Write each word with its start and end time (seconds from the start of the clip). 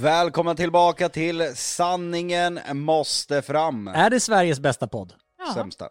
Välkomna 0.00 0.54
tillbaka 0.54 1.08
till 1.08 1.52
Sanningen 1.56 2.60
måste 2.72 3.42
fram. 3.42 3.88
Är 3.88 4.10
det 4.10 4.20
Sveriges 4.20 4.60
bästa 4.60 4.86
podd? 4.88 5.12
Ja. 5.38 5.54
Sämsta. 5.54 5.88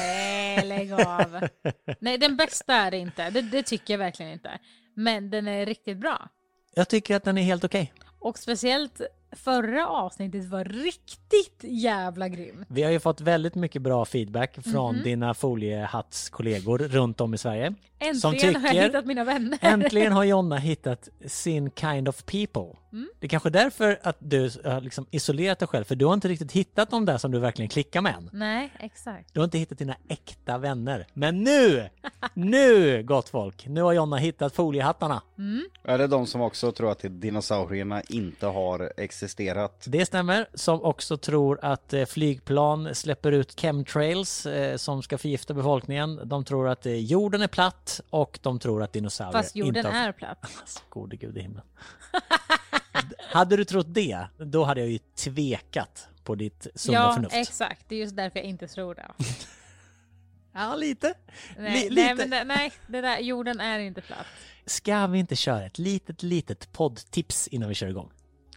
Nej, 0.00 0.64
lägg 0.66 0.92
av. 0.92 1.48
Nej, 2.00 2.18
den 2.18 2.36
bästa 2.36 2.74
är 2.74 2.90
det 2.90 2.96
inte. 2.98 3.30
Det, 3.30 3.40
det 3.40 3.62
tycker 3.62 3.94
jag 3.94 3.98
verkligen 3.98 4.32
inte. 4.32 4.50
Men 4.96 5.30
den 5.30 5.48
är 5.48 5.66
riktigt 5.66 5.98
bra. 5.98 6.28
Jag 6.74 6.88
tycker 6.88 7.16
att 7.16 7.24
den 7.24 7.38
är 7.38 7.42
helt 7.42 7.64
okej. 7.64 7.92
Och 8.20 8.38
speciellt 8.38 9.00
förra 9.36 9.88
avsnittet 9.88 10.44
var 10.44 10.64
riktigt 10.64 11.60
jävla 11.62 12.28
grym. 12.28 12.64
Vi 12.68 12.82
har 12.82 12.90
ju 12.90 13.00
fått 13.00 13.20
väldigt 13.20 13.54
mycket 13.54 13.82
bra 13.82 14.04
feedback 14.04 14.54
från 14.72 14.94
Mhm. 14.94 15.04
dina 15.04 15.34
foliehattskollegor 15.34 16.78
runt 16.78 17.20
om 17.20 17.34
i 17.34 17.38
Sverige. 17.38 17.74
Äntligen 18.08 18.20
Som 18.20 18.30
har 18.34 18.34
jag 18.44 18.54
tycker- 18.72 18.82
hittat 18.82 19.06
mina 19.06 19.24
vänner. 19.24 19.58
Äntligen 19.62 20.12
har 20.12 20.24
Jonna 20.34 20.56
hittat 20.56 21.08
sin 21.26 21.70
kind 21.70 22.08
of 22.08 22.24
people. 22.26 22.66
Mm. 22.92 23.08
Det 23.20 23.26
är 23.26 23.28
kanske 23.28 23.50
därför 23.50 23.98
att 24.02 24.16
du 24.18 24.50
har 24.64 24.80
liksom 24.80 25.06
isolerat 25.10 25.58
dig 25.58 25.68
själv, 25.68 25.84
för 25.84 25.94
du 25.94 26.04
har 26.06 26.14
inte 26.14 26.28
riktigt 26.28 26.52
hittat 26.52 26.90
de 26.90 27.04
där 27.04 27.18
som 27.18 27.30
du 27.30 27.38
verkligen 27.38 27.68
klickar 27.68 28.00
med 28.00 28.14
än. 28.14 28.30
Nej, 28.32 28.72
exakt. 28.80 29.34
Du 29.34 29.40
har 29.40 29.44
inte 29.44 29.58
hittat 29.58 29.78
dina 29.78 29.96
äkta 30.08 30.58
vänner. 30.58 31.06
Men 31.14 31.42
nu, 31.44 31.88
nu 32.34 33.02
gott 33.02 33.28
folk, 33.28 33.66
nu 33.66 33.82
har 33.82 33.92
Jonna 33.92 34.16
hittat 34.16 34.54
foliehattarna. 34.54 35.22
Är 35.84 35.98
det 35.98 36.06
de 36.06 36.26
som 36.26 36.40
också 36.40 36.72
tror 36.72 36.90
att 36.90 37.00
dinosaurierna 37.02 38.02
inte 38.02 38.46
har 38.46 38.92
existerat? 38.96 39.84
Det 39.86 40.06
stämmer, 40.06 40.46
som 40.54 40.82
också 40.82 41.16
tror 41.16 41.58
att 41.62 41.92
eh, 41.92 42.04
flygplan 42.04 42.94
släpper 42.94 43.32
ut 43.32 43.60
chemtrails 43.60 44.46
eh, 44.46 44.76
som 44.76 45.02
ska 45.02 45.18
förgifta 45.18 45.54
befolkningen. 45.54 46.20
De 46.24 46.44
tror 46.44 46.68
att 46.68 46.86
eh, 46.86 46.92
jorden 46.94 47.42
är 47.42 47.48
platt 47.48 47.93
och 48.10 48.38
de 48.42 48.58
tror 48.58 48.82
att 48.82 48.92
dinosaurier 48.92 49.32
Fast 49.42 49.56
jorden 49.56 49.76
inte 49.86 49.98
har... 49.98 50.08
är 50.08 50.12
platt. 50.12 50.38
Alltså, 50.60 50.80
gode 50.88 51.16
gud 51.16 51.36
i 51.38 51.40
himlen. 51.40 51.64
hade 53.32 53.56
du 53.56 53.64
trott 53.64 53.86
det, 53.88 54.26
då 54.38 54.64
hade 54.64 54.80
jag 54.80 54.90
ju 54.90 54.98
tvekat 54.98 56.08
på 56.24 56.34
ditt 56.34 56.66
sunda 56.74 57.00
Ja, 57.00 57.12
förnuft. 57.14 57.34
exakt. 57.34 57.84
Det 57.88 57.94
är 57.94 57.98
just 58.00 58.16
därför 58.16 58.38
jag 58.38 58.46
inte 58.48 58.66
tror 58.68 58.94
det. 58.94 59.06
Ja, 60.56 60.74
lite. 60.76 61.14
Nej, 61.58 61.88
Li- 61.90 61.94
nej, 61.94 62.14
lite. 62.14 62.14
men 62.14 62.30
det, 62.30 62.44
nej, 62.44 62.72
det 62.86 63.00
där, 63.00 63.18
jorden 63.18 63.60
är 63.60 63.78
inte 63.78 64.00
platt. 64.00 64.26
Ska 64.66 65.06
vi 65.06 65.18
inte 65.18 65.36
köra 65.36 65.66
ett 65.66 65.78
litet, 65.78 66.22
litet 66.22 66.72
poddtips 66.72 67.48
innan 67.48 67.68
vi 67.68 67.74
kör 67.74 67.86
igång? 67.88 68.10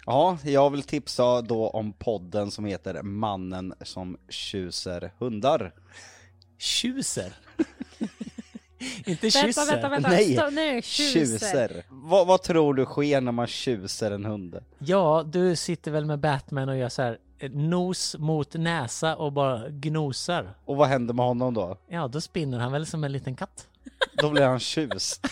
Ja, 0.06 0.38
jag 0.44 0.70
vill 0.70 0.84
tipsa 0.84 1.42
då 1.42 1.70
om 1.70 1.94
podden 1.94 2.52
som 2.52 2.66
heter 2.66 3.02
Mannen 3.02 3.74
som 3.82 4.18
tjuser 4.30 5.12
hundar. 5.20 5.74
Tjuser. 6.58 7.34
inte 9.06 9.10
Vänta, 9.22 9.30
kysser. 9.30 9.66
vänta, 9.72 9.90
vänta. 9.90 10.10
Nej, 10.10 10.34
Stopp 10.36 10.54
nu. 10.54 10.82
Tjuser. 10.82 11.20
Tjuser. 11.20 11.84
Vad, 11.90 12.28
vad 12.28 12.42
tror 12.44 12.74
du 12.74 12.86
sker 12.86 13.22
när 13.22 13.32
man 13.32 13.48
tjuser 13.48 14.12
en 14.12 14.26
hund? 14.26 14.60
Ja, 14.80 15.24
du 15.26 15.56
sitter 15.56 15.92
väl 15.92 16.06
med 16.06 16.20
Batman 16.20 16.70
och 16.70 16.78
gör 16.78 16.90
så 16.90 17.02
här 17.02 17.18
eh, 17.40 17.52
nos 17.52 18.16
mot 18.20 18.54
näsa 18.54 19.16
och 19.16 19.34
bara 19.34 19.70
gnosar. 19.70 20.54
Och 20.66 20.76
vad 20.78 20.88
händer 20.88 21.14
med 21.14 21.26
honom 21.26 21.54
då? 21.54 21.78
Ja, 21.88 22.08
då 22.08 22.22
spinner 22.22 22.60
han 22.60 22.72
väl 22.72 22.86
som 22.86 23.04
en 23.04 23.12
liten 23.12 23.36
katt. 23.36 23.68
Då 24.22 24.30
blir 24.30 24.44
han 24.44 24.60
tjust. 24.60 25.28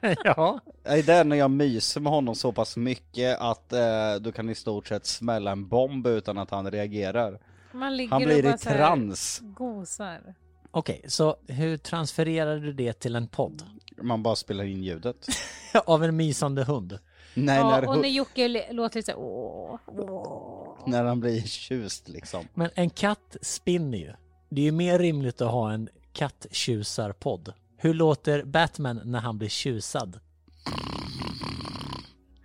ja. 0.24 0.58
Nej, 0.84 1.02
Det 1.02 1.12
är 1.14 1.24
när 1.24 1.36
jag 1.36 1.50
myser 1.50 2.00
med 2.00 2.12
honom 2.12 2.34
så 2.34 2.52
pass 2.52 2.76
mycket 2.76 3.38
att 3.40 3.72
eh, 3.72 4.14
du 4.20 4.32
kan 4.32 4.50
i 4.50 4.54
stort 4.54 4.86
sett 4.88 5.06
smälla 5.06 5.50
en 5.52 5.68
bomb 5.68 6.06
utan 6.06 6.38
att 6.38 6.50
han 6.50 6.70
reagerar. 6.70 7.38
Man 7.72 7.96
ligger 7.96 8.10
Han 8.10 8.22
och 8.22 8.28
blir 8.28 8.42
bara 8.42 8.54
i 8.54 8.58
trans. 8.58 9.40
Gosar. 9.42 10.34
Okej, 10.74 11.04
så 11.08 11.36
hur 11.46 11.76
transfererar 11.76 12.56
du 12.56 12.72
det 12.72 12.92
till 12.92 13.16
en 13.16 13.28
podd? 13.28 13.62
Man 14.02 14.22
bara 14.22 14.36
spelar 14.36 14.64
in 14.64 14.82
ljudet. 14.82 15.26
Av 15.86 16.04
en 16.04 16.16
mysande 16.16 16.64
hund? 16.64 16.98
Nej, 17.34 17.58
Ja, 17.58 17.70
när, 17.70 17.88
och 17.88 17.98
när 17.98 18.08
Jocke 18.08 18.72
låter 18.72 18.98
lite 18.98 19.12
så 19.12 19.18
åh, 19.18 19.78
åh. 19.86 20.78
när 20.86 21.04
han 21.04 21.20
blir 21.20 21.42
tjust 21.42 22.08
liksom. 22.08 22.48
Men 22.54 22.70
en 22.74 22.90
katt 22.90 23.36
spinner 23.42 23.98
ju. 23.98 24.12
Det 24.48 24.60
är 24.60 24.64
ju 24.64 24.72
mer 24.72 24.98
rimligt 24.98 25.40
att 25.40 25.50
ha 25.50 25.72
en 25.72 25.88
katttjusarpodd. 26.12 27.52
Hur 27.76 27.94
låter 27.94 28.44
Batman 28.44 29.00
när 29.04 29.20
han 29.20 29.38
blir 29.38 29.48
tjusad? 29.48 30.20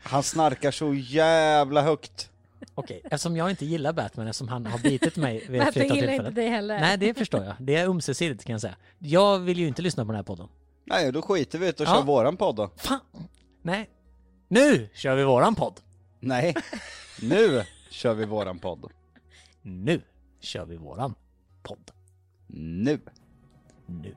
Han 0.03 0.23
snarkar 0.23 0.71
så 0.71 0.94
jävla 0.94 1.81
högt. 1.81 2.29
Okej, 2.75 3.01
eftersom 3.03 3.38
jag 3.38 3.50
inte 3.50 3.66
gillar 3.66 3.94
Batman 3.94 4.28
eftersom 4.28 4.47
han 4.47 4.66
har 4.66 4.79
bitit 4.79 5.16
mig 5.16 5.45
vid 5.50 5.62
ett 5.62 5.73
flertal 5.73 5.81
gillar 5.97 6.07
tillfällen. 6.07 6.25
inte 6.28 6.41
dig 6.41 6.50
heller. 6.50 6.79
Nej, 6.79 6.97
det 6.97 7.13
förstår 7.13 7.44
jag. 7.44 7.56
Det 7.59 7.75
är 7.75 7.88
ömsesidigt 7.88 8.44
kan 8.45 8.51
jag 8.53 8.62
säga. 8.62 8.75
Jag 9.00 9.40
vill 9.40 9.59
ju 9.59 9.68
inte 9.68 9.81
lyssna 9.81 10.06
på 10.06 10.12
den 10.12 10.16
här 10.16 10.23
podden. 10.23 10.47
Nej, 10.85 11.12
då 11.12 11.22
skiter 11.22 11.59
vi 11.59 11.68
i 11.68 11.72
det 11.72 11.79
och 11.84 11.88
Ja. 11.90 11.95
kör 11.95 12.03
våran 12.03 12.38
podd 12.38 12.56
då. 12.56 12.69
Fan! 12.78 13.00
Nej. 13.62 13.90
Nu 14.47 14.90
kör 14.94 15.16
vi 15.16 15.23
våran 15.23 15.56
podd! 15.56 15.79
Nej, 16.19 16.56
nu 17.22 17.63
kör 17.90 18.13
vi 18.13 18.25
våran 18.25 18.59
podd. 18.59 18.91
Nu 19.62 20.01
kör 20.39 20.66
vi 20.66 20.78
våran 20.78 21.16
podd. 21.63 21.91
Nu. 22.47 23.00
Nu. 23.85 24.16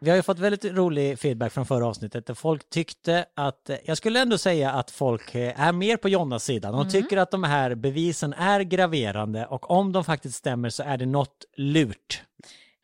Vi 0.00 0.10
har 0.10 0.16
ju 0.16 0.22
fått 0.22 0.38
väldigt 0.38 0.64
rolig 0.64 1.18
feedback 1.18 1.52
från 1.52 1.66
förra 1.66 1.86
avsnittet 1.86 2.26
där 2.26 2.34
folk 2.34 2.70
tyckte 2.70 3.26
att, 3.34 3.70
jag 3.84 3.96
skulle 3.96 4.20
ändå 4.20 4.38
säga 4.38 4.72
att 4.72 4.90
folk 4.90 5.34
eh, 5.34 5.60
är 5.60 5.72
mer 5.72 5.96
på 5.96 6.08
Jonnas 6.08 6.44
sida. 6.44 6.72
De 6.72 6.88
tycker 6.88 7.16
att 7.16 7.30
de 7.30 7.44
här 7.44 7.74
bevisen 7.74 8.32
är 8.32 8.60
graverande 8.60 9.46
och 9.46 9.70
om 9.70 9.92
de 9.92 10.04
faktiskt 10.04 10.34
stämmer 10.34 10.70
så 10.70 10.82
är 10.82 10.96
det 10.96 11.06
något 11.06 11.44
lurt. 11.56 12.22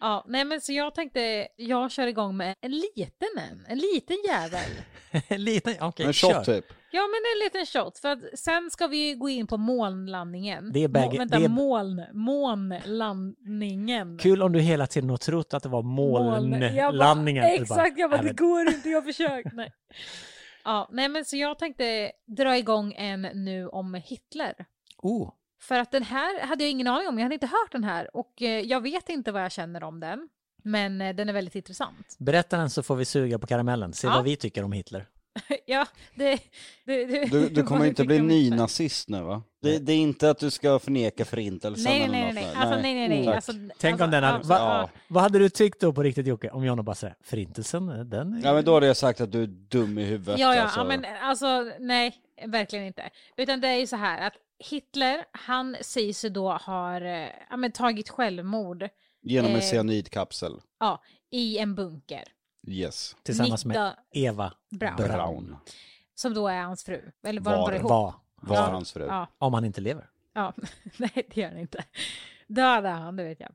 Ja, 0.01 0.25
nej 0.29 0.45
men 0.45 0.61
så 0.61 0.73
jag 0.73 0.95
tänkte, 0.95 1.49
jag 1.57 1.91
kör 1.91 2.07
igång 2.07 2.37
med 2.37 2.55
en 2.61 2.71
liten 2.71 3.29
en, 3.51 3.65
en 3.69 3.79
liten 3.79 4.17
jävel. 4.29 4.71
Lite, 5.41 5.77
okej, 5.81 6.07
En 6.07 6.13
kör. 6.13 6.35
shot 6.35 6.45
typ. 6.45 6.65
Ja 6.91 7.01
men 7.01 7.21
en 7.35 7.45
liten 7.45 7.67
shot, 7.67 7.99
för 7.99 8.09
att 8.09 8.39
sen 8.39 8.71
ska 8.71 8.87
vi 8.87 9.15
gå 9.15 9.29
in 9.29 9.47
på 9.47 9.57
molnlandningen. 9.57 10.71
Det 10.73 10.85
är 10.85 10.89
bägge- 10.89 11.13
Må, 11.13 11.19
vänta, 11.19 11.39
det 11.39 11.45
är- 11.45 11.49
moln, 11.49 12.03
månlandningen. 12.13 14.19
Kul 14.19 14.43
om 14.43 14.53
du 14.53 14.61
hela 14.61 14.87
tiden 14.87 15.11
har 15.11 15.17
trott 15.17 15.55
att 15.55 15.63
det 15.63 15.69
var 15.69 15.83
molnlandningen. 15.83 16.75
Bara, 17.47 17.55
Exakt, 17.63 17.99
jag 17.99 18.11
bara, 18.11 18.23
"Nej, 18.23 18.31
det 18.31 18.37
går 18.43 18.69
inte, 18.69 18.89
jag 18.89 18.97
har 19.01 19.07
försökt. 19.13 19.53
Nej. 19.53 19.73
Ja, 20.67 20.89
nej 20.93 21.09
men 21.09 21.25
så 21.25 21.37
jag 21.37 21.59
tänkte 21.59 22.13
dra 22.37 22.57
igång 22.59 22.93
en 22.93 23.23
nu 23.23 23.69
om 23.69 23.95
Hitler. 23.95 24.55
Oh, 24.99 25.31
För 25.65 25.79
att 25.79 25.91
den 25.91 26.03
här 26.03 26.47
hade 26.47 26.65
jag 26.65 26.71
ingen 26.71 26.87
aning 26.87 27.09
om, 27.09 27.19
jag 27.19 27.25
hade 27.25 27.35
inte 27.35 27.47
hört 27.47 27.73
den 27.73 27.85
här 27.85 28.17
och 28.17 28.43
eh, 28.43 28.61
jag 28.61 28.81
vet 28.81 29.09
inte 29.09 29.33
vad 29.33 29.43
jag 29.45 29.53
känner 29.53 29.83
om 29.83 30.01
den. 30.01 30.29
Men 30.63 31.01
eh, 31.01 31.15
den 31.15 31.29
är 31.29 31.33
väldigt 31.33 31.55
intressant. 31.55 32.17
berätta 32.19 32.57
den 32.57 32.71
så 32.71 32.83
får 32.83 32.97
vi 32.97 33.05
suga 33.05 33.39
på 33.39 33.47
karamellen. 33.47 33.93
Se 33.93 34.07
Ja. 34.07 34.15
vad 34.15 34.25
vi 34.25 34.37
tycker 34.37 34.65
om 34.65 34.73
Hitler. 34.73 35.07
ja, 35.67 35.87
det... 36.15 36.39
det, 36.85 37.05
det 37.07 37.25
Du, 37.31 37.49
du 37.49 37.63
kommer 37.67 37.85
inte 37.87 38.05
bli 38.05 38.19
nynazist 38.19 39.09
nu 39.09 39.23
va? 39.23 39.43
Det, 39.63 39.79
det 39.79 39.93
är 39.93 39.97
inte 39.97 40.31
att 40.31 40.39
du 40.39 40.51
ska 40.51 40.79
förneka 40.79 41.25
förintelsen 41.25 41.85
Nej, 41.93 42.03
eller 42.03 42.13
nej, 42.13 42.21
nej, 42.23 42.35
något 42.35 42.35
nej. 42.35 42.45
sånt. 42.45 42.57
Alltså, 42.65 42.81
nej, 42.83 42.95
nej, 42.95 43.09
nej. 43.09 43.35
Alltså, 43.35 43.53
Tänk 43.53 43.93
alltså, 43.93 44.05
om 44.05 44.11
den 44.11 44.25
hade... 44.25 44.37
alltså, 44.37 44.49
Va, 44.53 44.59
ja. 44.59 44.91
Vad 45.09 45.23
hade 45.23 45.39
du 45.39 45.49
tyckt 45.49 45.81
då 45.81 45.93
på 45.93 46.03
riktigt 46.03 46.27
Jocke? 46.27 46.51
Om 46.51 46.65
Jonna 46.65 46.83
bara 46.83 46.95
säger 46.95 47.17
förintelsen, 47.23 48.11
den... 48.11 48.41
Ja 48.45 48.53
men 48.55 48.65
då 48.65 48.75
hade 48.75 48.87
jag 48.87 48.97
sagt 48.97 49.21
att 49.21 49.33
du 49.33 49.43
är 49.43 49.47
dum 49.47 49.99
i 49.99 50.05
huvudet 50.05 50.39
Ja, 50.41 50.55
ja, 50.55 50.63
alltså. 50.63 50.81
ja, 50.81 50.85
men 50.85 51.05
alltså 51.23 51.71
nej, 51.81 52.15
verkligen 52.47 52.85
inte. 52.87 53.11
Utan 53.37 53.61
det 53.61 53.69
är 53.69 53.77
ju 53.77 53.87
så 53.87 53.97
här 53.97 54.27
att 54.27 54.33
Hitler, 54.59 55.25
han 55.33 55.77
sägs 55.81 56.25
ju 56.25 56.29
då 56.29 56.51
har 56.53 57.01
eh, 57.01 57.29
ja, 57.51 57.57
men, 57.57 57.73
tagit 57.73 58.09
självmord 58.09 58.89
Genom 59.23 59.51
en 59.51 59.57
eh, 59.57 59.63
cyanidkapsel. 59.63 60.61
ja, 60.81 61.03
i 61.31 61.59
en 61.59 61.75
bunker. 61.75 62.25
Yes. 62.69 63.17
Tillsammans 63.23 63.65
med 63.65 63.75
Nitta 63.75 63.97
Eva 64.13 64.53
Brown, 64.71 64.97
Brown. 64.97 65.57
Som 66.15 66.35
då 66.35 66.49
är 66.49 66.63
hans 66.63 66.85
fru. 66.85 67.11
Eller 67.23 67.41
var, 67.41 67.57
Var. 67.57 67.73
ihop? 67.73 67.91
var. 67.91 68.15
Var 68.37 68.57
Ja. 68.57 68.63
hans 68.63 68.93
fru. 68.93 69.07
Ja, 69.07 69.27
Om 69.39 69.55
han 69.55 69.65
inte 69.65 69.81
lever. 69.81 70.11
ja. 70.33 70.53
nej 70.97 71.11
det 71.35 71.37
gör 71.41 71.49
han 71.49 71.59
inte. 71.59 71.85
Döda 72.47 72.91
han, 72.91 73.17
det 73.17 73.25
vet 73.25 73.41
jag. 73.41 73.51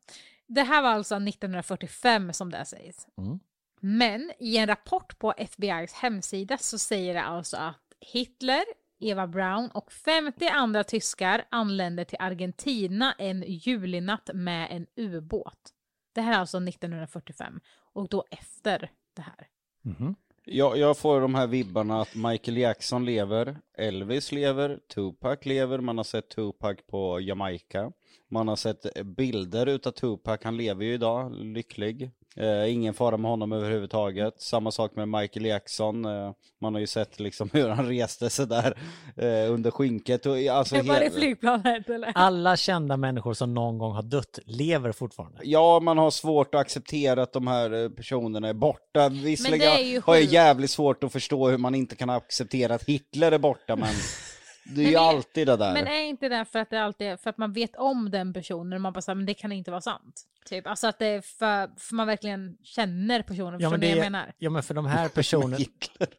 Det 0.47 0.62
här 0.63 0.81
var 0.81 0.89
alltså 0.89 1.15
1945 1.15 2.33
som 2.33 2.51
det 2.51 2.65
sägs. 2.65 3.07
Mm. 3.18 3.39
Men 3.81 4.31
i 4.39 4.57
en 4.57 4.68
rapport 4.68 5.19
på 5.19 5.33
FBI's 5.33 5.94
hemsida 5.94 6.57
så 6.57 6.77
säger 6.79 7.13
det 7.13 7.21
alltså 7.24 7.57
att 7.57 7.81
Hitler, 8.00 8.63
Eva 9.00 9.28
Brown 9.28 9.69
och 9.74 9.92
50 9.92 10.48
andra 10.48 10.84
tyskar 10.84 11.46
anlände 11.50 12.06
till 12.06 12.18
Argentina 12.19 13.16
en 13.18 13.44
julinatt 13.48 14.30
med 14.34 14.68
en 14.72 14.88
ubåt. 14.96 15.74
Det 16.13 16.22
här 16.22 16.34
är 16.34 16.38
alltså 16.38 16.57
1945 16.57 17.60
och 17.94 18.10
då 18.10 18.25
efter 18.31 18.92
det 19.13 19.22
här. 19.22 19.48
Mhm. 19.81 20.16
Jag, 20.46 20.78
jag 20.78 20.98
får 20.98 21.22
de 21.22 21.36
här 21.36 21.48
vibbarna 21.48 22.01
att 22.01 22.16
Michael 22.16 22.57
Jackson 22.57 23.06
lever, 23.06 23.57
Elvis 23.78 24.31
lever, 24.31 24.80
Tupac 24.96 25.46
lever, 25.46 25.80
man 25.80 25.98
har 25.98 26.04
sett 26.04 26.30
Tupac 26.30 26.78
på 26.88 27.19
Jamaica. 27.19 27.92
Man 28.28 28.48
har 28.48 28.56
sett 28.56 29.06
bilder 29.06 29.66
utav 29.66 29.92
Tupac, 29.92 30.40
han 30.44 30.57
lever 30.57 30.86
ju 30.86 30.94
idag, 30.94 31.31
lycklig. 31.36 32.12
Eh, 32.35 32.73
ingen 32.73 32.93
fara 32.93 33.17
med 33.17 33.31
honom 33.31 33.51
överhuvudtaget. 33.51 34.41
Samma 34.41 34.71
sak 34.71 34.95
med 34.95 35.07
Michael 35.07 35.45
Jackson. 35.45 36.05
Eh, 36.05 36.31
man 36.61 36.73
har 36.73 36.79
ju 36.79 36.87
sett 36.87 37.19
liksom 37.19 37.49
hur 37.53 37.69
han 37.69 37.87
reste 37.87 38.29
sig 38.29 38.47
där 38.47 38.77
eh, 39.17 39.53
under 39.53 39.71
skynket. 39.71 40.25
Och, 40.25 40.37
alltså, 40.37 40.75
Det 40.75 40.81
var 40.81 40.99
det 40.99 41.11
flygplanet 41.11 41.89
eller? 41.89 42.11
Alla 42.15 42.57
kända 42.57 42.97
människor 42.97 43.33
som 43.33 43.53
någon 43.53 43.77
gång 43.77 43.93
har 43.93 44.03
dött 44.03 44.39
lever 44.45 44.91
fortfarande. 44.91 45.39
Ja, 45.43 45.79
man 45.79 45.97
har 45.97 46.11
svårt 46.11 46.55
att 46.55 46.61
acceptera 46.61 47.23
att 47.23 47.33
de 47.33 47.47
här 47.47 47.83
eh, 47.83 47.89
personerna 47.89 48.49
är 48.49 48.53
borta. 48.53 49.09
Visserligen 49.09 50.01
har 50.05 50.15
jag 50.15 50.23
jävligt 50.23 50.71
svårt 50.71 51.03
att 51.03 51.11
förstå 51.11 51.49
hur 51.49 51.57
man 51.57 51.75
inte 51.75 51.95
kan 51.95 52.09
acceptera 52.09 52.75
att 52.75 52.83
Hitler 52.83 53.31
är 53.31 53.39
borta, 53.39 53.75
men 53.75 53.89
det 54.75 54.81
är 54.81 54.86
ju 54.86 54.92
det- 54.92 55.00
alltid 55.00 55.48
det 55.48 55.56
där. 55.57 55.74
Men 55.74 55.88
är 55.88 56.01
inte 56.04 56.30
det 56.30 56.45
för 56.45 56.60
att 56.60 56.69
det 56.69 56.77
alltid 56.83 57.07
är 57.07 57.18
för 57.18 57.30
att 57.30 57.38
man 57.38 57.54
vet 57.54 57.75
om 57.75 58.12
den 58.12 58.33
personen 58.33 58.74
och 58.74 58.81
man 58.81 58.94
bara 58.94 59.01
säger 59.01 59.16
men 59.16 59.25
det 59.25 59.33
kan 59.33 59.51
inte 59.51 59.71
vara 59.71 59.81
sant. 59.81 60.25
Typ, 60.45 60.68
alltså 60.68 60.88
att 60.88 61.00
det 61.00 61.06
är 61.06 61.21
för, 61.21 61.69
för 61.80 61.95
man 61.95 62.07
verkligen 62.07 62.57
känner 62.63 63.21
personen, 63.21 63.60
Ja 63.60 63.69
men, 63.69 63.80
vad 63.80 63.89
jag 63.89 63.98
det, 63.98 64.01
menar? 64.01 64.33
ja 64.38 64.50
men 64.50 64.63
för 64.63 64.74
de 64.74 64.86
här 64.86 65.10
personerna, 65.10 65.57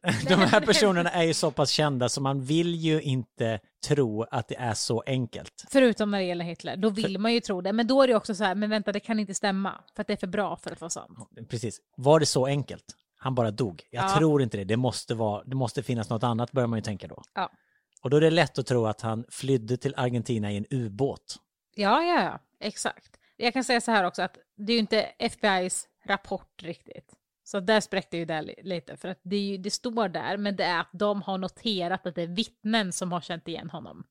de 0.29 0.35
här 0.35 0.61
personerna 0.61 1.11
är 1.11 1.23
ju 1.23 1.35
så 1.35 1.51
pass 1.51 1.71
kända 1.71 2.09
så 2.09 2.21
man 2.21 2.45
vill 2.45 2.75
ju 2.75 3.03
inte 3.03 3.61
tro 3.89 4.23
att 4.23 4.49
det 4.49 4.57
är 4.57 4.75
så 4.75 5.03
enkelt. 5.07 5.65
Förutom 5.71 6.11
när 6.11 6.19
det 6.19 6.25
gäller 6.25 6.45
Hitler, 6.45 6.77
då 6.77 6.91
vill 6.91 7.19
man 7.19 7.33
ju 7.35 7.41
tro 7.41 7.61
det. 7.61 7.73
Men 7.73 7.87
då 7.87 8.03
är 8.03 8.09
det 8.09 8.15
också 8.15 8.35
så 8.35 8.45
här, 8.45 8.55
men 8.55 8.71
vänta 8.71 8.93
det 8.93 9.01
kan 9.01 9.19
inte 9.21 9.35
stämma. 9.35 9.73
För 9.97 10.01
att 10.01 10.07
det 10.07 10.13
är 10.13 10.17
för 10.17 10.27
bra 10.27 10.57
för 10.57 10.71
att 10.73 10.81
vara 10.81 10.91
sant. 10.91 11.19
Precis. 11.51 11.79
Var 11.97 12.21
det 12.21 12.27
så 12.27 12.47
enkelt? 12.47 12.85
Han 13.17 13.35
bara 13.35 13.51
dog. 13.51 13.83
Jag 13.91 14.05
Ja. 14.05 14.17
tror 14.19 14.43
inte 14.43 14.57
det. 14.57 14.65
Det 14.65 14.77
måste, 14.77 15.15
vara, 15.15 15.45
det 15.45 15.57
måste 15.57 15.83
finnas 15.83 16.11
något 16.11 16.23
annat 16.23 16.53
börjar 16.53 16.67
man 16.67 16.79
ju 16.79 16.83
tänka 16.83 17.07
då. 17.09 17.23
Ja. 17.35 17.51
Och 18.03 18.11
då 18.11 18.17
är 18.17 18.21
det 18.21 18.31
lätt 18.31 18.59
att 18.59 18.67
tro 18.67 18.87
att 18.87 19.01
han 19.01 19.25
flydde 19.29 19.77
till 19.77 19.95
Argentina 19.97 20.53
i 20.53 20.57
en 20.57 20.67
ubåt. 20.71 21.37
Ja, 21.75 22.03
ja, 22.03 22.23
ja, 22.23 22.39
exakt. 22.61 23.17
Jag 23.37 23.53
kan 23.53 23.65
säga 23.65 23.81
så 23.81 23.91
här 23.91 24.05
också 24.05 24.23
att 24.23 24.39
det 24.57 24.73
är 24.73 24.75
ju 24.75 24.81
inte 24.81 25.13
FBI's 25.19 25.87
rapport 26.05 26.63
riktigt. 26.63 27.15
Så 27.45 27.61
där 27.61 27.81
spräckte 27.81 28.17
ju 28.17 28.25
det 28.25 28.43
li- 28.43 28.61
lite, 28.63 28.97
för 28.97 29.09
att 29.09 29.21
det, 29.23 29.37
ju, 29.37 29.57
det 29.59 29.71
står 29.71 30.09
där, 30.09 30.37
men 30.37 30.57
det 30.57 30.65
är 30.65 30.81
att 30.81 30.91
de 30.93 31.23
har 31.23 31.39
noterat 31.39 32.07
att 32.07 32.15
det 32.15 32.23
är 32.23 32.27
vittnen 32.27 32.93
som 32.93 33.13
har 33.13 33.21
känt 33.21 33.49
igen 33.49 33.71
honom. 33.71 34.05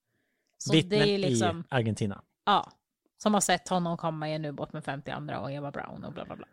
Så 0.58 0.72
Vittnen 0.72 1.00
det 1.00 1.10
är 1.14 1.18
liksom, 1.18 1.60
i 1.60 1.64
Argentina. 1.70 2.22
ja, 2.46 2.72
som 3.16 3.34
har 3.34 3.40
sett 3.40 3.68
honom 3.68 3.96
komma 3.96 4.28
i 4.30 4.34
en 4.34 4.44
ubåt 4.44 4.72
med 4.72 4.84
50 4.84 5.10
andra 5.10 5.40
och 5.40 5.52
Eva 5.52 5.70
Brown 5.70 6.04
och 6.04 6.12
bla 6.12 6.24
bla 6.24 6.36
bla. 6.36 6.46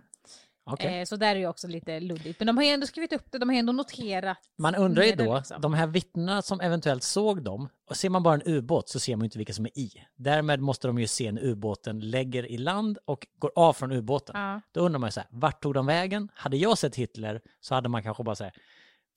Okej. 0.67 0.99
Eh, 0.99 1.05
så 1.05 1.15
där 1.15 1.35
är 1.35 1.39
ju 1.39 1.47
också 1.47 1.67
lite 1.67 1.99
luddigt. 1.99 2.39
Men 2.39 2.47
de 2.47 2.57
har 2.57 2.63
ju 2.63 2.69
ändå 2.69 2.87
skrivit 2.87 3.13
upp 3.13 3.31
det, 3.31 3.37
de 3.37 3.49
har 3.49 3.53
ju 3.53 3.59
ändå 3.59 3.73
noterat. 3.73 4.37
Man 4.57 4.75
undrar 4.75 5.03
ju 5.03 5.15
då, 5.15 5.37
liksom. 5.37 5.61
de 5.61 5.73
här 5.73 5.87
vittnena 5.87 6.41
som 6.41 6.61
eventuellt 6.61 7.03
såg 7.03 7.43
dem, 7.43 7.69
och 7.89 7.97
ser 7.97 8.09
man 8.09 8.23
bara 8.23 8.33
en 8.33 8.41
ubåt 8.45 8.89
så 8.89 8.99
ser 8.99 9.15
man 9.15 9.23
ju 9.23 9.25
inte 9.25 9.37
vilka 9.37 9.53
som 9.53 9.65
är 9.65 9.77
i. 9.77 9.91
Därmed 10.15 10.59
måste 10.59 10.87
de 10.87 10.99
ju 10.99 11.07
se 11.07 11.31
när 11.31 11.43
ubåten 11.43 11.99
lägger 11.99 12.51
i 12.51 12.57
land 12.57 12.97
och 13.05 13.27
går 13.39 13.51
av 13.55 13.73
från 13.73 13.91
ubåten. 13.91 14.35
Ja. 14.39 14.61
Då 14.71 14.81
undrar 14.81 14.99
man 14.99 15.07
ju 15.07 15.11
så 15.11 15.19
här, 15.19 15.29
vart 15.31 15.61
tog 15.61 15.73
de 15.73 15.85
vägen? 15.85 16.29
Hade 16.33 16.57
jag 16.57 16.77
sett 16.77 16.95
Hitler 16.95 17.41
så 17.61 17.75
hade 17.75 17.89
man 17.89 18.03
kanske 18.03 18.23
bara 18.23 18.35
så 18.35 18.43
här, 18.43 18.53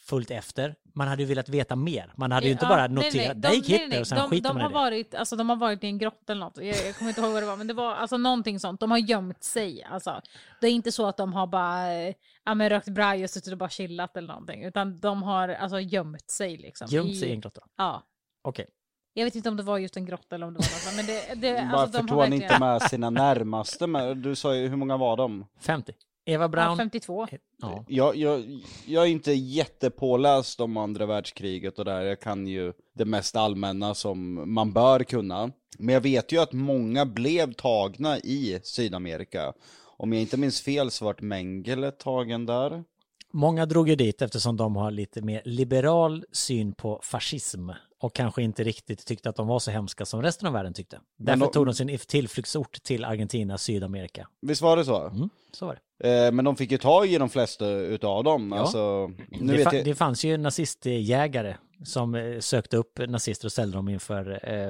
följt 0.00 0.30
efter. 0.30 0.74
Man 0.94 1.08
hade 1.08 1.22
ju 1.22 1.28
velat 1.28 1.48
veta 1.48 1.76
mer. 1.76 2.12
Man 2.16 2.32
hade 2.32 2.46
ju 2.46 2.52
inte 2.52 2.64
Ja, 2.64 2.68
bara 2.68 2.86
nej, 2.86 2.94
noterat, 2.94 3.14
nej, 3.14 3.34
där 3.36 3.50
gick 3.50 3.68
nej, 3.68 3.78
Hitler 3.78 3.88
nej, 3.88 4.00
och 4.00 4.06
sen 4.06 4.18
de, 4.18 4.30
skiter 4.30 4.48
de 4.48 4.54
man 4.58 4.62
har 4.62 4.68
i 4.70 4.72
det. 4.72 4.74
varit, 4.74 5.14
alltså 5.14 5.36
de 5.36 5.48
har 5.48 5.56
varit 5.56 5.84
i 5.84 5.86
en 5.86 5.98
grotta 5.98 6.32
eller 6.32 6.44
något. 6.44 6.56
Jag, 6.56 6.66
jag 6.66 6.96
kommer 6.96 7.08
inte 7.08 7.20
ihåg 7.20 7.32
vad 7.32 7.42
det 7.42 7.46
var, 7.46 7.56
men 7.56 7.66
det 7.66 7.74
var 7.74 7.94
alltså 7.94 8.16
någonting 8.16 8.60
sånt. 8.60 8.80
De 8.80 8.90
har 8.90 8.98
gömt 8.98 9.44
sig. 9.44 9.82
Alltså. 9.82 10.20
Det 10.60 10.66
är 10.66 10.72
inte 10.72 10.92
så 10.92 11.06
att 11.06 11.16
de 11.16 11.32
har 11.32 11.46
bara 11.46 11.92
eh, 11.92 12.14
ja, 12.44 12.54
men 12.54 12.70
rökt 12.70 12.88
braj 12.88 13.24
och 13.24 13.30
suttit 13.30 13.52
och 13.52 13.58
bara 13.58 13.68
chillat 13.70 14.16
eller 14.16 14.28
någonting, 14.28 14.64
utan 14.64 15.00
de 15.00 15.22
har 15.22 15.48
alltså 15.48 15.80
gömt 15.80 16.30
sig 16.30 16.56
liksom. 16.56 16.88
Gömt 16.90 17.18
sig 17.18 17.28
i 17.28 17.32
en 17.32 17.40
grotta. 17.40 17.60
Ja. 17.76 18.02
Okej. 18.42 18.66
Jag 19.14 19.24
vet 19.24 19.34
inte 19.34 19.48
om 19.48 19.56
det 19.56 19.62
var 19.62 19.78
just 19.78 19.96
en 19.96 20.06
grotta 20.06 20.34
eller 20.34 20.46
om 20.46 20.54
det 20.54 20.58
var 20.58 20.86
något, 20.90 20.96
men 20.96 21.06
det, 21.06 21.34
det, 21.40 21.52
Varför 21.62 21.76
alltså, 21.76 21.98
de 21.98 22.08
tog 22.08 22.16
har 22.18 22.24
han 22.24 22.30
verkligen... 22.30 22.52
inte 22.52 22.64
med 22.64 22.82
sina 22.82 23.10
närmaste? 23.10 23.86
Med? 23.86 24.16
Du 24.16 24.34
sa 24.36 24.54
ju, 24.54 24.68
hur 24.68 24.76
många 24.76 24.96
var 24.96 25.16
de? 25.16 25.46
50. 25.60 25.92
Eva 26.24 26.44
Ja, 26.44 26.48
Brown. 26.48 26.76
52. 26.76 27.26
Ja. 27.60 27.84
Jag, 27.88 28.16
jag, 28.16 28.60
jag 28.86 29.02
är 29.02 29.08
inte 29.08 29.32
jättepåläst 29.32 30.60
om 30.60 30.76
andra 30.76 31.06
världskriget 31.06 31.78
och 31.78 31.84
där. 31.84 32.00
Jag 32.02 32.20
kan 32.20 32.46
ju 32.46 32.72
det 32.94 33.04
mest 33.04 33.36
allmänna 33.36 33.94
som 33.94 34.52
man 34.54 34.72
bör 34.72 35.00
kunna. 35.04 35.52
Men 35.78 35.94
jag 35.94 36.00
vet 36.00 36.32
ju 36.32 36.38
att 36.42 36.52
många 36.52 37.06
blev 37.06 37.52
tagna 37.52 38.18
i 38.18 38.60
Sydamerika. 38.62 39.52
Om 39.96 40.12
jag 40.12 40.22
inte 40.22 40.36
minns 40.36 40.60
fel 40.60 40.90
så 40.90 41.04
vart 41.04 41.20
Mengele 41.20 41.90
tagen 41.90 42.46
där. 42.46 42.84
Många 43.32 43.66
drog 43.66 43.88
ju 43.88 43.96
dit 43.96 44.22
eftersom 44.22 44.56
de 44.56 44.76
har 44.76 44.90
lite 44.90 45.22
mer 45.22 45.42
liberal 45.44 46.24
syn 46.32 46.72
på 46.72 47.00
fascism 47.02 47.70
och 48.00 48.14
kanske 48.14 48.42
inte 48.42 48.64
riktigt 48.64 49.06
tyckte 49.06 49.28
att 49.28 49.36
de 49.36 49.46
var 49.46 49.58
så 49.58 49.70
hemska 49.70 50.04
som 50.04 50.22
resten 50.22 50.46
av 50.48 50.52
världen 50.54 50.72
tyckte. 50.74 51.00
Därför 51.18 51.40
de- 51.40 51.52
tog 51.52 51.66
de 51.66 51.74
sin 51.74 51.98
tillflyktsort 51.98 52.82
till 52.82 53.04
Argentina, 53.04 53.58
Sydamerika. 53.58 54.28
Visst 54.42 54.62
var 54.62 54.76
det 54.76 54.84
så? 54.84 55.06
Mm, 55.06 55.28
så 55.52 55.66
var 55.66 55.74
det. 55.98 56.26
Eh, 56.26 56.32
men 56.32 56.44
de 56.44 56.56
fick 56.56 56.70
ju 56.70 56.78
tag 56.78 57.06
i 57.06 57.18
de 57.18 57.28
flesta 57.30 57.66
utav 57.70 58.24
dem. 58.24 58.52
Ja. 58.52 58.60
Alltså, 58.60 59.06
Det, 59.28 59.64
fa- 59.64 59.74
jag... 59.74 59.84
det 59.84 59.94
fanns 59.94 60.24
ju 60.24 60.36
nazistjägare 60.36 61.56
som 61.84 62.14
eh, 62.14 62.38
sökte 62.40 62.76
upp 62.76 62.98
nazister 63.08 63.46
och 63.48 63.52
ställde 63.52 63.76
dem 63.78 63.88
inför 63.88 64.40
eh, 64.42 64.68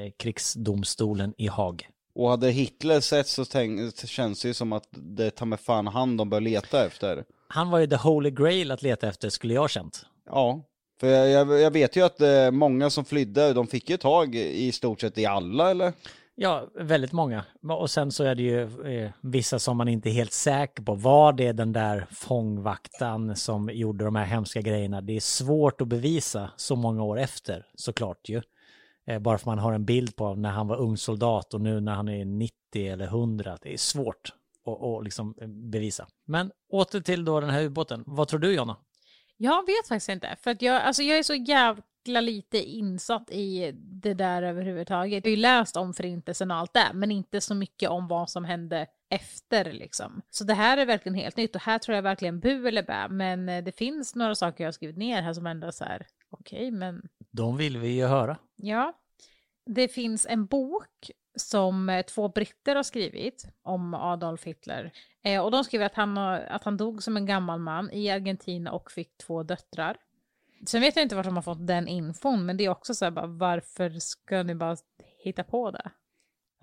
eh, 0.00 0.10
krigsdomstolen 0.18 1.34
i 1.38 1.46
Haag. 1.48 1.88
Och 2.14 2.28
hade 2.30 2.50
Hitler 2.50 3.00
sett 3.00 3.26
så 3.26 3.44
tänk, 3.44 3.96
känns 4.08 4.42
det 4.42 4.48
ju 4.48 4.54
som 4.54 4.72
att 4.72 4.88
det 4.92 5.26
är 5.26 5.30
ta 5.30 5.44
med 5.44 5.60
fan 5.60 5.86
han 5.86 6.16
de 6.16 6.30
bör 6.30 6.40
leta 6.40 6.86
efter. 6.86 7.24
Han 7.48 7.70
var 7.70 7.78
ju 7.78 7.86
the 7.86 7.96
holy 7.96 8.30
grail 8.30 8.70
att 8.70 8.82
leta 8.82 9.08
efter 9.08 9.28
skulle 9.28 9.54
jag 9.54 9.60
ha 9.60 9.68
känt. 9.68 10.06
Ja, 10.26 10.62
för 11.00 11.06
jag, 11.06 11.28
jag, 11.28 11.60
jag 11.60 11.70
vet 11.70 11.96
ju 11.96 12.04
att 12.04 12.20
eh, 12.20 12.50
många 12.50 12.90
som 12.90 13.04
flydde, 13.04 13.52
de 13.52 13.66
fick 13.66 13.90
ju 13.90 13.96
tag 13.96 14.34
i 14.34 14.72
stort 14.72 15.00
sett 15.00 15.18
i 15.18 15.26
alla 15.26 15.70
eller? 15.70 15.92
Ja, 16.34 16.68
väldigt 16.74 17.12
många. 17.12 17.44
Och 17.68 17.90
sen 17.90 18.12
så 18.12 18.24
är 18.24 18.34
det 18.34 18.42
ju 18.42 18.62
eh, 18.86 19.10
vissa 19.20 19.58
som 19.58 19.76
man 19.76 19.88
inte 19.88 20.10
är 20.10 20.12
helt 20.12 20.32
säker 20.32 20.82
på. 20.82 20.94
Var 20.94 21.32
det 21.32 21.52
den 21.52 21.72
där 21.72 22.06
fångvaktan 22.10 23.36
som 23.36 23.70
gjorde 23.72 24.04
de 24.04 24.16
här 24.16 24.24
hemska 24.24 24.60
grejerna? 24.60 25.00
Det 25.00 25.16
är 25.16 25.20
svårt 25.20 25.80
att 25.80 25.88
bevisa 25.88 26.50
så 26.56 26.76
många 26.76 27.02
år 27.02 27.18
efter, 27.18 27.66
såklart 27.74 28.28
ju. 28.28 28.42
Eh, 29.06 29.18
bara 29.18 29.38
för 29.38 29.46
man 29.46 29.58
har 29.58 29.72
en 29.72 29.84
bild 29.84 30.16
på 30.16 30.34
när 30.34 30.50
han 30.50 30.68
var 30.68 30.76
ung 30.76 30.96
soldat 30.96 31.54
och 31.54 31.60
nu 31.60 31.80
när 31.80 31.94
han 31.94 32.08
är 32.08 32.24
90 32.24 32.52
eller 32.74 33.06
100. 33.06 33.58
Det 33.62 33.72
är 33.72 33.76
svårt 33.76 34.32
att, 34.66 34.82
att 34.82 35.04
liksom 35.04 35.34
eh, 35.40 35.48
bevisa. 35.48 36.06
Men 36.26 36.50
åter 36.72 37.00
till 37.00 37.24
då 37.24 37.40
den 37.40 37.50
här 37.50 37.62
ubåten. 37.62 38.04
Vad 38.06 38.28
tror 38.28 38.40
du 38.40 38.54
Jonna? 38.54 38.76
Jag 39.42 39.66
vet 39.66 39.88
faktiskt 39.88 40.08
inte, 40.08 40.36
för 40.40 40.50
att 40.50 40.62
jag, 40.62 40.82
alltså 40.82 41.02
jag 41.02 41.18
är 41.18 41.22
så 41.22 41.34
jävla 41.34 42.20
lite 42.20 42.58
insatt 42.58 43.30
i 43.30 43.72
det 43.74 44.14
där 44.14 44.42
överhuvudtaget. 44.42 45.24
Jag 45.24 45.30
har 45.30 45.36
ju 45.36 45.42
läst 45.42 45.76
om 45.76 45.94
förintelsen 45.94 46.50
och 46.50 46.56
allt 46.56 46.74
det, 46.74 46.90
men 46.94 47.10
inte 47.10 47.40
så 47.40 47.54
mycket 47.54 47.90
om 47.90 48.08
vad 48.08 48.30
som 48.30 48.44
hände 48.44 48.86
efter 49.10 49.72
liksom. 49.72 50.22
Så 50.30 50.44
det 50.44 50.54
här 50.54 50.76
är 50.76 50.86
verkligen 50.86 51.14
helt 51.16 51.36
nytt 51.36 51.54
och 51.54 51.62
här 51.62 51.78
tror 51.78 51.94
jag 51.94 52.02
verkligen 52.02 52.40
bu 52.40 52.68
eller 52.68 52.82
bä, 52.82 53.08
men 53.08 53.48
eh, 53.48 53.64
det 53.64 53.72
finns 53.72 54.14
några 54.14 54.34
saker 54.34 54.64
jag 54.64 54.68
har 54.68 54.72
skrivit 54.72 54.96
ner 54.96 55.22
här 55.22 55.32
som 55.32 55.46
ändå 55.46 55.72
så 55.72 55.84
här, 55.84 56.06
okej, 56.30 56.70
men 56.70 57.08
De 57.30 57.56
vill 57.56 57.78
vi 57.78 57.88
ju 57.88 58.06
höra. 58.06 58.36
Ja. 58.56 58.92
Det 59.66 59.88
finns 59.88 60.26
en 60.26 60.46
bok 60.46 61.10
som 61.48 61.88
eh, 61.88 62.02
två 62.02 62.28
britter 62.28 62.76
har 62.76 62.82
skrivit 62.82 63.46
om 63.62 63.94
Adolf 63.94 64.44
Hitler. 64.44 64.92
Eh, 65.24 65.44
och 65.44 65.50
de 65.50 65.64
skriver 65.64 65.86
att 65.86 65.94
han, 65.94 66.18
att 66.18 66.64
han 66.64 66.76
dog 66.76 67.02
som 67.02 67.16
en 67.16 67.26
gammal 67.26 67.60
man 67.60 67.90
i 67.90 68.10
Argentina 68.10 68.72
och 68.72 68.90
fick 68.90 69.16
två 69.16 69.42
döttrar. 69.42 69.96
Sen 70.66 70.80
vet 70.80 70.96
jag 70.96 71.02
inte 71.02 71.16
vart 71.16 71.26
de 71.26 71.36
har 71.36 71.42
fått 71.42 71.66
den 71.66 71.88
infon, 71.88 72.46
men 72.46 72.56
det 72.56 72.64
är 72.64 72.68
också 72.68 72.94
så 72.94 73.04
här 73.04 73.10
bara, 73.12 73.26
varför 73.26 73.90
ska 73.90 74.42
ni 74.42 74.54
bara 74.54 74.76
hitta 75.24 75.44
på 75.44 75.70
det? 75.70 75.90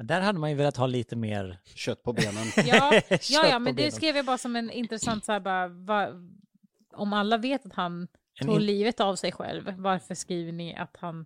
Där 0.04 0.22
hade 0.22 0.40
man 0.40 0.50
ju 0.50 0.56
velat 0.56 0.78
ha 0.78 0.88
lite 0.88 1.16
mer 1.16 1.60
Kött 1.76 2.04
på 2.04 2.14
benen. 2.14 2.46
Ja, 2.66 2.94
ja, 3.10 3.48
ja 3.48 3.60
men 3.60 3.76
det 3.76 3.82
benen. 3.82 3.92
skrev 3.92 4.16
jag 4.16 4.26
bara 4.26 4.38
som 4.38 4.56
en 4.56 4.72
intressant 4.72 5.26
så 5.26 5.32
här 5.32 5.40
bara, 5.40 5.68
va, 5.68 6.10
om 6.94 7.14
alla 7.14 7.38
vet 7.38 7.66
att 7.66 7.74
han 7.74 8.08
En 8.40 8.48
tog 8.48 8.56
in- 8.56 8.66
livet 8.66 9.00
av 9.00 9.16
sig 9.16 9.32
själv, 9.32 9.74
varför 9.78 10.16
skriver 10.16 10.52
ni 10.52 10.76
att 10.76 10.98
han 11.00 11.26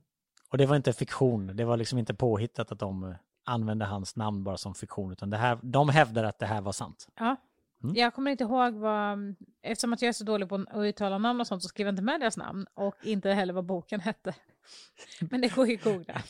Och 0.49 0.57
det 0.57 0.65
var 0.65 0.75
inte 0.75 0.93
fiktion, 0.93 1.55
det 1.55 1.65
var 1.65 1.77
liksom 1.77 1.99
inte 1.99 2.13
påhittat 2.13 2.71
att 2.71 2.79
de 2.79 3.15
använde 3.43 3.85
hans 3.85 4.15
namn 4.15 4.43
bara 4.43 4.57
som 4.57 4.75
fiktion, 4.75 5.11
utan 5.11 5.29
det 5.29 5.37
här, 5.37 5.59
de 5.61 5.89
hävdar 5.89 6.23
att 6.23 6.39
det 6.39 6.45
här 6.45 6.61
var 6.61 6.71
sant. 6.71 7.07
Ja. 7.19 7.35
Mm. 7.83 7.95
Jag 7.95 8.13
kommer 8.13 8.31
inte 8.31 8.43
ihåg 8.43 8.73
vad, 8.73 9.35
eftersom 9.63 9.93
att 9.93 10.01
jag 10.01 10.09
är 10.09 10.13
så 10.13 10.23
dålig 10.23 10.49
på 10.49 10.55
att 10.55 10.77
uttala 10.77 11.17
namn 11.17 11.41
och 11.41 11.47
sånt 11.47 11.63
så 11.63 11.69
skrev 11.69 11.87
jag 11.87 11.91
inte 11.91 12.03
med 12.03 12.19
deras 12.19 12.37
namn 12.37 12.65
och 12.73 12.95
inte 13.03 13.29
heller 13.29 13.53
vad 13.53 13.65
boken 13.65 13.99
hette. 13.99 14.35
Men 15.19 15.41
det 15.41 15.55
går 15.55 15.67
ju 15.67 15.75
att 15.75 15.83
googla 15.83 16.21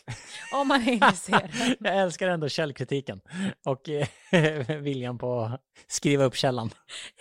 om 0.54 0.68
man 0.68 0.82
är 0.82 0.92
intresserad. 0.92 1.50
Jag 1.80 1.98
älskar 1.98 2.28
ändå 2.28 2.50
källkritiken 2.50 3.22
och 3.66 3.90
eh, 3.90 4.78
viljan 4.82 5.18
på 5.18 5.42
att 5.42 5.62
skriva 5.88 6.24
upp 6.24 6.36
källan. 6.36 6.70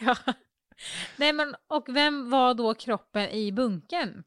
Ja. 0.00 0.16
Nej 1.16 1.32
men, 1.32 1.54
och 1.68 1.85
vem 1.88 2.30
var 2.30 2.54
då 2.54 2.75
kroppen 2.75 3.28
i 3.28 3.52
bunken? 3.52 4.25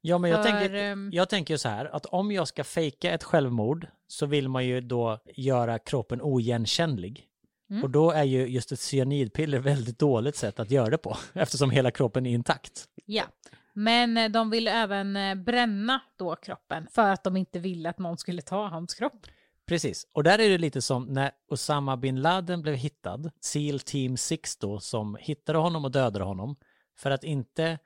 Ja, 0.00 0.18
men 0.18 0.30
jag, 0.30 0.44
För, 0.44 0.50
tänker, 0.50 0.74
ehm, 0.74 1.10
jag 1.12 1.28
tänker 1.28 1.56
så 1.56 1.68
här, 1.68 1.84
att 1.96 2.06
om 2.06 2.32
jag 2.32 2.48
ska 2.48 2.64
fejka 2.64 3.10
ett 3.10 3.24
självmord 3.24 3.86
så 4.06 4.26
vill 4.26 4.48
man 4.48 4.66
ju 4.66 4.80
då 4.80 5.18
göra 5.34 5.78
kroppen 5.78 6.22
oigenkännlig. 6.22 7.24
Mm. 7.70 7.84
Och 7.84 7.90
då 7.90 8.10
är 8.10 8.24
ju 8.24 8.46
just 8.46 8.72
ett 8.72 8.80
cyanidpiller 8.80 9.58
väldigt 9.58 9.98
dåligt 9.98 10.36
sätt 10.36 10.60
att 10.60 10.70
göra 10.70 10.90
det 10.90 10.98
på, 10.98 11.16
eftersom 11.32 11.70
hela 11.70 11.90
kroppen 11.90 12.26
är 12.26 12.30
intakt. 12.30 12.84
Ja. 13.04 13.24
Men 13.72 14.16
eh, 14.16 14.30
de 14.30 14.50
ville 14.50 14.70
även 14.70 15.16
eh, 15.16 15.34
bränna 15.34 16.00
då 16.16 16.36
kroppen 16.36 16.86
för 16.90 17.10
att 17.10 17.24
de 17.24 17.36
inte 17.36 17.58
ville 17.58 17.90
att 17.90 17.98
någon 17.98 18.18
skulle 18.18 18.42
ta 18.42 18.68
hans 18.68 18.94
kropp. 18.94 19.26
Precis, 19.66 20.06
och 20.12 20.24
där 20.24 20.38
är 20.38 20.48
det 20.48 20.58
lite 20.58 20.82
som 20.82 21.04
när 21.04 21.30
Osama 21.48 21.96
bin 21.96 22.22
Laden 22.22 22.62
blev 22.62 22.74
hittad, 22.74 23.30
SEAL 23.40 23.80
Team 23.80 24.16
6 24.16 24.56
då, 24.56 24.80
som 24.80 25.16
hittade 25.20 25.58
honom 25.58 25.84
och 25.84 25.90
dödade 25.90 26.24
honom, 26.24 26.56
för 26.98 27.10
att 27.10 27.24
inte 27.24 27.78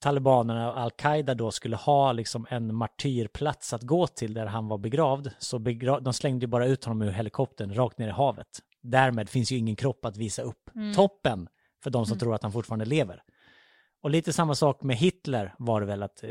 talibanerna 0.00 0.72
och 0.72 0.80
al-Qaida 0.80 1.34
då 1.34 1.50
skulle 1.50 1.76
ha 1.76 2.12
liksom 2.12 2.46
en 2.50 2.74
martyrplats 2.74 3.72
att 3.72 3.82
gå 3.82 4.06
till 4.06 4.34
där 4.34 4.46
han 4.46 4.68
var 4.68 4.78
begravd, 4.78 5.30
så 5.38 5.58
begra 5.58 6.00
de 6.00 6.12
slängde 6.12 6.42
ju 6.44 6.46
bara 6.46 6.66
ut 6.66 6.84
honom 6.84 7.02
ur 7.02 7.10
helikoptern 7.10 7.74
rakt 7.74 7.98
ner 7.98 8.08
i 8.08 8.10
havet. 8.10 8.46
Därmed 8.82 9.28
finns 9.28 9.52
ju 9.52 9.56
ingen 9.56 9.76
kropp 9.76 10.04
att 10.04 10.16
visa 10.16 10.42
upp. 10.42 10.70
Toppen 10.94 11.48
för 11.82 11.90
de 11.90 12.06
som 12.06 12.18
tror 12.18 12.34
att 12.34 12.42
han 12.42 12.52
fortfarande 12.52 12.84
lever. 12.84 13.22
Och 14.02 14.10
lite 14.10 14.32
samma 14.32 14.54
sak 14.54 14.82
med 14.82 14.96
Hitler 14.96 15.54
var 15.58 15.80
det 15.80 15.86
väl 15.86 16.02
att 16.02 16.24
eh, 16.24 16.30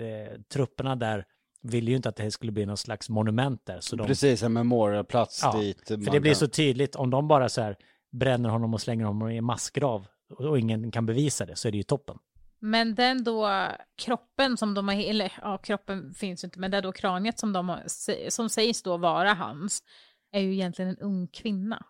trupperna 0.53 0.95
där 0.95 1.25
ville 1.61 1.91
ju 1.91 1.97
inte 1.97 2.09
att 2.09 2.15
det 2.15 2.31
skulle 2.31 2.51
bli 2.51 2.65
någon 2.65 2.77
slags 2.77 3.09
monument 3.09 3.65
där. 3.65 3.79
Så 3.79 3.95
de, 3.95 4.07
Precis, 4.07 4.43
en 4.43 4.53
memorialplats 4.53 5.39
ja, 5.43 5.59
dit. 5.59 5.88
för 5.88 5.97
det 5.97 6.19
blir 6.19 6.31
kan- 6.31 6.35
så 6.35 6.47
tydligt, 6.47 6.95
om 6.95 7.09
de 7.09 7.27
bara 7.27 7.49
så 7.49 7.61
här 7.61 7.75
bränner 8.11 8.49
honom 8.49 8.73
och 8.73 8.81
slänger 8.81 9.05
honom 9.05 9.29
i 9.29 9.38
en 9.38 9.43
massgrav 9.43 10.07
och 10.38 10.59
ingen 10.59 10.91
kan 10.91 11.05
bevisa 11.05 11.45
det 11.45 11.55
så 11.55 11.67
är 11.67 11.71
det 11.71 11.77
ju 11.77 11.83
toppen. 11.83 12.17
Men 12.59 12.95
den 12.95 13.23
då 13.23 13.67
kroppen 13.97 14.57
som 14.57 14.73
de 14.73 14.87
har, 14.87 14.95
eller 14.95 15.33
ja 15.41 15.57
kroppen 15.57 16.13
finns 16.13 16.43
inte, 16.43 16.59
men 16.59 16.71
det 16.71 16.81
då 16.81 16.91
kraniet 16.91 17.39
som 17.39 17.53
de 17.53 17.69
har, 17.69 17.83
som 18.29 18.49
sägs 18.49 18.83
då 18.83 18.97
vara 18.97 19.33
hans, 19.33 19.83
är 20.31 20.39
ju 20.41 20.53
egentligen 20.53 20.89
en 20.91 20.97
ung 20.97 21.27
kvinna. 21.27 21.85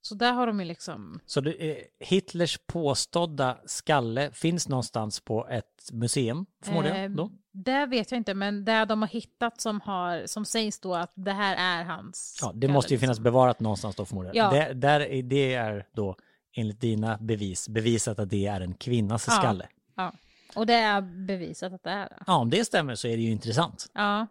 Så 0.00 0.14
där 0.14 0.32
har 0.32 0.46
de 0.46 0.60
ju 0.60 0.66
liksom, 0.66 1.20
Så 1.26 1.40
det, 1.40 1.82
Hitlers 2.00 2.58
påstådda 2.66 3.58
skalle 3.66 4.30
finns 4.32 4.68
någonstans 4.68 5.20
på 5.20 5.48
ett 5.48 5.90
museum 5.92 6.46
förmodligen 6.64 6.96
eh, 7.12 7.16
då? 7.16 7.30
det 7.52 7.86
vet 7.86 8.10
jag 8.10 8.18
inte, 8.18 8.34
men 8.34 8.64
där 8.64 8.86
de 8.86 9.02
har 9.02 9.08
hittat 9.08 9.60
som 9.60 9.80
har, 9.80 10.26
som 10.26 10.44
sägs 10.44 10.80
då 10.80 10.94
att 10.94 11.12
det 11.14 11.32
här 11.32 11.80
är 11.80 11.84
hans. 11.84 12.38
Ja, 12.42 12.52
det 12.54 12.58
skalle, 12.60 12.72
måste 12.72 12.94
ju 12.94 12.98
finnas 12.98 13.14
liksom. 13.14 13.24
bevarat 13.24 13.60
någonstans 13.60 13.96
då 13.96 14.04
förmodligen. 14.04 14.36
Ja. 14.36 14.50
Det, 14.50 14.74
där, 14.74 15.00
är- 15.00 15.22
det 15.22 15.54
är 15.54 15.86
då 15.92 16.16
enligt 16.56 16.80
dina 16.80 17.18
bevis 17.20 17.68
bevisat 17.68 18.18
att 18.18 18.30
det 18.30 18.46
är 18.46 18.60
en 18.60 18.74
kvinnas 18.74 19.24
Ja. 19.28 19.32
skalle. 19.32 19.68
Ja, 19.96 20.12
och 20.54 20.66
det 20.66 20.74
är 20.74 21.00
bevisat 21.26 21.72
att 21.72 21.82
det 21.82 21.90
är 21.90 22.08
det. 22.08 22.22
Ja, 22.26 22.36
om 22.36 22.50
det 22.50 22.64
stämmer 22.64 22.94
så 22.94 23.08
är 23.08 23.16
det 23.16 23.22
ju 23.22 23.30
intressant. 23.30 23.86
Ja. 23.94 24.26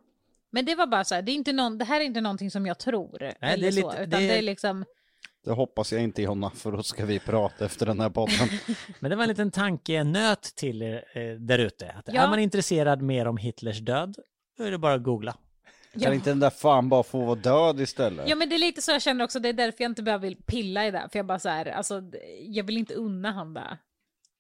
Men 0.52 0.66
det 0.66 0.76
var 0.76 0.88
bara 0.88 1.04
så 1.04 1.16
här, 1.16 1.22
det, 1.22 1.32
är 1.32 1.34
inte 1.34 1.54
någon, 1.54 1.78
det 1.78 1.86
här 1.86 2.02
är 2.02 2.06
inte 2.06 2.22
någonting 2.22 2.52
som 2.52 2.66
jag 2.66 2.78
tror. 2.80 3.18
det 3.20 3.34
eller 3.40 3.68
är 3.68 3.72
så, 3.72 3.76
lite- 3.92 4.04
utan 4.04 4.10
det- 4.22 4.28
det 4.28 4.38
är 4.38 4.42
liksom, 4.42 4.86
Det 5.46 5.52
hoppas 5.52 5.92
jag 5.94 6.02
inte 6.04 6.22
Jonna, 6.22 6.50
för 6.50 6.72
då 6.72 6.84
ska 6.84 7.06
vi 7.06 7.20
prata 7.20 7.66
efter 7.66 7.86
den 7.86 8.00
här 8.00 8.10
podden. 8.10 8.48
Men 9.00 9.10
det 9.10 9.16
var 9.16 9.24
en 9.24 9.30
liten 9.30 9.52
tankenöt 9.52 10.42
till 10.56 10.82
er 10.82 11.04
eh, 11.14 11.36
där 11.40 11.60
ute. 11.60 11.96
Ja. 12.06 12.22
Är 12.22 12.30
man 12.30 12.40
intresserad 12.40 13.02
mer 13.02 13.26
om 13.28 13.38
Hitlers 13.38 13.80
död, 13.80 14.16
då 14.58 14.64
är 14.64 14.72
det 14.72 14.78
bara 14.78 14.94
att 14.94 15.04
googla. 15.04 15.36
Kan 16.02 16.14
inte 16.14 16.30
den 16.30 16.40
där 16.40 16.50
fan 16.50 16.90
bara 16.90 17.04
få 17.04 17.26
vara 17.26 17.36
död 17.36 17.80
istället? 17.80 18.30
Ja 18.30 18.36
men 18.36 18.50
det 18.50 18.56
är 18.56 18.60
lite 18.60 18.82
så 18.82 18.92
jag 18.92 19.02
känner 19.02 19.24
också, 19.24 19.40
det 19.40 19.50
är 19.50 19.54
därför 19.54 19.84
jag 19.84 19.92
inte 19.92 20.04
bara 20.04 20.18
vill 20.18 20.36
pilla 20.36 20.88
i 20.88 20.92
det. 20.92 21.08
För 21.12 21.20
jag 21.20 21.26
bara 21.26 21.40
så 21.40 21.50
här, 21.50 21.66
alltså 21.66 22.02
jag 22.40 22.64
vill 22.64 22.78
inte 22.78 22.94
unna 22.94 23.32
han 23.32 23.54
det. 23.54 23.78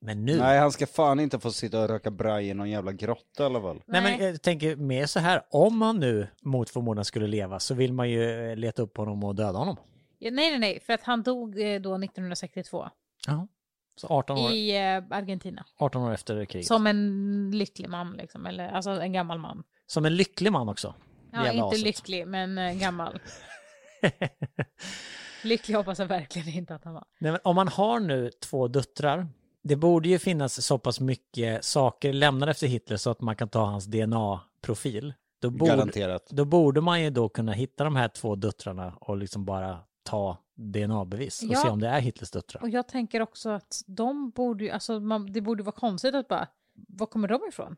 Men 0.01 0.25
nu, 0.25 0.37
Nej, 0.37 0.59
han 0.59 0.71
ska 0.71 0.87
fan 0.87 1.19
inte 1.19 1.39
få 1.39 1.51
sitta 1.51 1.81
och 1.81 1.87
röka 1.89 2.11
braj 2.11 2.49
i 2.49 2.53
någon 2.53 2.69
jävla 2.69 2.91
grotta 2.91 3.43
i 3.43 3.45
alla 3.45 3.61
fall. 3.61 3.81
Nej, 3.85 4.01
men 4.01 4.19
Nej. 4.19 4.29
jag 4.29 4.41
tänker 4.41 4.75
mer 4.75 5.05
så 5.05 5.19
här, 5.19 5.41
om 5.49 5.81
han 5.81 5.99
nu 5.99 6.27
mot 6.41 6.69
förmodan 6.69 7.05
skulle 7.05 7.27
leva 7.27 7.59
så 7.59 7.73
vill 7.73 7.93
man 7.93 8.09
ju 8.09 8.51
eh, 8.51 8.55
leta 8.55 8.81
upp 8.81 8.97
honom 8.97 9.23
och 9.23 9.35
döda 9.35 9.59
honom. 9.59 9.77
Ja, 10.19 10.31
nej 10.31 10.49
nej 10.49 10.59
nej, 10.59 10.79
för 10.79 10.93
att 10.93 11.03
han 11.03 11.23
dog 11.23 11.49
eh, 11.61 11.81
då 11.81 11.95
1962 11.95 12.89
Ja. 13.27 13.47
Så 13.95 14.07
18 14.07 14.37
år, 14.37 14.51
i 14.51 14.77
eh, 14.77 15.17
Argentina. 15.17 15.65
18 15.77 16.01
år 16.01 16.13
efter 16.13 16.45
kriget. 16.45 16.67
Som 16.67 16.87
en 16.87 17.51
lycklig 17.51 17.89
man 17.89 18.13
liksom, 18.13 18.45
eller 18.45 18.69
alltså 18.69 18.89
en 18.89 19.13
gammal 19.13 19.39
man. 19.39 19.63
Som 19.87 20.05
en 20.05 20.15
lycklig 20.15 20.51
man 20.51 20.69
också. 20.69 20.93
Ja, 21.35 21.51
inte 21.51 21.65
aset. 21.65 21.81
lycklig, 21.81 22.27
men 22.27 22.57
eh, 22.57 22.73
gammal. 22.73 23.19
lycklig 25.43 25.75
hoppas 25.75 25.99
jag 25.99 26.05
verkligen 26.05 26.47
inte 26.49 26.75
att 26.75 26.83
han 26.83 26.93
var. 26.93 27.05
Nej, 27.19 27.31
men 27.31 27.41
om 27.43 27.55
man 27.55 27.67
har 27.67 27.99
nu 27.99 28.31
två 28.31 28.67
döttrar, 28.67 29.27
det 29.63 29.75
borde 29.75 30.09
ju 30.09 30.19
finnas 30.19 30.65
så 30.65 30.77
pass 30.77 30.99
mycket 30.99 31.65
saker 31.65 32.13
lämnade 32.13 32.51
efter 32.51 32.67
Hitler 32.67 32.97
så 32.97 33.09
att 33.09 33.21
man 33.21 33.35
kan 33.35 33.49
ta 33.49 33.65
hans 33.65 33.85
DNA-profil. 33.85 35.13
Då 35.41 35.49
borde, 35.49 35.71
Garanterat. 35.71 36.27
då 36.29 36.45
borde 36.45 36.81
man 36.81 37.03
ju 37.03 37.09
då 37.09 37.29
kunna 37.29 37.51
hitta 37.51 37.83
de 37.83 37.95
här 37.95 38.07
två 38.07 38.35
döttrarna 38.35 38.93
och 39.01 39.17
liksom 39.17 39.45
bara 39.45 39.79
ta 40.03 40.37
DNA-bevis 40.55 41.41
och 41.43 41.49
Ja. 41.51 41.59
se 41.61 41.69
om 41.69 41.79
det 41.79 41.87
är 41.87 41.99
Hitlers 41.99 42.31
döttrar. 42.31 42.61
Och 42.61 42.69
jag 42.69 42.87
tänker 42.87 43.21
också 43.21 43.49
att 43.49 43.81
de 43.87 44.29
borde 44.29 44.63
ju, 44.63 44.69
alltså 44.69 44.99
man, 44.99 45.31
det 45.33 45.41
borde 45.41 45.63
vara 45.63 45.75
konstigt 45.75 46.15
att 46.15 46.27
bara, 46.27 46.47
var 46.73 47.05
kommer 47.07 47.27
de 47.27 47.39
ifrån? 47.49 47.75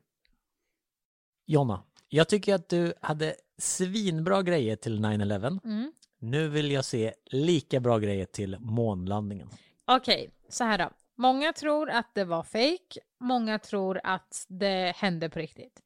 Jonna, 1.45 1.83
jag 2.09 2.27
tycker 2.29 2.55
att 2.55 2.69
du 2.69 2.93
hade 3.01 3.35
svinbra 3.57 4.43
grejer 4.43 4.75
till 4.75 4.99
9-11. 4.99 5.59
Mm. 5.63 5.91
Nu 6.19 6.47
vill 6.47 6.71
jag 6.71 6.85
se 6.85 7.13
lika 7.25 7.79
bra 7.79 7.99
grejer 7.99 8.25
till 8.25 8.57
månlandningen. 8.59 9.49
Okej, 9.85 10.29
så 10.49 10.63
här 10.63 10.77
då. 10.77 10.89
Många 11.15 11.53
tror 11.53 11.89
att 11.89 12.15
det 12.15 12.23
var 12.23 12.43
fake, 12.43 12.99
många 13.19 13.59
tror 13.59 13.99
att 14.03 14.45
det 14.47 14.95
hände 14.95 15.29
på 15.29 15.39
riktigt. 15.39 15.81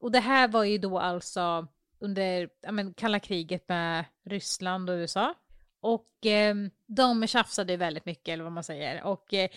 Och 0.00 0.12
det 0.12 0.20
här 0.20 0.48
var 0.48 0.64
ju 0.64 0.78
då 0.78 0.98
alltså 0.98 1.68
under 1.98 2.48
men, 2.72 2.94
kalla 2.94 3.20
kriget 3.20 3.68
med 3.68 4.04
Ryssland 4.24 4.90
och 4.90 4.94
USA. 4.94 5.34
Och 5.80 6.26
eh, 6.26 6.54
de 6.86 7.26
tjafsade 7.26 7.76
väldigt 7.76 8.06
mycket, 8.06 8.28
eller 8.28 8.44
vad 8.44 8.52
man 8.52 8.64
säger. 8.64 9.02
Och 9.02 9.34
eh, 9.34 9.50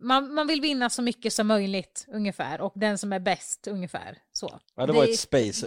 man, 0.00 0.34
man 0.34 0.46
vill 0.46 0.60
vinna 0.60 0.90
så 0.90 1.02
mycket 1.02 1.32
som 1.32 1.46
möjligt, 1.46 2.06
ungefär. 2.08 2.60
Och 2.60 2.72
den 2.76 2.98
som 2.98 3.12
är 3.12 3.20
bäst, 3.20 3.66
ungefär. 3.66 4.18
Så. 4.32 4.60
Ja, 4.74 4.86
det 4.86 4.92
var 4.92 5.04
ett 5.04 5.18
space. 5.18 5.66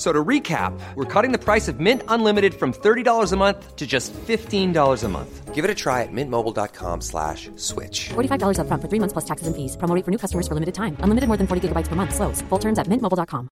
F- 0.00 0.06
So 0.06 0.12
to 0.12 0.24
recap, 0.28 0.72
we're 0.96 1.04
cutting 1.22 1.30
the 1.38 1.44
price 1.52 1.68
of 1.72 1.78
Mint 1.78 2.02
Unlimited 2.08 2.54
from 2.54 2.72
$30 2.72 3.32
a 3.32 3.36
month 3.36 3.76
to 3.76 3.86
just 3.86 4.14
$15 4.26 5.04
a 5.04 5.08
month. 5.08 5.54
Give 5.54 5.62
it 5.64 5.70
a 5.70 5.74
try 5.74 6.02
at 6.02 6.08
mintmobile.com 6.12 7.00
slash 7.02 7.50
switch. 7.56 8.08
$45 8.14 8.58
upfront 8.58 8.80
for 8.82 8.88
three 8.88 8.98
months 9.00 9.12
plus 9.12 9.26
taxes 9.26 9.46
and 9.46 9.54
fees. 9.56 9.76
Promo 9.76 9.94
rate 9.94 10.04
for 10.04 10.10
new 10.10 10.18
customers 10.18 10.48
for 10.48 10.54
limited 10.54 10.74
time. 10.74 10.96
Unlimited 11.04 11.28
more 11.28 11.36
than 11.36 11.46
40 11.46 11.60
gigabytes 11.68 11.88
per 11.88 11.96
month. 11.96 12.14
Slows. 12.14 12.42
Full 12.48 12.58
terms 12.60 12.78
at 12.78 12.86
mintmobile.com. 12.88 13.48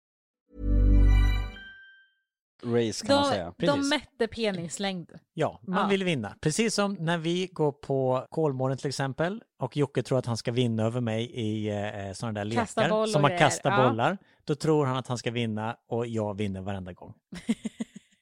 Race 2.67 3.07
kan 3.07 3.17
man 3.17 3.25
De, 3.25 3.31
säga. 3.31 3.45
de 3.59 3.67
Precis. 3.67 3.91
mätte 3.91 4.27
penislängd. 4.27 5.11
Ja, 5.35 5.61
man 5.67 5.81
Ja. 5.83 5.87
vill 5.89 6.05
vinna. 6.05 6.35
Precis 6.41 6.75
som 6.75 6.97
när 7.01 7.19
vi 7.19 7.47
går 7.53 7.73
på 7.73 8.27
Kolmården 8.31 8.77
till 8.79 8.89
exempel 8.89 9.43
och 9.65 9.77
Jocke 9.77 10.03
tror 10.03 10.19
att 10.19 10.27
han 10.27 10.37
ska 10.37 10.53
vinna 10.53 10.85
över 10.85 11.01
mig 11.01 11.25
i 11.25 11.69
eh, 11.69 12.13
sådana 12.13 12.45
där 12.45 12.51
Kasta 12.51 12.83
lekar 12.83 13.07
som 13.07 13.23
man 13.23 13.39
kastar 13.39 13.71
ja. 13.71 13.89
bollar. 13.89 14.19
Då 14.45 14.55
tror 14.55 14.87
han 14.87 14.97
att 14.97 15.09
han 15.09 15.19
ska 15.19 15.31
vinna 15.31 15.77
och 15.89 16.07
jag 16.07 16.37
vinner 16.37 16.61
varenda 16.61 16.93
gång. 16.93 17.15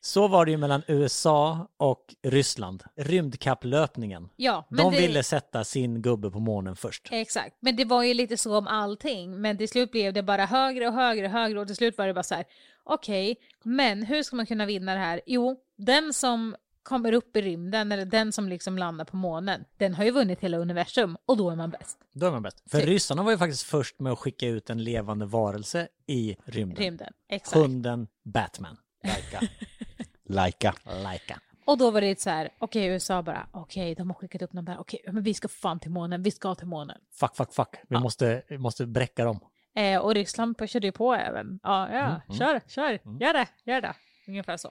Så 0.04 0.28
var 0.28 0.44
det 0.44 0.50
ju 0.50 0.56
mellan 0.56 0.82
USA 0.86 1.68
och 1.76 2.14
Ryssland. 2.22 2.82
Rymdkapplöpningen. 2.96 4.28
Ja, 4.36 4.66
men 4.68 4.76
De 4.76 4.92
det... 4.92 5.00
ville 5.00 5.22
sätta 5.22 5.64
sin 5.64 6.02
gubbe 6.02 6.30
på 6.30 6.40
månen 6.40 6.76
först. 6.76 7.08
Exakt, 7.10 7.56
men 7.60 7.76
det 7.76 7.84
var 7.84 8.02
ju 8.02 8.14
lite 8.14 8.36
så 8.36 8.58
om 8.58 8.66
allting. 8.66 9.40
Men 9.40 9.58
till 9.58 9.68
slut 9.68 9.90
blev 9.90 10.12
det 10.12 10.22
bara 10.22 10.46
högre 10.46 10.88
och 10.88 10.94
högre 10.94 11.26
och 11.26 11.32
högre 11.32 11.60
och 11.60 11.66
till 11.66 11.76
slut 11.76 11.98
var 11.98 12.06
det 12.06 12.14
bara 12.14 12.22
så 12.22 12.34
här. 12.34 12.44
Okej, 12.84 13.36
men 13.62 14.02
hur 14.02 14.22
ska 14.22 14.36
man 14.36 14.46
kunna 14.46 14.66
vinna 14.66 14.94
det 14.94 15.00
här? 15.00 15.20
Jo, 15.26 15.56
den 15.76 16.12
som 16.12 16.56
kommer 16.82 17.12
upp 17.12 17.36
i 17.36 17.42
rymden 17.42 17.92
eller 17.92 18.04
den 18.04 18.32
som 18.32 18.48
liksom 18.48 18.78
landar 18.78 19.04
på 19.04 19.16
månen, 19.16 19.64
den 19.76 19.94
har 19.94 20.04
ju 20.04 20.10
vunnit 20.10 20.40
hela 20.40 20.56
universum 20.56 21.16
och 21.26 21.36
då 21.36 21.50
är 21.50 21.56
man 21.56 21.70
bäst. 21.70 21.98
Då 22.12 22.26
är 22.26 22.30
man 22.30 22.42
bäst. 22.42 22.70
För 22.70 22.78
Typ. 22.78 22.88
ryssarna 22.88 23.22
var 23.22 23.30
ju 23.30 23.38
faktiskt 23.38 23.62
först 23.62 24.00
med 24.00 24.12
att 24.12 24.18
skicka 24.18 24.46
ut 24.46 24.70
en 24.70 24.84
levande 24.84 25.26
varelse 25.26 25.88
i 26.06 26.36
rymden. 26.44 26.76
Rymden, 26.84 27.12
exakt. 27.28 27.56
Hunden 27.56 28.08
Batman. 28.24 28.76
Laika. 29.04 29.40
Laika. 30.28 30.74
Laika. 30.84 31.40
Och 31.64 31.78
då 31.78 31.90
var 31.90 32.00
det 32.00 32.20
så 32.20 32.30
här, 32.30 32.48
okej 32.58 32.86
USA 32.86 33.22
bara, 33.22 33.46
okej 33.52 33.94
de 33.94 34.10
har 34.10 34.14
skickat 34.14 34.42
upp 34.42 34.52
någon 34.52 34.64
där, 34.64 34.78
okej 34.78 35.00
men 35.12 35.22
vi 35.22 35.34
ska 35.34 35.48
fan 35.48 35.80
till 35.80 35.90
månen, 35.90 36.22
vi 36.22 36.30
ska 36.30 36.54
till 36.54 36.66
månen. 36.66 36.98
Fuck, 37.20 37.36
fuck, 37.36 37.52
fuck. 37.54 37.68
Vi, 37.88 37.98
måste, 37.98 38.42
vi 38.48 38.58
måste 38.58 38.86
bräcka 38.86 39.24
dem. 39.24 39.40
Eh, 39.74 39.98
och 40.00 40.14
Ryssland 40.14 40.58
pushade 40.58 40.86
ju 40.86 40.92
på 40.92 41.14
även. 41.14 41.60
Ja, 41.62 41.92
ja, 41.92 42.20
Mm, 42.28 42.38
kör, 42.38 42.60
kör, 42.68 42.90
gör 43.20 43.32
det, 43.32 43.48
gör 43.64 43.80
det. 43.80 43.94
Ungefär 44.28 44.56
så. 44.56 44.70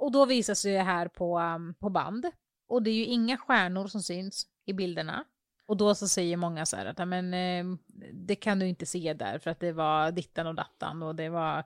Och 0.00 0.12
då 0.12 0.26
visas 0.26 0.62
det 0.62 0.78
här 0.78 1.08
på, 1.08 1.38
um, 1.38 1.74
på 1.74 1.90
band. 1.90 2.26
Och 2.68 2.82
det 2.82 2.90
är 2.90 2.94
ju 2.94 3.04
inga 3.04 3.36
stjärnor 3.36 3.86
som 3.86 4.02
syns 4.02 4.46
i 4.66 4.72
bilderna. 4.72 5.24
Och 5.66 5.76
då 5.76 5.94
så 5.94 6.08
säger 6.08 6.36
många 6.36 6.66
så 6.66 6.76
här 6.76 6.86
att 6.86 7.08
men, 7.08 7.34
eh, 7.34 7.76
det 8.12 8.34
kan 8.34 8.58
du 8.58 8.66
inte 8.68 8.86
se 8.86 9.14
där 9.14 9.38
för 9.38 9.50
att 9.50 9.60
det 9.60 9.72
var 9.72 10.10
dittan 10.12 10.46
och 10.46 10.54
dattan 10.54 11.02
och 11.02 11.14
det 11.14 11.28
var 11.28 11.64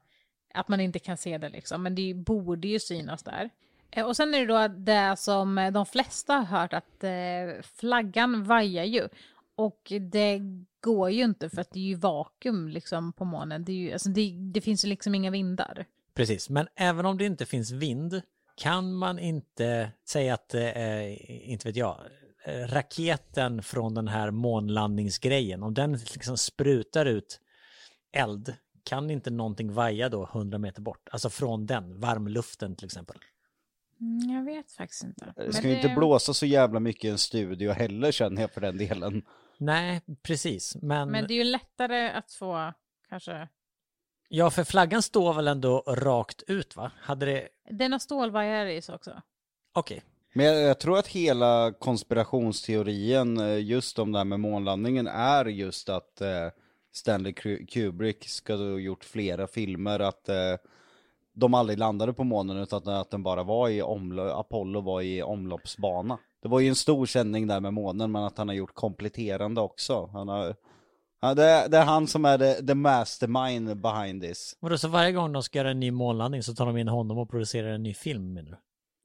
att 0.54 0.68
man 0.68 0.80
inte 0.80 0.98
kan 0.98 1.16
se 1.16 1.38
det 1.38 1.48
liksom. 1.48 1.82
Men 1.82 1.94
det 1.94 2.14
borde 2.14 2.68
ju 2.68 2.80
synas 2.80 3.22
där. 3.22 3.50
Eh, 3.90 4.06
Och 4.06 4.16
sen 4.16 4.34
är 4.34 4.40
det 4.40 4.46
då 4.46 4.68
det 4.68 5.16
som 5.16 5.58
eh, 5.58 5.72
de 5.72 5.86
flesta 5.86 6.34
har 6.34 6.60
hört 6.60 6.72
att 6.72 7.04
eh, 7.04 7.62
flaggan 7.62 8.44
vajar 8.44 8.84
ju. 8.84 9.08
Och 9.54 9.92
det 10.00 10.40
går 10.80 11.10
ju 11.10 11.24
inte 11.24 11.50
för 11.50 11.60
att 11.60 11.70
det 11.70 11.78
är 11.78 11.88
ju 11.88 11.94
vakuum 11.94 12.68
liksom 12.68 13.12
på 13.12 13.24
månen. 13.24 13.64
Det, 13.64 13.72
är 13.72 13.76
ju, 13.76 13.92
alltså 13.92 14.08
det, 14.08 14.36
det 14.52 14.60
finns 14.60 14.84
ju 14.84 14.88
liksom 14.88 15.14
inga 15.14 15.30
vindar. 15.30 15.86
Precis, 16.14 16.50
men 16.50 16.68
även 16.76 17.06
om 17.06 17.18
det 17.18 17.26
inte 17.26 17.46
finns 17.46 17.70
vind 17.70 18.22
kan 18.56 18.94
man 18.94 19.18
inte 19.18 19.90
säga 20.08 20.34
att, 20.34 20.54
eh, 20.54 21.50
inte 21.50 21.68
vet 21.68 21.76
jag, 21.76 22.00
eh, 22.44 22.66
raketen 22.66 23.62
från 23.62 23.94
den 23.94 24.08
här 24.08 24.30
månlandningsgrejen, 24.30 25.62
om 25.62 25.74
den 25.74 25.92
liksom 25.92 26.38
sprutar 26.38 27.06
ut 27.06 27.40
eld, 28.12 28.54
kan 28.84 29.10
inte 29.10 29.30
någonting 29.30 29.72
vaja 29.72 30.08
då 30.08 30.26
100 30.32 30.58
meter 30.58 30.82
bort? 30.82 31.08
Alltså 31.10 31.30
från 31.30 31.66
den, 31.66 32.00
varmluften 32.00 32.76
till 32.76 32.86
exempel. 32.86 33.16
Mm, 34.00 34.36
jag 34.36 34.44
vet 34.44 34.72
faktiskt 34.72 35.04
inte. 35.04 35.32
Det 35.36 35.42
Men 35.42 35.52
ska 35.52 35.68
ju 35.68 35.76
inte 35.76 35.94
blåsa 35.96 36.34
så 36.34 36.46
jävla 36.46 36.80
mycket 36.80 37.04
i 37.04 37.08
en 37.08 37.18
studio 37.18 37.72
heller 37.72 38.12
känner 38.12 38.42
jag 38.42 38.50
för 38.52 38.60
den 38.60 38.78
delen. 38.78 39.22
Nej, 39.58 40.00
precis, 40.22 40.76
men, 40.82 41.10
Men 41.10 41.26
det 41.26 41.34
är 41.34 41.36
ju 41.36 41.44
lättare 41.44 42.10
att 42.10 42.32
få 42.32 42.72
kanske... 43.08 43.48
ja, 44.36 44.50
för 44.50 44.64
flaggan 44.64 45.02
står 45.02 45.34
väl 45.34 45.48
ändå 45.48 45.82
rakt 45.86 46.42
ut 46.46 46.76
va? 46.76 46.90
Hade 47.00 47.26
det, 47.26 47.48
Den 47.70 47.92
har 47.92 47.98
stålvajrar 47.98 48.66
i 48.66 48.82
sig 48.82 48.94
också. 48.94 49.10
okej, 49.74 50.02
Men 50.32 50.46
jag, 50.46 50.60
jag 50.62 50.78
tror 50.80 50.98
att 50.98 51.06
hela 51.08 51.72
konspirationsteorin 51.78 53.40
eh, 53.40 53.58
just 53.64 53.98
om 53.98 54.12
det 54.12 54.18
här 54.18 54.24
med 54.24 54.40
månlandningen 54.40 55.06
är 55.06 55.44
just 55.44 55.88
att 55.88 56.20
eh, 56.20 56.28
Stanley 56.92 57.32
Kubrick 57.68 58.28
ska 58.28 58.56
ha 58.56 58.78
gjort 58.78 59.04
flera 59.04 59.46
filmer 59.46 60.00
att 60.00 60.28
eh, 60.28 60.54
de 61.32 61.54
aldrig 61.54 61.78
landade 61.78 62.12
på 62.12 62.24
månen 62.24 62.56
utan 62.56 62.88
att 62.88 63.10
den 63.10 63.22
bara 63.22 63.42
var 63.42 63.68
i 63.68 63.82
omlo- 63.82 64.40
Apollo 64.40 64.80
var 64.80 65.02
i 65.02 65.22
omloppsbana. 65.22 66.18
Det 66.42 66.48
var 66.48 66.60
ju 66.60 66.68
en 66.68 66.74
stor 66.74 67.06
sändning 67.06 67.46
där 67.46 67.60
med 67.60 67.74
månen 67.74 68.12
men 68.12 68.22
att 68.24 68.38
han 68.38 68.48
har 68.48 68.54
gjort 68.54 68.74
kompletterande 68.74 69.60
också. 69.60 70.06
Han 70.12 70.28
har, 70.28 70.54
ja, 71.24 71.34
det, 71.34 71.44
är, 71.44 71.68
det 71.68 71.78
är 71.78 71.84
han 71.84 72.06
som 72.06 72.24
är 72.24 72.38
the, 72.38 72.66
the 72.66 72.74
mastermind 72.74 73.76
behind 73.76 74.22
this. 74.22 74.56
Vadå, 74.60 74.78
så 74.78 74.88
varje 74.88 75.12
gång 75.12 75.32
de 75.32 75.42
ska 75.42 75.58
göra 75.58 75.70
en 75.70 75.80
ny 75.80 75.90
månlandning 75.90 76.42
så 76.42 76.54
tar 76.54 76.66
de 76.66 76.76
in 76.76 76.88
honom 76.88 77.18
och 77.18 77.30
producerar 77.30 77.68
en 77.68 77.82
ny 77.82 77.94
film 77.94 78.34
menar 78.34 78.50
du? 78.50 78.56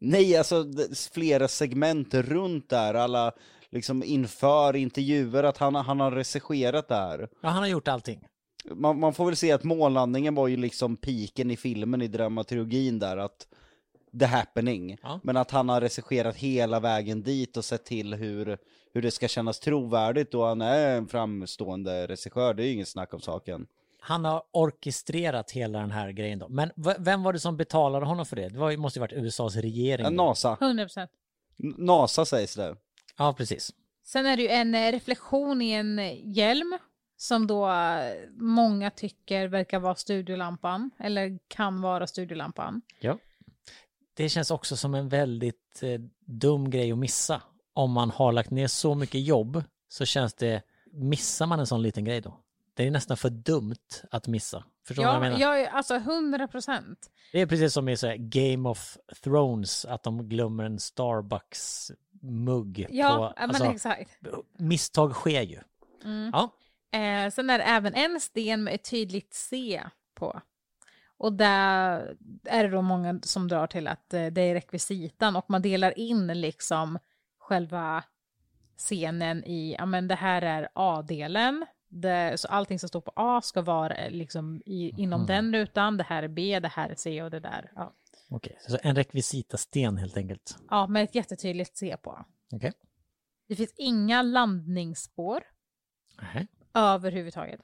Nej, 0.01 0.37
alltså 0.37 0.65
flera 1.11 1.47
segment 1.47 2.13
runt 2.13 2.69
där, 2.69 2.93
alla 2.93 3.31
liksom 3.69 4.03
inför 4.03 4.75
intervjuer, 4.75 5.43
att 5.43 5.57
han, 5.57 5.75
han 5.75 5.99
har 5.99 6.11
regisserat 6.11 6.87
det 6.87 6.95
här. 6.95 7.29
Ja, 7.41 7.49
han 7.49 7.63
har 7.63 7.67
gjort 7.67 7.87
allting. 7.87 8.27
Man, 8.71 8.99
man 8.99 9.13
får 9.13 9.25
väl 9.25 9.35
se 9.35 9.51
att 9.51 9.63
månlandningen 9.63 10.35
var 10.35 10.47
ju 10.47 10.57
liksom 10.57 10.97
piken 10.97 11.51
i 11.51 11.57
filmen, 11.57 12.01
i 12.01 12.07
dramaturgin 12.07 12.99
där, 12.99 13.17
att 13.17 13.47
the 14.19 14.25
happening. 14.25 14.97
Ja. 15.01 15.19
Men 15.23 15.37
att 15.37 15.51
han 15.51 15.69
har 15.69 15.81
regisserat 15.81 16.35
hela 16.35 16.79
vägen 16.79 17.23
dit 17.23 17.57
och 17.57 17.65
sett 17.65 17.85
till 17.85 18.13
hur, 18.13 18.57
hur 18.93 19.01
det 19.01 19.11
ska 19.11 19.27
kännas 19.27 19.59
trovärdigt 19.59 20.33
och 20.33 20.45
han 20.45 20.61
är 20.61 20.97
en 20.97 21.07
framstående 21.07 22.07
regissör, 22.07 22.53
det 22.53 22.63
är 22.63 22.67
ju 22.67 22.73
inget 22.73 22.87
snack 22.87 23.13
om 23.13 23.19
saken. 23.21 23.67
Han 24.01 24.25
har 24.25 24.43
orkestrerat 24.51 25.51
hela 25.51 25.79
den 25.79 25.91
här 25.91 26.11
grejen 26.11 26.39
då. 26.39 26.49
Men 26.49 26.71
vem 26.99 27.23
var 27.23 27.33
det 27.33 27.39
som 27.39 27.57
betalade 27.57 28.05
honom 28.05 28.25
för 28.25 28.35
det? 28.35 28.49
Det 28.49 28.57
var, 28.59 28.77
måste 28.77 28.99
ju 28.99 29.01
varit 29.01 29.13
USAs 29.13 29.55
regering. 29.55 30.03
Då. 30.03 30.09
NASA. 30.09 30.57
100%. 30.61 30.99
N- 30.99 31.07
NASA 31.77 32.25
sägs 32.25 32.55
det. 32.55 32.75
Ja, 33.17 33.33
precis. 33.37 33.71
Sen 34.05 34.25
är 34.25 34.37
det 34.37 34.43
ju 34.43 34.49
en 34.49 34.75
eh, 34.75 34.91
reflektion 34.91 35.61
i 35.61 35.71
en 35.71 35.99
eh, 35.99 36.13
hjälm 36.37 36.77
som 37.17 37.47
då 37.47 37.69
eh, 37.69 38.13
många 38.37 38.91
tycker 38.91 39.47
verkar 39.47 39.79
vara 39.79 39.95
studiolampan, 39.95 40.91
eller 40.99 41.39
kan 41.47 41.81
vara 41.81 42.07
studiolampan. 42.07 42.81
Ja. 42.99 43.17
Det 44.13 44.29
känns 44.29 44.51
också 44.51 44.77
som 44.77 44.95
en 44.95 45.09
väldigt 45.09 45.79
eh, 45.83 45.99
dum 46.25 46.69
grej 46.69 46.91
att 46.91 46.97
missa. 46.97 47.41
Om 47.73 47.91
man 47.91 48.11
har 48.11 48.31
lagt 48.31 48.51
ner 48.51 48.67
så 48.67 48.95
mycket 48.95 49.21
jobb 49.21 49.63
så 49.87 50.05
känns 50.05 50.33
det, 50.33 50.61
missar 50.91 51.45
man 51.45 51.59
en 51.59 51.67
sån 51.67 51.81
liten 51.81 52.05
grej 52.05 52.21
då? 52.21 52.39
Det 52.73 52.87
är 52.87 52.91
nästan 52.91 53.17
för 53.17 53.29
dumt 53.29 53.75
att 54.11 54.27
missa. 54.27 54.63
Förstår 54.87 55.03
du 55.03 55.07
vad 55.07 55.15
jag 55.15 55.25
Ja, 55.25 55.29
menar? 55.37 55.55
är- 55.55 55.67
alltså 55.67 55.95
100 55.95 56.47
procent. 56.47 57.11
Det 57.31 57.41
är 57.41 57.45
precis 57.45 57.73
som 57.73 57.89
i 57.89 57.97
så 57.97 58.13
Game 58.17 58.69
of 58.69 58.97
Thrones, 59.23 59.85
att 59.85 60.03
de 60.03 60.29
glömmer 60.29 60.63
en 60.63 60.79
Starbucks-mugg. 60.79 62.87
Ja, 62.89 63.17
på, 63.17 63.23
ja, 63.23 63.33
men 63.47 63.49
alltså, 63.49 63.65
exakt. 63.65 64.11
Misstag 64.57 65.13
sker 65.13 65.41
ju. 65.41 65.59
Mm. 66.03 66.29
Ja, 66.33 66.49
Eh, 66.91 67.29
sen 67.31 67.49
är 67.49 67.57
det 67.57 67.63
även 67.63 67.93
en 67.93 68.21
sten 68.21 68.63
med 68.63 68.75
ett 68.75 68.89
tydligt 68.89 69.33
C 69.33 69.83
på. 70.15 70.41
Och 71.17 71.33
där 71.33 72.15
är 72.43 72.63
det 72.63 72.69
då 72.69 72.81
många 72.81 73.19
som 73.23 73.47
drar 73.47 73.67
till 73.67 73.87
att 73.87 74.13
eh, 74.13 74.25
det 74.25 74.41
är 74.41 74.53
rekvisitan 74.53 75.35
och 75.35 75.49
man 75.49 75.61
delar 75.61 75.99
in 75.99 76.27
liksom 76.27 76.99
själva 77.49 78.03
scenen 78.77 79.43
i, 79.45 79.75
ja 79.77 79.85
men 79.85 80.07
det 80.07 80.15
här 80.15 80.41
är 80.41 80.69
A-delen, 80.73 81.65
det, 81.87 82.39
så 82.39 82.47
allting 82.47 82.79
som 82.79 82.89
står 82.89 83.01
på 83.01 83.11
A 83.15 83.41
ska 83.41 83.61
vara 83.61 83.95
eh, 83.95 84.11
liksom 84.11 84.61
i, 84.65 84.93
inom 84.97 85.25
den 85.25 85.53
rutan, 85.53 85.97
det 85.97 86.03
här 86.03 86.23
är 86.23 86.27
B, 86.27 86.59
det 86.59 86.67
här 86.67 86.89
är 86.89 86.95
C 86.95 87.23
och 87.23 87.31
det 87.31 87.39
där. 87.39 87.71
Ja, 87.75 87.93
okej. 88.29 88.57
Så 88.67 88.77
en 88.83 88.95
rekvisita-sten 88.95 89.97
helt 89.97 90.17
enkelt. 90.17 90.57
ja 90.69 90.87
med 90.87 91.03
ett 91.03 91.15
jättetydligt 91.15 91.77
C 91.77 91.97
på. 92.03 92.25
Okej. 92.51 92.73
Det 93.47 93.55
finns 93.55 93.73
inga 93.77 94.21
landningsspår 94.21 95.43
Nej. 96.21 96.47
överhuvudtaget. 96.73 97.59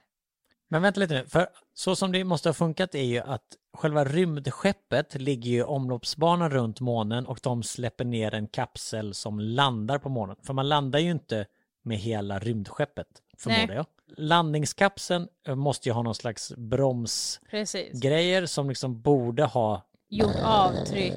Men 0.68 0.82
vänta 0.82 1.00
lite 1.00 1.14
nu, 1.14 1.26
för 1.26 1.48
så 1.74 1.96
som 1.96 2.12
det 2.12 2.24
måste 2.24 2.48
ha 2.48 2.54
funkat 2.54 2.94
är 2.94 3.02
ju 3.02 3.18
att 3.18 3.56
själva 3.76 4.04
rymdskeppet 4.04 5.14
ligger 5.14 5.50
ju 5.50 5.58
i 5.58 5.62
omloppsbanan 5.62 6.50
runt 6.50 6.80
månen 6.80 7.26
och 7.26 7.38
de 7.42 7.62
släpper 7.62 8.04
ner 8.04 8.34
en 8.34 8.46
kapsel 8.48 9.14
som 9.14 9.40
landar 9.40 9.98
på 9.98 10.08
månen. 10.08 10.36
För 10.42 10.54
man 10.54 10.68
landar 10.68 10.98
ju 10.98 11.10
inte 11.10 11.46
med 11.82 11.98
hela 11.98 12.38
rymdskeppet, 12.38 13.06
förmodar 13.38 13.74
jag. 13.74 13.86
Landningskapseln 14.16 15.28
eh, 15.48 15.54
måste 15.54 15.88
ju 15.88 15.92
ha 15.92 16.02
någon 16.02 16.14
slags 16.14 16.52
bromsgrejer 16.56 18.40
Precis. 18.40 18.52
som 18.54 18.68
liksom 18.68 19.02
borde 19.02 19.44
ha 19.44 19.82
Gjort 20.08 20.36
avtryck. 20.44 21.14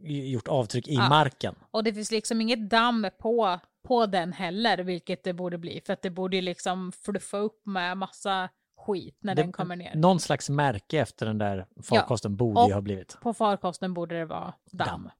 gjort 0.00 0.48
avtryck 0.48 0.88
i 0.88 0.94
Ja. 0.94 1.08
marken. 1.08 1.54
Och 1.70 1.84
det 1.84 1.92
finns 1.94 2.10
liksom 2.10 2.40
inget 2.40 2.70
damm 2.70 3.06
på, 3.18 3.58
på 3.88 4.06
den 4.06 4.32
heller, 4.32 4.78
vilket 4.78 5.24
det 5.24 5.32
borde 5.32 5.58
bli. 5.58 5.80
För 5.86 5.92
att 5.92 6.02
det 6.02 6.10
borde 6.10 6.36
ju 6.36 6.42
liksom 6.42 6.92
fluffa 6.92 7.36
upp 7.38 7.66
med 7.66 7.96
massa 7.96 8.48
skit 8.78 9.16
när 9.20 9.34
Det- 9.34 9.42
den 9.42 9.52
kommer 9.52 9.76
ner. 9.76 9.94
Någon 9.96 10.20
slags 10.20 10.50
märke 10.50 10.98
efter 11.00 11.26
den 11.26 11.38
där 11.38 11.66
farkosten 11.82 12.36
borde 12.36 12.60
Och- 12.60 12.68
ju 12.68 12.74
ha 12.74 12.80
blivit. 12.80 13.20
På 13.20 13.34
farkosten 13.34 13.94
borde 13.94 14.18
det 14.18 14.24
vara 14.24 14.54
damm. 14.72 14.86
Damm. 14.88 15.10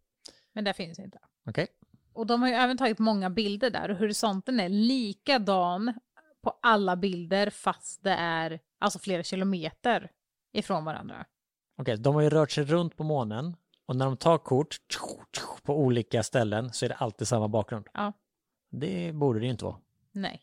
Men 0.53 0.65
det 0.65 0.73
finns 0.73 0.99
inte. 0.99 1.19
Okej? 1.47 1.67
Och 2.13 2.27
de 2.27 2.43
har 2.43 2.49
ju 2.49 2.55
även 2.55 2.79
tagit 2.79 2.99
många 2.99 3.31
bilder 3.31 3.71
där 3.71 3.91
och 3.91 3.97
horisonten 3.97 4.61
är 4.61 4.69
likadan 4.69 5.93
på 6.43 6.59
alla 6.63 6.97
bilder 6.97 7.51
fast 7.51 8.03
det 8.03 8.11
är 8.13 8.61
alltså 8.79 8.99
flera 8.99 9.23
kilometer 9.23 10.11
ifrån 10.53 10.85
varandra. 10.85 11.27
Okej, 11.81 11.97
de 11.97 12.15
har 12.15 12.23
ju 12.23 12.31
rört 12.31 12.51
sig 12.51 12.65
runt 12.65 12.97
på 12.97 13.05
månen 13.05 13.57
och 13.87 13.97
när 13.97 14.05
de 14.05 14.17
tar 14.17 14.39
kort 14.39 14.77
på 15.63 15.79
olika 15.79 16.23
ställen 16.23 16.73
så 16.73 16.85
är 16.85 16.89
det 16.89 16.95
alltid 16.95 17.29
samma 17.29 17.49
bakgrund. 17.49 17.87
Ja, 17.95 18.13
Det 18.71 19.13
borde 19.13 19.39
det 19.39 19.45
ju 19.45 19.51
inte 19.51 19.65
vara. 19.65 19.77
nej. 20.13 20.43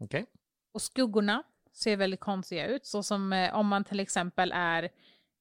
Okej? 0.00 0.26
Och 0.72 0.82
skuggorna 0.82 1.42
ser 1.76 1.96
väldigt 1.96 2.20
konstiga 2.20 2.66
ut, 2.66 2.86
så 2.86 3.02
som 3.02 3.32
eh, 3.32 3.54
om 3.54 3.66
man 3.66 3.84
till 3.84 4.00
exempel 4.00 4.52
är 4.54 4.88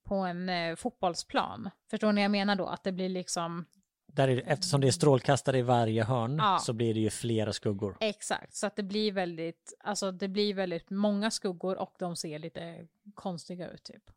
på 0.04 0.16
en 0.16 0.50
eh, 0.50 0.76
fotbollsplan. 0.76 1.70
Förstår 1.90 2.12
ni 2.12 2.22
vad 2.22 2.24
jag 2.24 2.32
menar 2.32 2.56
då? 2.56 2.66
Att 2.68 2.84
det 2.84 2.92
blir 2.92 3.10
liksom 3.10 3.66
Där 4.08 4.28
är, 4.28 4.44
eftersom 4.46 4.82
det 4.82 4.88
är 4.88 4.92
strålkastare 4.92 5.58
i 5.58 5.62
varje 5.62 6.04
hörn 6.04 6.38
Ja. 6.38 6.60
så 6.60 6.74
blir 6.74 6.94
det 6.94 7.00
ju 7.00 7.10
flera 7.10 7.54
skuggor. 7.54 7.98
exakt, 8.00 8.56
så 8.56 8.68
att 8.68 8.76
det 8.76 8.84
blir 8.84 9.12
väldigt, 9.12 9.74
alltså 9.80 10.12
det 10.12 10.28
blir 10.28 10.54
väldigt 10.54 10.90
många 10.90 11.32
skuggor 11.32 11.78
och 11.78 11.94
de 12.00 12.16
ser 12.16 12.40
lite 12.40 12.88
konstiga 13.14 13.70
ut 13.70 13.84
typ. 13.84 14.12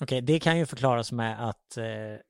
Okej, 0.00 0.20
det 0.20 0.38
kan 0.40 0.58
ju 0.58 0.66
förklaras 0.66 1.12
med 1.12 1.48
att 1.48 1.76
eh, 1.76 1.84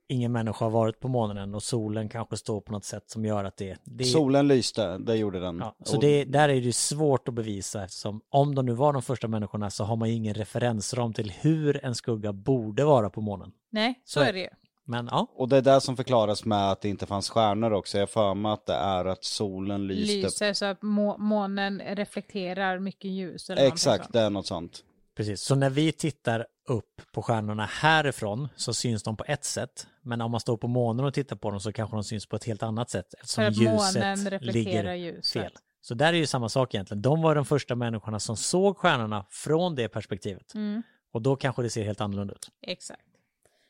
ingen 0.09 0.33
människa 0.33 0.65
har 0.65 0.71
varit 0.71 1.01
på 1.01 1.09
månen 1.09 1.37
än 1.37 1.55
och 1.55 1.63
solen 1.63 2.09
kanske 2.09 2.37
står 2.37 2.61
på 2.61 2.73
något 2.73 2.85
sätt 2.85 3.11
som 3.11 3.25
gör 3.25 3.45
att 3.45 3.57
det... 3.57 3.77
det 3.85 4.05
Solen 4.05 4.49
lyste, 4.49 4.99
det 4.99 5.17
gjorde 5.17 5.41
den. 5.41 5.59
Ja, 5.59 5.77
så 5.85 5.97
Och- 5.97 6.03
det, 6.03 6.25
där 6.25 6.43
är 6.49 6.55
det 6.55 6.59
ju 6.59 6.73
svårt 6.73 7.29
att 7.29 7.35
bevisa 7.35 7.85
eftersom 7.85 8.21
om 8.29 8.55
de 8.55 8.67
nu 8.67 8.73
var 8.73 8.93
de 8.93 9.03
första 9.03 9.29
människorna 9.29 9.71
så 9.71 9.85
har 9.85 9.97
man 9.97 10.09
ju 10.09 10.15
ingen 10.15 10.35
referensram 10.35 11.13
till 11.13 11.31
hur 11.31 11.85
en 11.85 11.95
skugga 11.95 12.33
borde 12.33 12.85
vara 12.85 13.11
på 13.11 13.21
månen. 13.21 13.53
Nej, 13.71 14.01
så, 14.05 14.21
Så 14.21 14.25
är 14.27 14.33
det 14.33 14.39
ju. 14.41 14.49
Men 14.87 15.09
ja, 15.11 15.27
Och 15.37 15.49
det 15.49 15.57
är 15.57 15.63
det 15.63 15.81
som 15.81 15.97
förklaras 15.97 16.45
med 16.45 16.71
att 16.71 16.81
det 16.81 16.89
inte 16.89 17.07
fanns 17.07 17.31
stjärnor 17.31 17.73
också. 17.73 17.99
Jag 17.99 18.11
för 18.11 18.35
mig 18.35 18.53
att 18.53 18.67
det 18.67 18.75
är 18.75 19.05
att 19.05 19.25
solen 19.25 19.87
lyste. 19.87 20.15
Lyser 20.17 20.53
så 20.53 20.65
att 20.65 20.83
må 20.83 21.17
månen 21.19 21.83
reflekterar 21.87 22.79
mycket 22.79 23.11
ljus. 23.11 23.51
Eller 23.51 23.67
Exakt, 23.67 24.13
det 24.13 24.21
är 24.21 24.31
något 24.31 24.47
sånt. 24.47 24.85
precis. 25.17 25.41
Så 25.43 25.55
när 25.55 25.71
vi 25.71 25.93
tittar 25.93 26.47
upp 26.67 27.03
på 27.13 27.23
stjärnorna 27.23 27.67
härifrån 27.67 28.49
så 28.57 28.75
syns 28.75 29.03
de 29.03 29.17
på 29.17 29.25
ett 29.25 29.45
sätt. 29.45 29.87
Men 30.03 30.21
om 30.21 30.31
man 30.31 30.41
står 30.41 30.57
på 30.57 30.69
månen 30.69 31.05
och 31.07 31.15
tittar 31.15 31.37
på 31.37 31.51
dem 31.51 31.61
så 31.61 31.73
kanske 31.73 31.97
de 31.97 32.05
syns 32.05 32.27
på 32.27 32.37
ett 32.37 32.45
helt 32.45 32.63
annat 32.63 32.91
sätt. 32.91 33.15
Eftersom 33.15 33.45
För 33.45 33.49
att 33.49 33.57
ljuset 33.57 34.43
ligger 34.43 34.95
ljuset. 34.95 35.43
fel. 35.43 35.53
Så 35.81 35.95
där 35.95 36.13
är 36.13 36.17
ju 36.17 36.27
samma 36.27 36.49
sak 36.49 36.75
egentligen. 36.75 37.03
De 37.03 37.23
var 37.23 37.35
de 37.35 37.45
första 37.45 37.75
människorna 37.75 38.21
som 38.21 38.37
såg 38.37 38.77
stjärnorna 38.77 39.27
från 39.31 39.75
det 39.75 39.89
perspektivet. 39.89 40.55
Mm. 40.55 40.83
Och 41.13 41.23
då 41.23 41.37
kanske 41.37 41.63
det 41.63 41.71
ser 41.71 41.85
helt 41.85 42.01
annorlunda 42.01 42.35
ut. 42.35 42.49
Exakt. 42.61 43.03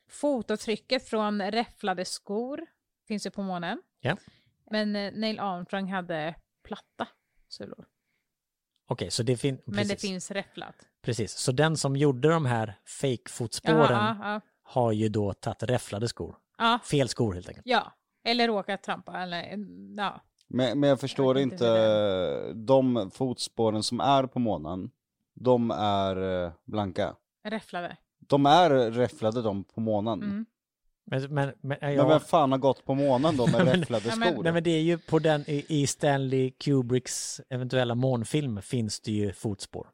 Fototrycket 0.08 1.08
från 1.08 1.42
räfflade 1.42 2.04
skor 2.04 2.66
finns 3.08 3.26
ju 3.26 3.30
på 3.30 3.42
månen. 3.42 3.82
Ja. 4.00 4.16
Men 4.70 4.96
eh, 4.96 5.12
Neil 5.12 5.40
Armstrong 5.40 5.92
hade 5.92 6.34
platta 6.64 7.08
sulor. 7.48 7.84
Okej, 8.88 9.10
så 9.10 9.22
det 9.22 9.36
finns... 9.36 9.60
Men 9.64 9.88
det 9.88 10.00
finns 10.00 10.30
räfflat. 10.30 10.74
Precis, 11.02 11.32
så 11.32 11.52
den 11.52 11.76
som 11.76 11.96
gjorde 11.96 12.28
de 12.28 12.46
här 12.46 12.74
fake-fotspåren 13.00 13.92
Ja, 13.92 14.16
ja, 14.22 14.40
har 14.62 14.92
ju 14.92 15.08
då 15.08 15.32
tagit 15.32 15.62
räfflade 15.62 16.08
skor. 16.08 16.36
ja. 16.58 16.78
Fel 16.84 17.08
skor 17.08 17.34
helt 17.34 17.48
enkelt. 17.48 17.66
ja. 17.66 17.92
Eller 18.26 18.48
råkat 18.48 18.82
trampa 18.82 19.18
eller 19.22 19.58
ja. 19.96 20.20
Men, 20.48 20.80
men 20.80 20.88
jag 20.88 21.00
förstår 21.00 21.36
Jag 21.36 21.42
inte 21.42 21.54
inte, 21.54 22.52
de 22.54 23.10
fotspåren 23.14 23.82
som 23.82 24.00
är 24.00 24.26
på 24.26 24.38
månen, 24.38 24.90
de 25.34 25.70
är 25.70 26.44
eh, 26.46 26.52
blanka. 26.64 27.16
Räfflade. 27.44 27.96
De 28.18 28.46
är 28.46 28.70
räfflade 28.90 29.42
de 29.42 29.64
på 29.64 29.80
månen. 29.80 30.22
Mm. 30.22 30.46
Men, 31.06 31.34
men, 31.34 31.52
men, 31.60 31.78
ja, 31.80 31.88
Men 31.96 32.08
vem 32.08 32.20
fan 32.20 32.52
har 32.52 32.58
gått 32.58 32.84
på 32.84 32.94
månen 32.94 33.36
då 33.36 33.46
med 33.46 33.60
räfflade 33.66 34.10
skor? 34.10 34.42
nej, 34.42 34.52
men 34.52 34.62
det 34.62 34.70
är 34.70 34.80
ju 34.80 34.98
på 34.98 35.18
den 35.18 35.44
i, 35.46 35.86
Stanley 35.86 36.50
Kubricks 36.50 37.40
eventuella 37.48 37.94
månfilm 37.94 38.62
finns 38.62 39.00
det 39.00 39.12
ju 39.12 39.32
fotspår. 39.32 39.86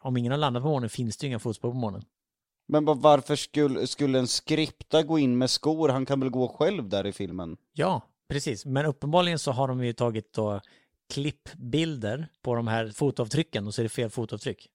Om 0.00 0.16
ingen 0.16 0.32
har 0.32 0.38
landat 0.38 0.62
på 0.62 0.68
månen 0.68 0.90
finns 0.90 1.16
det 1.16 1.26
ju 1.26 1.28
inga 1.28 1.38
fotspår 1.38 1.70
på 1.70 1.76
månen. 1.76 2.02
Men 2.68 2.84
va- 2.84 2.94
varför 2.94 3.36
skulle, 3.36 3.86
skulle 3.86 4.18
en 4.18 4.26
skripta 4.26 5.02
gå 5.02 5.18
in 5.18 5.38
med 5.38 5.50
skor? 5.50 5.88
Han 5.88 6.06
kan 6.06 6.20
väl 6.20 6.30
gå 6.30 6.48
själv 6.48 6.88
där 6.88 7.06
i 7.06 7.12
filmen? 7.12 7.56
Ja, 7.72 8.02
precis. 8.28 8.66
Men 8.66 8.86
uppenbarligen 8.86 9.38
så 9.38 9.52
har 9.52 9.68
de 9.68 9.84
ju 9.84 9.92
tagit 9.92 10.32
då 10.32 10.60
klippbilder 11.12 12.28
på 12.42 12.54
de 12.54 12.68
här 12.68 12.88
fotavtrycken 12.88 13.66
och 13.66 13.74
så 13.74 13.80
är 13.80 13.82
det 13.82 13.88
fel 13.88 14.10
fotavtryck. 14.10 14.68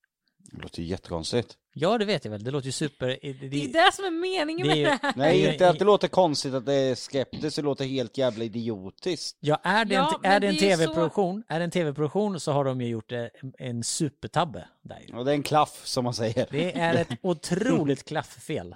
Det 0.51 0.62
låter 0.62 0.81
ju 0.81 0.88
jättekonstigt. 0.88 1.57
Ja, 1.73 1.97
det 1.97 2.05
vet 2.05 2.25
jag 2.25 2.31
väl. 2.31 2.43
Det 2.43 2.51
låter 2.51 2.65
ju 2.65 2.71
super... 2.71 3.07
Det, 3.07 3.33
Det 3.33 3.63
är 3.65 3.73
det, 3.85 3.93
som 3.93 4.05
är 4.05 4.12
meningen 4.12 4.67
det 4.67 4.73
är 4.73 4.75
med 4.83 4.99
det 5.01 5.07
här. 5.07 5.13
Nej, 5.15 5.45
är- 5.45 5.51
inte 5.51 5.69
att 5.69 5.79
det 5.79 5.85
låter 5.85 6.07
konstigt 6.07 6.53
att 6.53 6.65
det 6.65 6.73
är 6.73 6.95
skeptiskt, 6.95 7.55
det 7.55 7.62
låter 7.62 7.85
helt 7.85 8.17
jävla 8.17 8.43
idiotiskt. 8.43 9.38
ja, 9.39 9.59
är 9.63 9.85
det 9.85 9.95
en, 9.95 10.01
Ja, 10.03 10.19
är 10.23 10.29
men 10.29 10.41
det 10.41 10.47
en 10.47 10.55
det 10.55 10.62
är 10.65 10.69
ju 10.69 10.75
så- 10.77 10.83
tv-produktion, 10.83 11.43
är 11.47 11.59
det 11.59 11.63
en 11.65 11.71
tv-produktion 11.71 12.39
så 12.39 12.51
har 12.51 12.65
de 12.65 12.81
ju 12.81 12.88
gjort 12.88 13.12
en, 13.12 13.29
en 13.59 13.83
supertabbe 13.83 14.67
där. 14.81 15.15
Och 15.15 15.25
det 15.25 15.31
är 15.31 15.35
en 15.35 15.43
klaff 15.43 15.81
som 15.85 16.03
man 16.03 16.13
säger. 16.13 16.47
Det 16.51 16.77
är 16.77 16.95
ett 16.95 17.09
otroligt 17.21 18.03
klafffel. 18.07 18.75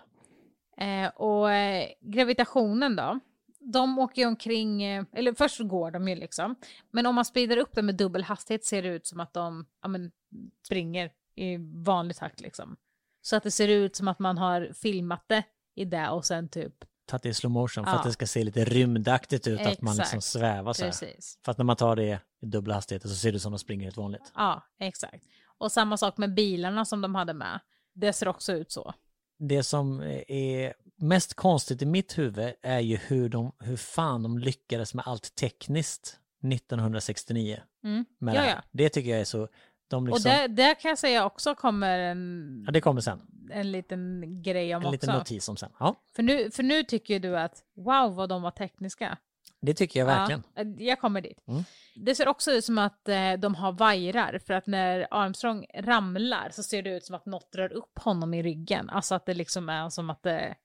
Eh, 0.77 1.07
och 1.15 1.51
eh, 1.51 1.87
gravitationen 2.01 2.95
då? 2.95 3.19
De 3.59 3.99
åker 3.99 4.21
ju 4.21 4.27
omkring, 4.27 4.83
eh, 4.83 5.03
eller 5.13 5.33
först 5.33 5.59
går 5.59 5.91
de 5.91 6.07
ju 6.07 6.15
liksom. 6.15 6.55
Men 6.91 7.05
om 7.05 7.15
man 7.15 7.25
sprider 7.25 7.57
upp 7.57 7.69
det 7.75 7.81
med 7.81 7.95
dubbel 7.95 8.23
hastighet 8.23 8.65
ser 8.65 8.81
det 8.81 8.89
ut 8.89 9.07
som 9.07 9.19
att 9.19 9.33
de 9.33 9.65
ja, 9.81 9.87
men, 9.87 10.11
springer 10.65 11.11
i 11.35 11.57
vanlig 11.85 12.17
takt 12.17 12.41
liksom. 12.41 12.75
Så 13.21 13.35
att 13.35 13.43
det 13.43 13.51
ser 13.51 13.67
ut 13.67 13.95
som 13.95 14.07
att 14.07 14.19
man 14.19 14.37
har 14.37 14.71
filmat 14.73 15.23
det 15.27 15.43
i 15.75 15.85
det 15.85 16.09
och 16.09 16.25
sen 16.25 16.49
typ, 16.49 16.73
Tagit 17.05 17.25
i 17.25 17.33
slow 17.33 17.51
motion 17.51 17.85
för 17.85 17.91
Ja. 17.91 17.97
att 17.97 18.03
det 18.05 18.11
ska 18.11 18.27
se 18.27 18.43
lite 18.43 18.65
rymdaktigt 18.65 19.47
ut, 19.47 19.59
att 19.61 19.81
man 19.81 19.95
liksom 19.95 20.17
Exakt. 20.17 20.23
svävar 20.23 20.73
så 20.73 20.83
här. 20.83 20.91
precis. 20.91 21.39
För 21.45 21.51
att 21.51 21.57
när 21.57 21.65
man 21.65 21.75
tar 21.75 21.95
det 21.95 22.19
i 22.41 22.45
dubbla 22.45 22.73
hastigheter 22.73 23.09
så 23.09 23.15
ser 23.15 23.31
det 23.31 23.35
ut 23.35 23.41
som 23.41 23.51
de 23.51 23.59
springer 23.59 23.83
helt 23.83 23.97
vanligt. 23.97 24.31
Ja, 24.35 24.63
exakt. 24.79 25.25
Och 25.57 25.71
samma 25.71 25.97
sak 25.97 26.17
med 26.17 26.33
bilarna 26.33 26.85
som 26.85 27.01
de 27.01 27.15
hade 27.15 27.33
med. 27.33 27.59
Det 27.93 28.13
ser 28.13 28.27
också 28.27 28.53
ut 28.53 28.71
så. 28.71 28.93
Det 29.39 29.63
som 29.63 30.01
är 30.27 30.73
mest 30.95 31.33
konstigt 31.33 31.81
i 31.81 31.85
mitt 31.85 32.17
huvud 32.17 32.53
är 32.61 32.79
ju 32.79 32.97
hur, 32.97 33.29
de, 33.29 33.51
hur 33.59 33.77
fan 33.77 34.23
de 34.23 34.37
lyckades 34.37 34.93
med 34.93 35.07
allt 35.07 35.35
tekniskt 35.35 36.19
1969. 36.53 37.61
Mm. 37.83 38.05
Med 38.19 38.35
Ja, 38.35 38.39
det, 38.41 38.47
här. 38.47 38.55
ja. 38.55 38.61
det 38.71 38.89
tycker 38.89 39.09
jag 39.09 39.19
är 39.19 39.25
så... 39.25 39.47
De 39.93 40.05
liksom, 40.07 40.31
Och 40.31 40.37
där, 40.37 40.47
där 40.47 40.73
kan 40.79 40.89
jag 40.89 40.97
säga 40.97 41.25
också 41.25 41.55
kommer 41.55 41.99
en, 41.99 42.63
ja, 42.65 42.71
det 42.71 42.81
kommer 42.81 43.01
sen. 43.01 43.21
en 43.51 43.71
liten 43.71 44.23
grej 44.43 44.75
om 44.75 44.81
En 44.81 44.85
också. 44.87 44.91
liten 44.91 45.15
notis 45.15 45.49
om 45.49 45.57
sen. 45.57 45.69
Ja, 45.79 45.95
För 46.15 46.23
nu, 46.23 46.51
för 46.51 46.63
nu 46.63 46.83
tycker 46.83 47.19
du 47.19 47.37
att 47.37 47.63
wow 47.75 48.15
vad 48.15 48.29
de 48.29 48.41
var 48.41 48.51
tekniska. 48.51 49.17
det 49.61 49.73
tycker 49.73 49.99
jag 49.99 50.07
verkligen. 50.07 50.43
Ja, 50.55 50.61
eh, 50.61 50.67
jag 50.87 50.99
kommer 51.01 51.21
dit. 51.21 51.43
Mm. 51.47 51.63
Det 51.95 52.15
ser 52.15 52.27
också 52.27 52.51
ut 52.51 52.65
som 52.65 52.77
att 52.77 53.09
eh, 53.09 53.33
de 53.33 53.55
har 53.55 53.71
vajrar 53.71 54.39
för 54.47 54.53
att 54.53 54.67
när 54.67 55.07
Armstrong 55.11 55.65
ramlar 55.73 56.49
så 56.51 56.63
ser 56.63 56.81
det 56.83 56.89
ut 56.89 57.05
som 57.05 57.15
att 57.15 57.25
något 57.25 57.51
drar 57.51 57.73
upp 57.73 57.99
honom 57.99 58.33
i 58.33 58.43
ryggen. 58.43 58.89
Alltså 58.89 59.15
att 59.15 59.25
det 59.25 59.33
liksom 59.33 59.69
är 59.69 59.89
som 59.89 60.09
att 60.09 60.23
det 60.23 60.55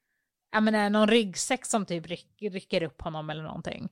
ja, 0.52 0.60
men 0.60 0.74
är 0.74 0.90
någon 0.90 1.08
ryggsäck 1.08 1.64
som 1.66 1.86
typ 1.86 2.06
ryck, 2.06 2.34
rycker 2.40 2.82
upp 2.82 3.02
honom 3.02 3.30
eller 3.30 3.42
någonting. 3.42 3.88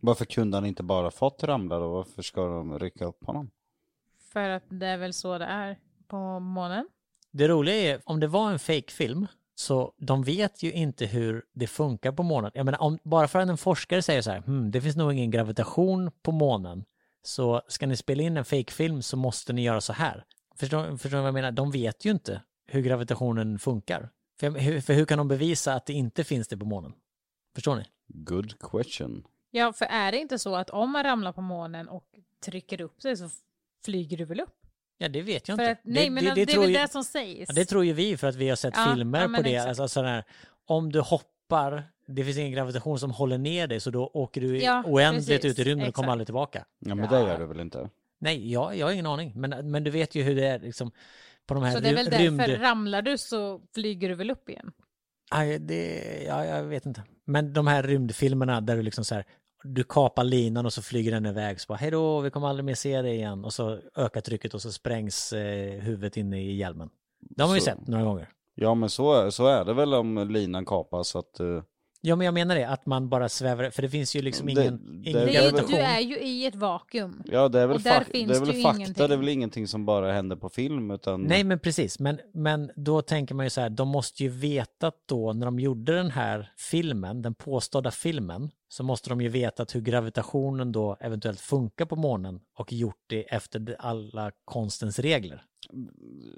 Varför 0.00 0.24
kunde 0.24 0.56
han 0.56 0.66
inte 0.66 0.82
bara 0.82 1.10
fått 1.10 1.42
ramla 1.44 1.78
då? 1.78 1.88
Varför 1.92 2.22
ska 2.22 2.40
de 2.46 2.78
rycka 2.78 3.04
upp 3.04 3.24
honom? 3.26 3.50
För 4.32 4.48
att 4.48 4.64
det 4.68 4.86
är 4.86 4.96
väl 4.96 5.12
så 5.12 5.38
det 5.38 5.44
är 5.44 5.78
på 6.08 6.40
månen. 6.40 6.88
Det 7.30 7.48
roliga 7.48 7.74
är, 7.74 8.00
om 8.04 8.20
det 8.20 8.26
var 8.26 8.50
en 8.52 8.58
fake-film, 8.58 9.26
så 9.54 9.92
de 9.98 10.22
vet 10.22 10.62
ju 10.62 10.72
inte 10.72 11.06
hur 11.06 11.44
det 11.52 11.66
funkar 11.66 12.12
på 12.12 12.22
månen. 12.22 12.50
Jag 12.54 12.64
menar, 12.64 12.82
om, 12.82 12.98
bara 13.02 13.28
för 13.28 13.38
att 13.38 13.48
en 13.48 13.56
forskare 13.56 14.02
säger 14.02 14.22
så 14.22 14.30
här, 14.30 14.40
hmm, 14.40 14.70
det 14.70 14.80
finns 14.80 14.96
nog 14.96 15.12
ingen 15.12 15.30
gravitation 15.30 16.10
på 16.22 16.32
månen, 16.32 16.84
så 17.22 17.62
ska 17.68 17.86
ni 17.86 17.96
spela 17.96 18.22
in 18.22 18.36
en 18.36 18.44
fake-film 18.44 19.02
så 19.02 19.16
måste 19.16 19.52
ni 19.52 19.62
göra 19.62 19.80
så 19.80 19.92
här. 19.92 20.24
Förstår, 20.56 20.96
förstår 20.96 21.16
ni 21.16 21.22
vad 21.22 21.26
jag 21.28 21.34
menar? 21.34 21.52
De 21.52 21.70
vet 21.70 22.04
ju 22.04 22.10
inte 22.10 22.42
hur 22.66 22.80
gravitationen 22.80 23.58
funkar. 23.58 24.10
För, 24.40 24.50
hur- 24.50 24.80
för 24.80 24.94
hur 24.94 25.04
kan 25.04 25.18
de 25.18 25.28
bevisa 25.28 25.74
att 25.74 25.86
det 25.86 25.92
inte 25.92 26.24
finns 26.24 26.48
det 26.48 26.56
på 26.56 26.64
månen? 26.64 26.92
Förstår 27.54 27.76
ni? 27.76 27.84
Good 28.08 28.54
question. 28.60 29.26
Ja, 29.50 29.72
för 29.72 29.84
är 29.84 30.12
det 30.12 30.18
inte 30.18 30.38
så 30.38 30.54
att 30.56 30.70
om 30.70 30.90
man 30.90 31.04
ramlar 31.04 31.32
på 31.32 31.40
månen 31.40 31.88
och 31.88 32.04
trycker 32.44 32.80
upp 32.80 33.02
sig 33.02 33.16
så 33.16 33.28
flyger 33.84 34.16
du 34.16 34.24
väl 34.24 34.40
upp? 34.40 34.54
Ja, 34.98 35.08
det 35.08 35.22
vet 35.22 35.48
jag 35.48 35.56
För 35.58 35.62
inte. 35.62 35.72
att, 35.72 35.80
nej, 35.84 36.10
men 36.10 36.24
det, 36.34 36.42
är 36.42 36.46
tror 36.46 36.62
väl 36.62 36.70
ju- 36.70 36.76
det 36.78 36.88
som 36.90 37.04
sägs. 37.04 37.44
Ja, 37.48 37.54
det 37.54 37.64
tror 37.64 37.84
ju 37.84 37.92
vi 37.92 38.16
för 38.16 38.26
att 38.28 38.34
vi 38.34 38.48
har 38.48 38.56
sett 38.56 38.74
Ja, 38.76 38.92
filmer 38.94 39.20
ja, 39.22 39.36
på 39.36 39.42
det. 39.42 39.56
Alltså, 39.58 39.88
sån 39.88 40.04
här, 40.04 40.24
om 40.66 40.92
du 40.92 41.00
hoppar, 41.00 41.84
det 42.06 42.24
finns 42.24 42.38
ingen 42.38 42.52
gravitation 42.52 42.98
som 42.98 43.10
håller 43.10 43.38
ner 43.38 43.66
dig 43.66 43.80
så 43.80 43.90
då 43.90 44.06
åker 44.14 44.40
du 44.40 44.58
Ja, 44.58 44.82
oändligt 44.86 45.26
precis. 45.28 45.44
ut 45.44 45.58
i 45.58 45.64
rymden 45.70 45.88
och 45.88 45.94
kommer 45.94 46.08
aldrig 46.12 46.26
tillbaka. 46.26 46.64
Ja 46.78 46.94
men 46.94 47.08
det 47.10 47.20
gör 47.20 47.38
det 47.38 47.46
väl 47.46 47.60
inte? 47.60 47.90
Nej, 48.20 48.52
jag, 48.52 48.76
jag 48.76 48.86
har 48.86 48.92
ingen 48.92 49.06
aning. 49.06 49.32
Men, 49.36 49.70
men 49.70 49.84
du 49.84 49.90
vet 49.90 50.14
ju 50.14 50.22
hur 50.22 50.36
det 50.36 50.46
är 50.46 50.58
liksom 50.58 50.90
på 51.46 51.54
de 51.54 51.62
här 51.62 51.72
Så 51.72 51.80
det 51.80 51.88
är 51.88 51.94
väl 51.94 52.06
ry- 52.06 52.10
därför, 52.10 52.24
rymd... 52.52 52.62
ramlar 52.62 53.02
du 53.02 53.18
så 53.18 53.60
flyger 53.74 54.08
du 54.08 54.14
väl 54.14 54.30
upp 54.30 54.48
igen? 54.48 54.72
Aj, 55.30 55.58
det, 55.58 56.02
ja, 56.26 56.44
jag 56.44 56.64
vet 56.64 56.86
inte. 56.86 57.02
Men 57.24 57.52
de 57.52 57.66
här 57.66 57.82
rymdfilmerna 57.82 58.60
där 58.60 58.76
du 58.76 58.82
liksom 58.82 59.04
så 59.04 59.14
här, 59.14 59.24
du 59.64 59.84
kapar 59.84 60.24
linan 60.24 60.66
och 60.66 60.72
så 60.72 60.82
flyger 60.82 61.10
den 61.12 61.26
iväg 61.26 61.60
så 61.60 61.66
bara 61.68 61.78
hej 61.78 61.90
då, 61.90 62.20
vi 62.20 62.30
kommer 62.30 62.48
aldrig 62.48 62.64
mer 62.64 62.74
se 62.74 63.02
dig 63.02 63.14
igen. 63.14 63.44
Och 63.44 63.52
så 63.52 63.78
ökar 63.96 64.20
trycket 64.20 64.54
och 64.54 64.62
så 64.62 64.72
sprängs 64.72 65.32
eh, 65.32 65.80
huvudet 65.80 66.16
inne 66.16 66.42
i 66.42 66.56
hjälmen. 66.56 66.88
De 67.20 67.42
har 67.42 67.54
vi 67.54 67.60
Så- 67.60 67.64
sett 67.64 67.86
några 67.86 68.04
gånger. 68.04 68.28
Ja 68.54 68.74
men 68.74 68.88
så, 68.88 69.30
så 69.30 69.46
är 69.46 69.64
det 69.64 69.74
väl 69.74 69.94
om 69.94 70.28
linan 70.30 70.64
kapas 70.64 71.08
så 71.08 71.18
att... 71.18 71.40
eh, 71.40 71.62
Ja, 72.04 72.16
men 72.16 72.24
jag 72.24 72.34
menar 72.34 72.54
det, 72.54 72.64
att 72.68 72.86
man 72.86 73.08
bara 73.08 73.28
svävar, 73.28 73.70
för 73.70 73.82
det 73.82 73.88
finns 73.88 74.16
ju 74.16 74.22
liksom 74.22 74.46
Det- 74.46 74.52
ingen, 74.52 75.02
det- 75.02 75.10
ingen 75.10 75.26
Det 75.26 75.32
gravitation. 75.32 75.70
du 75.70 75.76
är 75.76 76.00
ju 76.00 76.18
i 76.18 76.46
ett 76.46 76.54
vakuum. 76.54 77.22
Ja 77.24 77.48
det 77.48 77.60
är 77.60 77.66
väl, 77.66 77.78
fak- 77.78 78.04
det 78.12 78.22
är 78.22 78.26
väl 78.26 78.40
det 78.48 78.52
ju 78.56 78.62
fakta, 78.62 78.76
ingenting. 78.76 79.06
det 79.08 79.14
är 79.14 79.18
väl 79.18 79.28
ingenting 79.28 79.68
som 79.68 79.86
bara 79.86 80.12
händer 80.12 80.36
på 80.36 80.48
film 80.48 80.90
utan... 80.90 81.22
Nej, 81.22 81.44
men 81.44 81.58
precis. 81.58 81.98
Men, 81.98 82.18
men 82.34 82.70
då 82.76 83.02
tänker 83.02 83.34
man 83.34 83.46
ju 83.46 83.50
så 83.50 83.60
här, 83.60 83.70
de 83.70 83.88
måste 83.88 84.22
ju 84.22 84.28
veta 84.28 84.92
då 85.08 85.32
när 85.32 85.46
de 85.46 85.60
gjorde 85.60 85.94
den 85.96 86.10
här 86.10 86.52
filmen, 86.56 87.22
den 87.22 87.34
påstådda 87.34 87.90
filmen, 87.90 88.50
så 88.72 88.82
måste 88.84 89.08
de 89.10 89.20
ju 89.20 89.28
veta 89.28 89.66
hur 89.72 89.80
gravitationen 89.80 90.72
då 90.72 90.96
eventuellt 91.00 91.40
funkar 91.40 91.84
på 91.84 91.96
månen 91.96 92.40
och 92.58 92.72
gjort 92.72 93.04
det 93.06 93.22
efter 93.34 93.76
alla 93.78 94.32
konstens 94.44 94.98
regler. 94.98 95.42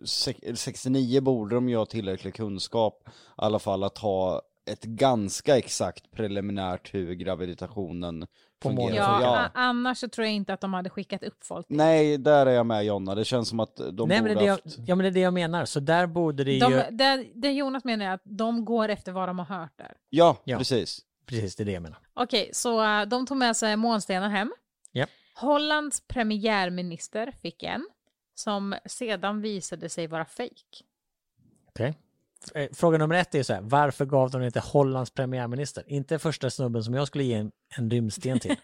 Sex- 0.05 0.40
69 0.55 1.20
borde 1.20 1.55
de 1.55 1.68
ju 1.68 1.77
ha 1.77 1.87
tillräcklig 1.87 2.35
kunskap 2.35 3.03
i 3.09 3.11
alla 3.37 3.59
fall 3.59 3.85
att 3.85 3.99
ha 3.99 4.42
ett 4.70 4.83
ganska 4.85 5.59
exakt 5.59 6.11
preliminärt 6.11 6.94
hur 6.94 7.14
gravitationen 7.14 8.20
På 8.61 8.68
fungerar. 8.68 8.83
månen. 8.88 8.97
Ja, 8.97 9.20
Ja. 9.37 9.49
annars 9.55 9.99
så 9.99 10.09
tror 10.09 10.27
jag 10.27 10.35
inte 10.35 10.55
att 10.55 10.61
de 10.61 10.75
hade 10.75 10.90
skickat 10.90 11.23
upp 11.23 11.44
folk. 11.44 11.66
Nej, 11.68 12.18
där 12.18 12.47
är 12.47 12.51
jag 12.51 12.66
med 12.66 12.85
Jonna. 12.85 13.14
Det 13.14 13.25
känns 13.25 13.49
som 13.49 13.61
att 13.61 13.77
de 13.77 13.85
Nej, 13.85 13.94
borde 13.94 14.07
men 14.23 14.25
det 14.25 14.31
är 14.31 14.35
det 14.37 14.44
jag, 14.44 14.53
haft... 14.53 14.79
ja, 14.87 14.94
men 14.94 14.99
det 15.05 15.09
är 15.09 15.12
det 15.14 15.20
jag 15.20 15.35
menar. 15.35 15.64
Så 15.64 15.81
där 15.81 16.07
borde 16.07 16.44
det 16.44 16.53
ju... 16.53 16.59
De, 16.59 16.83
det, 16.90 17.27
det 17.35 17.53
Jonas 17.53 17.85
menar 17.85 18.07
är 18.07 18.11
att 18.14 18.23
de 18.25 18.64
går 18.64 18.88
efter 18.88 19.12
vad 19.12 19.29
de 19.29 19.38
har 19.38 19.47
hört 19.61 19.73
där. 19.79 19.92
Ja, 20.11 20.37
Ja. 20.44 20.59
precis. 20.59 21.01
Precis, 21.26 21.56
det 21.56 21.62
är 21.62 21.64
det 21.64 21.72
jag 21.72 21.82
menar. 21.82 21.98
Okej, 22.14 22.50
så 22.52 22.84
äh, 22.84 23.06
de 23.08 23.26
tog 23.26 23.37
med 23.37 23.56
sig 23.56 23.76
månstenar 23.76 24.28
hem. 24.28 24.52
Japp. 24.92 25.10
Hollands 25.34 26.00
premiärminister 26.00 27.32
fick 27.42 27.62
en, 27.62 27.87
som 28.34 28.74
sedan 28.87 29.40
visade 29.40 29.88
sig 29.88 30.06
vara 30.06 30.24
fejk. 30.24 30.84
Okej. 31.68 31.94
Eh, 32.54 32.68
Fråga 32.72 32.98
nummer 32.98 33.14
ett 33.14 33.34
är 33.34 33.42
så 33.42 33.52
här, 33.54 33.60
varför 33.60 34.04
gav 34.04 34.30
de 34.30 34.42
inte 34.42 34.60
Hollands 34.60 35.10
premiärminister? 35.10 35.84
Inte 35.87 36.18
första 36.18 36.50
snubben 36.50 36.84
som 36.84 36.94
jag 36.94 37.06
skulle 37.06 37.24
ge 37.24 37.34
en, 37.34 37.52
en 37.76 37.90
rymdsten 37.90 38.40
till. 38.40 38.56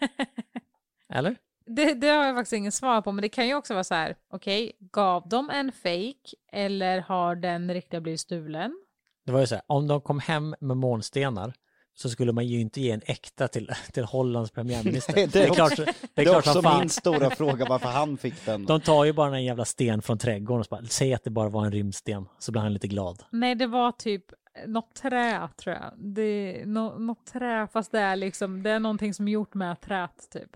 Eller? 1.12 1.36
Det, 1.66 1.94
det 1.94 2.08
har 2.08 2.26
jag 2.26 2.36
faktiskt 2.36 2.52
ingen 2.52 2.72
svar 2.72 3.02
på, 3.02 3.12
men 3.12 3.22
det 3.22 3.28
kan 3.28 3.46
ju 3.46 3.54
också 3.54 3.74
vara 3.74 3.84
så 3.84 3.94
här, 3.94 4.16
okej, 4.30 4.72
gav 4.80 5.28
de 5.28 5.50
en 5.50 5.72
fake 5.72 6.36
eller 6.52 7.00
har 7.00 7.34
den 7.36 7.74
riktiga 7.74 8.00
blivit 8.00 8.20
stulen? 8.20 8.84
Det 9.26 9.32
var 9.32 9.40
ju 9.40 9.46
så 9.46 9.54
här, 9.54 9.64
om 9.66 9.86
de 9.86 10.00
kom 10.00 10.20
hem 10.20 10.54
med 10.60 10.76
månstenar 10.76 11.54
så 12.02 12.10
skulle 12.10 12.32
man 12.32 12.46
ju 12.46 12.60
inte 12.60 12.80
ge 12.80 12.90
en 12.90 13.02
äkta 13.06 13.48
till, 13.48 13.70
till 13.92 14.04
Hollands 14.04 14.50
premiärminister. 14.50 15.12
Nej, 15.16 15.26
det 15.26 15.42
är 15.44 15.54
klart, 15.54 15.76
det 15.76 15.84
Det 16.14 16.22
är 16.22 16.26
är 16.26 16.30
klart 16.30 16.46
också 16.46 16.62
fan. 16.62 16.80
min 16.80 16.88
stora 16.88 17.30
fråga 17.30 17.66
varför 17.68 17.88
han 17.88 18.16
fick 18.18 18.44
den. 18.46 18.66
De 18.66 18.80
tar 18.80 19.04
ju 19.04 19.12
bara 19.12 19.36
en 19.36 19.44
jävla 19.44 19.64
sten 19.64 20.02
från 20.02 20.18
trädgården 20.18 20.60
och 20.60 20.66
bara, 20.70 20.82
säg 20.86 21.14
att 21.14 21.24
det 21.24 21.30
bara 21.30 21.48
var 21.48 21.64
en 21.64 21.72
rymdsten, 21.72 22.24
så 22.38 22.52
blir 22.52 22.62
han 22.62 22.72
lite 22.72 22.88
glad. 22.88 23.22
Nej, 23.30 23.54
det 23.54 23.66
var 23.66 23.92
typ 23.92 24.24
något 24.66 24.94
trä 24.94 25.48
tror 25.56 25.74
jag. 25.76 25.92
Det 26.14 26.22
är 26.22 26.66
nå- 26.66 26.98
något 26.98 27.26
trä, 27.26 27.68
fast 27.72 27.92
det 27.92 27.98
är 28.00 28.16
liksom, 28.16 28.62
det 28.62 28.70
är 28.70 28.78
någonting 28.80 29.14
som 29.14 29.28
är 29.28 29.32
gjort 29.32 29.54
med 29.54 29.80
trät 29.80 30.28
typ. 30.32 30.50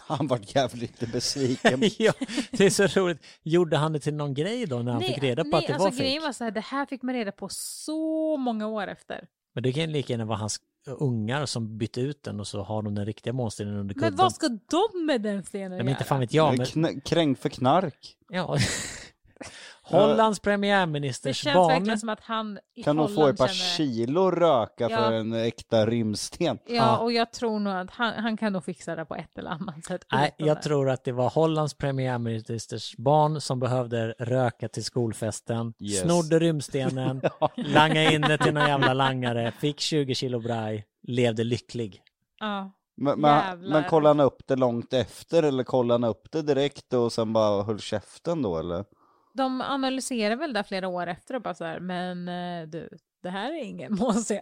Han 0.00 0.26
var 0.26 0.40
jävligt 0.42 1.12
besviken. 1.12 1.80
ja, 1.98 2.12
det 2.50 2.66
är 2.66 2.70
så 2.70 2.86
roligt. 3.00 3.22
Gjorde 3.42 3.76
han 3.76 3.92
det 3.92 4.00
till 4.00 4.14
någon 4.14 4.34
grej 4.34 4.66
då 4.66 4.78
när 4.78 4.92
han 4.92 5.02
fick 5.02 5.22
reda 5.22 5.44
på 5.44 5.50
nej, 5.50 5.58
att 5.58 5.66
det 5.66 5.72
alltså 5.72 5.88
var 5.90 5.96
grejen 5.96 6.12
fejk? 6.12 6.22
var 6.22 6.32
så 6.32 6.44
här, 6.44 6.50
det 6.50 6.60
här 6.60 6.86
fick 6.86 7.02
man 7.02 7.14
reda 7.14 7.32
på 7.32 7.48
så 7.50 8.36
många 8.36 8.66
år 8.66 8.86
efter. 8.86 9.26
Men 9.54 9.62
det 9.62 9.72
kan 9.72 9.92
lika 9.92 10.12
gärna 10.12 10.24
vara 10.24 10.38
hans 10.38 10.60
ungar 10.86 11.46
som 11.46 11.78
bytte 11.78 12.00
ut 12.00 12.22
den 12.22 12.40
och 12.40 12.46
så 12.46 12.62
har 12.62 12.82
de 12.82 12.94
den 12.94 13.06
riktiga 13.06 13.32
månstenen 13.32 13.74
under 13.76 13.94
kudden. 13.94 14.08
Men 14.10 14.16
vad 14.16 14.32
ska 14.34 14.48
de 14.48 15.06
med 15.06 15.22
den 15.22 15.44
stenen 15.44 15.70
Nej, 15.70 15.78
men 15.78 15.88
inte 15.88 16.00
göra? 16.00 16.08
fan 16.08 16.20
vet 16.20 16.34
jag, 16.34 16.58
men 16.58 16.66
Kn- 16.66 17.00
kränkt 17.04 17.42
för 17.42 17.48
knark. 17.48 18.16
ja. 18.28 18.58
Hollands 19.90 20.38
Det 20.40 20.44
premiärministers 20.44 21.36
känns 21.36 21.54
barn. 21.54 21.68
verkligen 21.68 21.98
som 21.98 22.08
att 22.08 22.20
han 22.22 22.58
i 22.74 22.82
Kan 22.82 22.96
nog 22.96 23.14
få 23.14 23.26
ett 23.26 23.36
par 23.38 23.46
känner... 23.48 23.76
kilo 23.76 24.30
röka 24.30 24.88
Ja. 24.90 24.96
för 24.96 25.12
en 25.12 25.32
äkta 25.32 25.86
rymdsten. 25.86 26.58
Ja, 26.66 26.74
Ja. 26.74 26.98
och 26.98 27.12
jag 27.12 27.32
tror 27.32 27.60
nog 27.60 27.72
att 27.74 27.90
han, 27.90 28.12
han 28.14 28.36
kan 28.36 28.52
nog 28.52 28.64
fixa 28.64 28.96
det 28.96 29.04
på 29.04 29.14
ett 29.14 29.38
eller 29.38 29.50
annat 29.50 29.84
sätt. 29.84 30.04
Nej, 30.12 30.34
jag 30.36 30.56
det. 30.56 30.62
tror 30.62 30.90
att 30.90 31.04
det 31.04 31.12
var 31.12 31.30
Hollands 31.30 31.74
premiärministers 31.74 32.96
barn 32.96 33.40
som 33.40 33.60
behövde 33.60 34.14
röka 34.18 34.68
till 34.68 34.84
skolfesten, 34.84 35.74
Yes. 35.80 36.00
snodde 36.00 36.38
rymdstenen, 36.38 37.20
langade 37.56 38.14
in 38.14 38.20
det 38.20 38.38
till 38.38 38.54
någon 38.54 38.68
jävla 38.68 38.92
langare, 38.94 39.52
fick 39.60 39.80
20 39.80 40.14
kilo 40.14 40.40
braj, 40.40 40.84
levde 41.02 41.44
lycklig. 41.44 42.02
Ja. 42.40 42.72
Men, 43.00 43.20
men 43.60 43.84
kollade 43.84 44.08
han 44.10 44.20
upp 44.26 44.42
det 44.46 44.56
långt 44.56 44.92
efter 44.92 45.42
eller 45.42 45.64
kollade 45.64 45.94
han 46.04 46.10
upp 46.10 46.32
det 46.32 46.42
direkt 46.42 46.92
och 46.92 47.12
sen 47.12 47.32
bara 47.32 47.62
höll 47.62 47.80
käften 47.80 48.42
då 48.42 48.58
eller? 48.58 48.84
De 49.32 49.60
analyserar 49.60 50.36
väl 50.36 50.52
där 50.52 50.62
flera 50.62 50.88
år 50.88 51.06
efter 51.06 51.34
och 51.34 51.42
bara 51.42 51.54
så 51.54 51.64
här, 51.64 51.80
men 51.80 52.28
eh, 52.28 52.68
du, 52.68 52.88
det 53.22 53.30
här 53.30 53.52
är 53.52 53.64
ingen 53.64 53.94
månsten. 54.00 54.40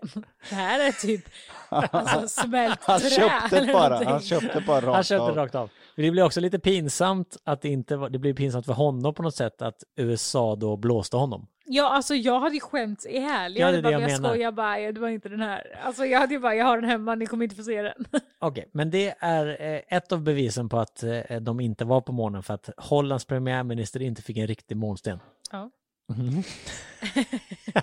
Det 0.50 0.54
här 0.54 0.80
är 0.88 0.92
typ 0.92 1.24
alltså, 1.68 2.28
smält 2.42 2.78
Han 2.82 3.00
trä 3.00 3.10
köpte 3.10 3.56
eller 3.56 3.66
det 3.66 3.72
bara, 3.72 3.88
någonting. 3.88 4.08
han 4.08 4.20
köpte 4.20 4.60
bara 4.66 4.80
rakt 4.80 4.94
Han 4.94 5.04
köpte 5.04 5.22
av. 5.22 5.36
rakt 5.36 5.54
av. 5.54 5.70
Men 5.96 6.04
Det 6.04 6.10
blir 6.10 6.22
också 6.22 6.40
lite 6.40 6.58
pinsamt 6.58 7.36
att 7.44 7.62
det 7.62 7.68
inte 7.68 7.96
var, 7.96 8.08
det 8.10 8.18
blir 8.18 8.34
pinsamt 8.34 8.66
för 8.66 8.72
honom 8.72 9.14
på 9.14 9.22
något 9.22 9.34
sätt 9.34 9.62
att 9.62 9.82
USA 9.96 10.56
då 10.56 10.76
blåste 10.76 11.16
honom. 11.16 11.46
Ja, 11.68 11.88
alltså 11.88 12.14
jag 12.14 12.40
hade 12.40 12.54
ju 12.54 12.60
skämts 12.60 13.06
ihjäl. 13.06 13.56
Jag 13.56 13.60
Ja, 13.60 13.66
hade 13.66 13.82
bara, 13.82 13.92
jag 13.92 14.02
jag 14.02 14.10
menar. 14.12 14.28
skojar 14.28 14.52
bara, 14.52 14.92
det 14.92 15.00
var 15.00 15.08
inte 15.08 15.28
den 15.28 15.40
här. 15.40 15.78
Alltså 15.82 16.04
jag 16.06 16.20
hade 16.20 16.34
ju 16.34 16.40
bara, 16.40 16.54
jag 16.54 16.64
har 16.64 16.80
den 16.80 16.90
hemma, 16.90 17.14
ni 17.14 17.26
kommer 17.26 17.44
inte 17.44 17.56
få 17.56 17.62
se 17.62 17.82
den. 17.82 18.04
Okej, 18.38 18.68
men 18.72 18.90
det 18.90 19.14
är 19.18 19.46
eh, 19.74 19.80
ett 19.96 20.12
av 20.12 20.22
bevisen 20.22 20.68
på 20.68 20.78
att 20.78 21.02
eh, 21.02 21.40
de 21.40 21.60
inte 21.60 21.84
var 21.84 22.00
på 22.00 22.12
månen 22.12 22.42
för 22.42 22.54
att 22.54 22.70
Hollands 22.76 23.24
premiärminister 23.24 24.02
inte 24.02 24.22
fick 24.22 24.36
en 24.36 24.46
riktig 24.46 24.76
månsten. 24.76 25.18
Ja. 25.50 25.70
Mhm. 26.14 26.42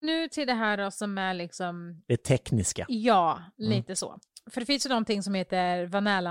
Nu 0.00 0.28
till 0.28 0.46
det 0.46 0.52
här 0.54 0.76
då 0.76 0.90
som 0.90 1.18
är 1.18 1.34
liksom, 1.34 2.02
Det 2.06 2.16
tekniska. 2.16 2.84
ja, 2.88 3.42
Mm. 3.58 3.70
lite 3.70 3.96
så. 3.96 4.18
För 4.50 4.60
det 4.60 4.66
finns 4.66 4.86
ju 4.86 4.88
någonting 4.90 5.22
som 5.22 5.34
heter 5.34 5.86
Vanilla 5.86 6.30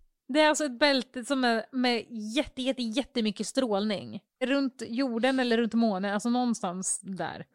Det 0.33 0.41
är 0.41 0.49
alltså 0.49 0.65
ett 0.65 0.79
bälte 0.79 1.25
som 1.25 1.43
är 1.43 1.65
med 1.71 2.05
jätte, 2.09 2.61
jätte, 2.61 2.81
jättemycket 2.81 3.47
strålning. 3.47 4.23
Runt 4.43 4.83
jorden 4.87 5.39
eller 5.39 5.57
runt 5.57 5.73
månen, 5.73 6.13
alltså 6.13 6.29
någonstans 6.29 6.99
där. 7.03 7.45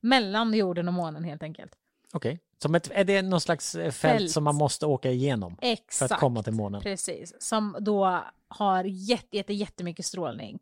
Mellan 0.00 0.54
jorden 0.54 0.88
och 0.88 0.94
månen 0.94 1.24
helt 1.24 1.42
enkelt. 1.42 1.72
Okej. 2.12 2.40
Som 2.62 2.74
ett, 2.74 2.90
är 2.92 3.04
det 3.04 3.22
någon 3.22 3.40
slags 3.40 3.74
eh, 3.74 3.90
fält, 3.90 4.18
Fält. 4.18 4.30
som 4.30 4.44
man 4.44 4.54
måste 4.54 4.86
åka 4.86 5.10
igenom 5.10 5.56
Exakt. 5.62 6.08
för 6.08 6.14
att 6.14 6.20
komma 6.20 6.42
till 6.42 6.52
månen? 6.52 6.80
Precis. 6.82 7.34
Som 7.38 7.76
då 7.80 8.22
har 8.48 8.84
jätte, 8.84 9.36
jätte, 9.36 9.52
jättemycket 9.52 10.06
strålning. 10.06 10.58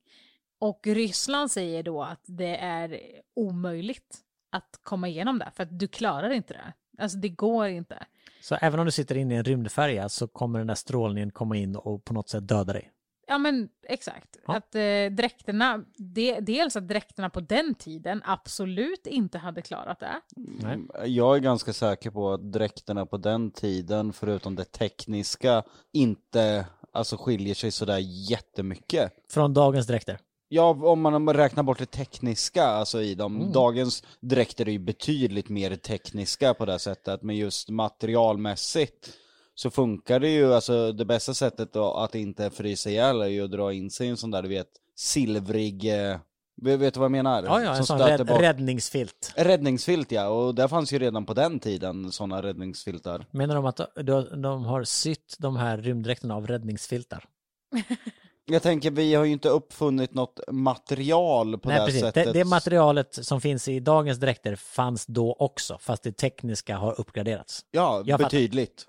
Och 0.59 0.87
Ryssland 0.87 1.51
säger 1.51 1.83
då 1.83 2.03
att 2.03 2.23
det 2.27 2.57
är 2.57 3.01
omöjligt 3.35 4.19
att 4.51 4.81
komma 4.83 5.09
igenom 5.09 5.39
det, 5.39 5.51
för 5.57 5.63
att 5.63 5.79
du 5.79 5.89
klarar 5.89 6.31
inte 6.31 6.55
det. 6.55 6.73
Alltså 7.03 7.19
det 7.19 7.29
går 7.29 7.69
inte. 7.69 8.07
Så 8.45 8.55
även 8.61 8.81
om 8.81 8.87
du 8.87 8.93
sitter 8.93 9.17
inne 9.17 9.35
i 9.35 9.37
en 9.37 9.45
rymdfärja 9.45 10.09
så 10.09 10.29
kommer 10.29 10.59
den 10.59 10.67
där 10.67 10.75
strålningen 10.75 11.31
komma 11.31 11.57
in 11.57 11.77
och 11.77 12.05
på 12.05 12.15
något 12.15 12.29
sätt 12.29 12.49
döda 12.49 12.73
dig? 12.73 12.91
Ja 13.27 13.39
men 13.39 13.69
exakt. 13.89 14.37
Ja. 14.47 14.57
Att 14.57 14.75
eh, 14.75 14.83
dräkterna, 15.11 15.85
de, 15.97 16.41
dels 16.41 16.77
att 16.77 16.89
dräkterna 16.89 17.31
på 17.31 17.41
den 17.41 17.75
tiden 17.75 18.23
absolut 18.25 19.07
inte 19.07 19.39
hade 19.39 19.63
klarat 19.63 20.01
det. 20.01 20.21
Nej. 20.37 20.79
Jag 21.05 21.37
är 21.37 21.41
ganska 21.41 21.73
säker 21.73 22.11
på 22.11 22.33
att 22.33 22.53
dräkterna 22.53 23.07
på 23.07 23.17
den 23.17 23.51
tiden, 23.51 24.13
förutom 24.13 24.57
det 24.57 24.65
tekniska, 24.65 25.63
inte 25.93 26.67
alltså 26.93 27.17
skiljer 27.17 27.55
sig 27.55 27.71
sådär 27.71 27.99
jättemycket. 28.31 29.13
Från 29.31 29.55
dagens 29.55 29.87
dräkter? 29.87 30.19
Ja, 30.55 30.71
om 30.71 31.01
man 31.01 31.35
räknar 31.35 31.63
bort 31.63 31.79
det 31.79 31.87
tekniska 31.87 32.65
alltså 32.65 33.03
i 33.03 33.15
dem. 33.15 33.37
Mm. 33.37 33.53
Dagens 33.53 34.03
dräkter 34.21 34.69
är 34.69 34.73
ju 34.73 34.79
betydligt 34.79 35.49
mer 35.49 35.77
tekniska 35.77 36.55
på 36.55 36.65
det 36.67 36.79
sättet, 36.79 37.23
men 37.23 37.37
just 37.37 37.71
materialmässigt 37.71 39.11
så 39.55 39.71
funkar 39.71 40.21
det 40.21 40.29
ju, 40.29 40.55
alltså 40.55 40.93
det 40.93 41.05
bästa 41.05 41.35
sättet 41.35 41.73
då, 41.73 41.95
att 41.95 42.15
inte 42.15 42.51
frysa 42.51 42.91
ihjäl 42.91 43.21
är 43.21 43.27
ju 43.27 43.45
att 43.45 43.51
dra 43.51 43.73
in 43.73 43.91
sig 43.91 44.07
i 44.07 44.11
en 44.11 44.17
sån 44.17 44.31
där, 44.31 44.43
du 44.43 44.49
vet, 44.49 44.69
silvrig, 44.97 45.85
eh, 45.85 46.19
vet 46.63 46.95
du 46.95 47.01
vad 47.01 47.05
jag 47.05 47.13
menar? 47.13 47.43
Ja, 47.43 47.63
ja, 47.63 47.77
en 47.77 47.85
sån 47.85 47.99
rädd, 47.99 48.27
bort- 48.27 48.41
räddningsfilt. 48.41 49.33
Räddningsfilt 49.37 50.13
ja, 50.13 50.29
och 50.29 50.55
där 50.55 50.69
fanns 50.69 50.93
ju 50.93 50.99
redan 50.99 51.27
på 51.27 51.35
den 51.35 51.61
tiden 51.61 52.13
sådana 52.13 52.43
räddningsfiltar. 52.43 53.27
Menar 53.31 53.55
de 53.55 53.67
att 53.67 53.81
de, 53.95 54.43
de 54.43 54.65
har 54.65 54.85
sytt 54.85 55.37
de 55.39 55.57
här 55.57 55.79
rymddräkterna 55.79 56.35
av 56.37 56.47
räddningsfiltar? 56.47 57.25
Jag 58.47 58.63
tänker, 58.63 58.91
vi 58.91 59.15
har 59.15 59.25
ju 59.25 59.33
inte 59.33 59.49
uppfunnit 59.49 60.15
något 60.15 60.41
material 60.51 61.59
på 61.59 61.69
Nej, 61.69 61.79
det 61.79 61.87
precis. 61.87 62.01
sättet. 62.01 62.25
Det, 62.25 62.33
det 62.33 62.45
materialet 62.45 63.15
som 63.15 63.41
finns 63.41 63.69
i 63.69 63.81
dagens 63.81 64.19
dräkter 64.19 64.57
fanns 64.57 65.07
då 65.07 65.33
också, 65.33 65.79
fast 65.81 66.03
det 66.03 66.13
tekniska 66.13 66.77
har 66.77 67.01
uppgraderats. 67.01 67.65
Ja, 67.71 68.03
Jag 68.07 68.21
fattar. 68.21 68.31
betydligt. 68.31 68.87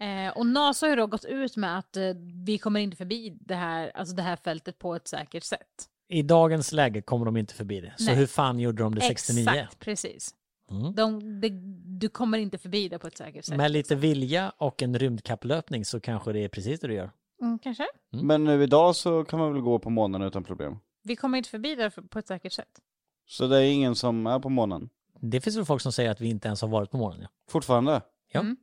Eh, 0.00 0.36
och 0.36 0.46
NASA 0.46 0.86
har 0.86 0.90
ju 0.90 0.96
då 0.96 1.06
gått 1.06 1.24
ut 1.24 1.56
med 1.56 1.78
att 1.78 1.96
eh, 1.96 2.02
vi 2.44 2.58
kommer 2.58 2.80
inte 2.80 2.96
förbi 2.96 3.36
det 3.40 3.54
här, 3.54 3.92
alltså 3.94 4.14
det 4.14 4.22
här 4.22 4.36
fältet 4.36 4.78
på 4.78 4.94
ett 4.94 5.08
säkert 5.08 5.44
sätt. 5.44 5.88
I 6.08 6.22
dagens 6.22 6.72
läge 6.72 7.02
kommer 7.02 7.24
de 7.24 7.36
inte 7.36 7.54
förbi 7.54 7.80
det. 7.80 7.94
Så 7.96 8.04
Nej. 8.04 8.14
hur 8.14 8.26
fan 8.26 8.60
gjorde 8.60 8.82
de 8.82 8.94
det 8.94 9.00
69? 9.00 9.48
Exakt, 9.48 9.78
precis. 9.78 10.30
Mm. 10.70 10.94
De, 10.94 11.40
det, 11.40 11.48
du 11.98 12.08
kommer 12.08 12.38
inte 12.38 12.58
förbi 12.58 12.88
det 12.88 12.98
på 12.98 13.06
ett 13.06 13.16
säkert 13.16 13.44
sätt. 13.44 13.56
Med 13.56 13.70
lite 13.70 13.94
vilja 13.94 14.52
och 14.58 14.82
en 14.82 14.98
rymdkapplöpning 14.98 15.84
så 15.84 16.00
kanske 16.00 16.32
det 16.32 16.44
är 16.44 16.48
precis 16.48 16.80
det 16.80 16.86
du 16.86 16.94
gör. 16.94 17.10
Mm, 17.44 17.58
kanske. 17.58 17.86
Men 18.10 18.44
nu 18.44 18.62
idag 18.62 18.96
så 18.96 19.24
kan 19.24 19.38
man 19.38 19.52
väl 19.52 19.62
gå 19.62 19.78
på 19.78 19.90
månen 19.90 20.22
utan 20.22 20.44
problem. 20.44 20.76
Vi 21.02 21.16
kommer 21.16 21.38
inte 21.38 21.50
förbi 21.50 21.74
det 21.74 21.90
på 21.90 22.18
ett 22.18 22.26
säkert 22.28 22.52
sätt. 22.52 22.80
Så 23.26 23.46
det 23.46 23.56
är 23.58 23.72
ingen 23.72 23.94
som 23.94 24.26
är 24.26 24.38
på 24.38 24.48
månen? 24.48 24.88
Det 25.20 25.40
finns 25.40 25.56
väl 25.56 25.64
folk 25.64 25.82
som 25.82 25.92
säger 25.92 26.10
att 26.10 26.20
vi 26.20 26.28
inte 26.28 26.48
ens 26.48 26.60
har 26.62 26.68
varit 26.68 26.90
på 26.90 26.96
månen. 26.96 27.18
Ja. 27.22 27.28
Fortfarande? 27.50 28.02
Ja. 28.32 28.40
Mm. 28.40 28.56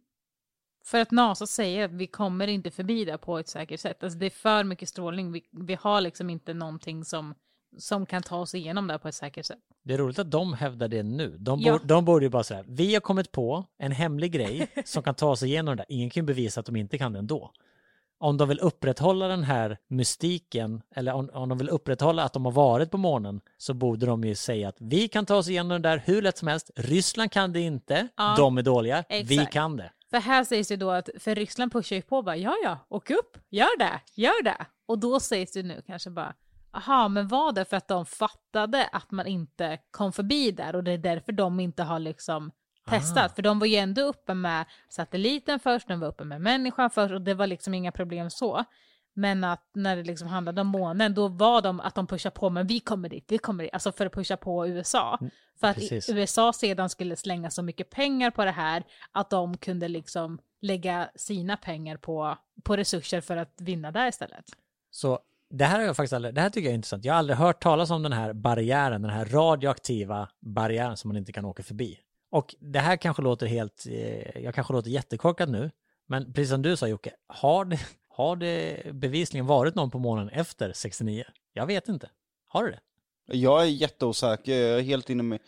För 0.86 1.02
att 1.02 1.12
NASA 1.12 1.48
säger 1.48 1.86
att 1.86 1.92
vi 1.92 2.08
kommer 2.08 2.48
inte 2.48 2.72
förbi 2.72 3.06
det 3.06 3.18
på 3.18 3.38
ett 3.40 3.48
säkert 3.48 3.80
sätt. 3.80 4.04
Alltså 4.04 4.20
det 4.20 4.26
är 4.26 4.30
för 4.30 4.64
mycket 4.64 4.90
strålning. 4.90 5.32
Vi, 5.32 5.44
vi 5.52 5.76
har 5.76 6.02
liksom 6.02 6.30
inte 6.30 6.54
någonting 6.54 7.06
som, 7.06 7.36
som 7.78 8.06
kan 8.06 8.22
ta 8.22 8.38
oss 8.38 8.56
igenom 8.56 8.88
det 8.88 9.00
på 9.00 9.08
ett 9.08 9.16
säkert 9.16 9.46
sätt. 9.46 9.60
Det 9.84 9.94
är 9.94 9.98
roligt 9.98 10.20
att 10.20 10.32
de 10.32 10.54
hävdar 10.54 10.88
det 10.88 11.04
nu. 11.04 11.38
De, 11.38 11.60
Ja. 11.60 11.72
bor, 11.72 11.88
de 11.88 12.06
borde 12.06 12.26
ju 12.26 12.30
bara 12.30 12.44
säga, 12.44 12.64
vi 12.68 12.94
har 12.94 13.02
kommit 13.02 13.32
på 13.32 13.66
en 13.78 13.92
hemlig 13.92 14.32
grej 14.32 14.68
som 14.86 15.04
kan 15.04 15.16
ta 15.16 15.36
sig 15.36 15.50
igenom 15.50 15.76
det 15.76 15.82
där. 15.82 15.86
Ingen 15.90 16.10
kan 16.10 16.24
ju 16.24 16.26
bevisa 16.28 16.60
att 16.60 16.66
de 16.66 16.76
inte 16.76 16.98
kan 16.98 17.14
det 17.14 17.20
ändå. 17.20 17.52
Om 18.22 18.38
de 18.38 18.48
vill 18.50 18.60
upprätthålla 18.60 19.28
den 19.28 19.44
här 19.44 19.78
mystiken, 19.88 20.82
eller 20.96 21.14
om, 21.14 21.30
om 21.34 21.50
de 21.50 21.58
vill 21.58 21.70
upprätthålla 21.70 22.24
att 22.24 22.34
de 22.34 22.46
har 22.46 22.52
varit 22.52 22.92
på 22.92 22.98
månen, 22.98 23.42
så 23.58 23.74
borde 23.74 24.06
de 24.06 24.24
ju 24.24 24.36
säga 24.36 24.70
att 24.70 24.76
vi 24.80 25.08
kan 25.08 25.26
ta 25.26 25.36
oss 25.36 25.50
igenom 25.50 25.82
det 25.82 25.90
där 25.90 26.04
hur 26.06 26.22
lätt 26.22 26.38
som 26.38 26.48
helst. 26.48 26.72
Ryssland 26.76 27.32
kan 27.32 27.54
det 27.54 27.60
inte, 27.60 28.08
Ja, 28.18 28.34
de 28.38 28.58
är 28.58 28.62
dåliga, 28.62 29.04
vi 29.10 29.20
exakt. 29.20 29.54
kan 29.54 29.78
det. 29.78 29.92
För 30.10 30.18
här 30.20 30.44
sägs 30.44 30.68
det 30.68 30.76
då 30.76 30.92
att, 30.92 31.10
för 31.20 31.36
Ryssland 31.36 31.72
pushar 31.72 31.96
ju 31.96 32.02
på 32.02 32.22
bara, 32.22 32.38
ja 32.38 32.56
ja, 32.64 32.78
åk 32.90 33.10
upp, 33.10 33.38
gör 33.50 33.80
det, 33.80 34.02
gör 34.16 34.44
det. 34.44 34.66
Och 34.86 35.00
då 35.00 35.20
sägs 35.20 35.52
det 35.52 35.64
nu 35.64 35.82
kanske 35.88 36.10
bara, 36.10 36.34
aha, 36.74 37.08
men 37.08 37.28
var 37.28 37.52
det 37.52 37.66
för 37.66 37.78
att 37.78 37.88
de 37.88 38.06
fattade 38.06 38.88
att 38.92 39.12
man 39.12 39.28
inte 39.28 39.78
kom 39.92 40.14
förbi 40.14 40.52
där 40.52 40.76
och 40.76 40.84
det 40.84 40.92
är 40.92 40.98
därför 40.98 41.32
de 41.32 41.60
inte 41.60 41.84
har 41.84 42.00
liksom 42.00 42.52
testat? 42.90 43.36
För 43.36 43.42
de 43.42 43.60
var 43.60 43.68
ju 43.68 43.76
ändå 43.76 44.02
uppe 44.02 44.34
med 44.34 44.66
satelliten 44.90 45.60
först, 45.60 45.88
de 45.88 46.00
var 46.00 46.08
uppe 46.08 46.24
med 46.24 46.42
människan 46.42 46.90
först 46.90 47.14
och 47.14 47.22
det 47.22 47.34
var 47.34 47.48
liksom 47.48 47.74
inga 47.74 47.92
problem 47.92 48.30
så. 48.30 48.66
Men 49.14 49.44
att 49.44 49.70
när 49.74 49.96
det 49.96 50.04
liksom 50.04 50.28
handlade 50.28 50.62
om 50.62 50.68
månen, 50.68 51.14
då 51.14 51.28
var 51.28 51.62
de 51.62 51.80
att 51.80 51.96
de 51.96 52.08
pushade 52.08 52.36
på, 52.36 52.50
men 52.50 52.68
vi 52.68 52.80
kommer 52.80 53.10
dit, 53.10 53.26
vi 53.28 53.38
kommer 53.38 53.64
dit, 53.64 53.74
alltså 53.74 53.92
för 53.92 54.06
att 54.06 54.14
pusha 54.14 54.38
på 54.38 54.68
USA. 54.68 55.20
För 55.60 55.68
att 55.68 55.76
precis. 55.76 56.10
USA 56.10 56.54
sedan 56.54 56.90
skulle 56.90 57.16
slänga 57.16 57.50
så 57.50 57.64
mycket 57.64 57.90
pengar 57.90 58.32
på 58.32 58.46
det 58.46 58.52
här, 58.52 58.84
att 59.12 59.30
de 59.30 59.58
kunde 59.58 59.88
liksom 59.88 60.40
lägga 60.62 61.10
sina 61.16 61.58
pengar 61.58 61.98
på, 61.98 62.38
på 62.64 62.78
resurser 62.78 63.22
för 63.22 63.38
att 63.38 63.62
vinna 63.62 63.92
där 63.92 64.08
istället. 64.08 64.46
Så 64.92 65.20
det 65.50 65.66
här 65.66 65.80
har 65.80 65.86
jag 65.86 65.96
faktiskt 65.96 66.14
aldrig, 66.14 66.36
det 66.36 66.42
här 66.42 66.50
tycker 66.50 66.68
jag 66.68 66.72
är 66.72 66.76
intressant. 66.76 67.06
Jag 67.06 67.14
har 67.14 67.20
aldrig 67.20 67.38
hört 67.38 67.64
talas 67.64 67.92
om 67.92 68.04
den 68.04 68.14
här 68.14 68.34
barriären, 68.34 69.02
den 69.02 69.12
här 69.12 69.26
radioaktiva 69.26 70.30
barriären 70.40 70.98
som 70.98 71.08
man 71.08 71.18
inte 71.18 71.32
kan 71.32 71.46
åka 71.46 71.64
förbi. 71.64 72.00
Och 72.32 72.56
det 72.60 72.80
här 72.80 72.98
kanske 72.98 73.22
låter 73.22 73.46
helt, 73.48 73.86
eh, 73.90 74.40
jag 74.44 74.56
kanske 74.56 74.74
låter 74.74 74.90
jättekorkad 74.90 75.50
nu, 75.50 75.72
men 76.08 76.34
precis 76.34 76.50
som 76.50 76.62
du 76.62 76.78
sa 76.78 76.88
Jocke, 76.88 77.12
har 77.28 77.66
det, 77.66 77.80
har 78.10 78.36
det 78.36 78.82
bevisligen 78.96 79.46
varit 79.46 79.76
någon 79.76 79.92
på 79.92 80.00
månen 80.00 80.30
efter 80.30 80.74
69? 80.74 81.24
Jag 81.54 81.66
vet 81.66 81.88
inte. 81.90 82.10
Har 82.48 82.64
det 82.64 82.72
det? 82.72 82.80
Jag 83.38 83.62
är 83.62 83.66
jätteosäker, 83.66 84.56
jag 84.56 84.80
är 84.80 84.84
helt 84.84 85.10
inne 85.10 85.24
med... 85.24 85.40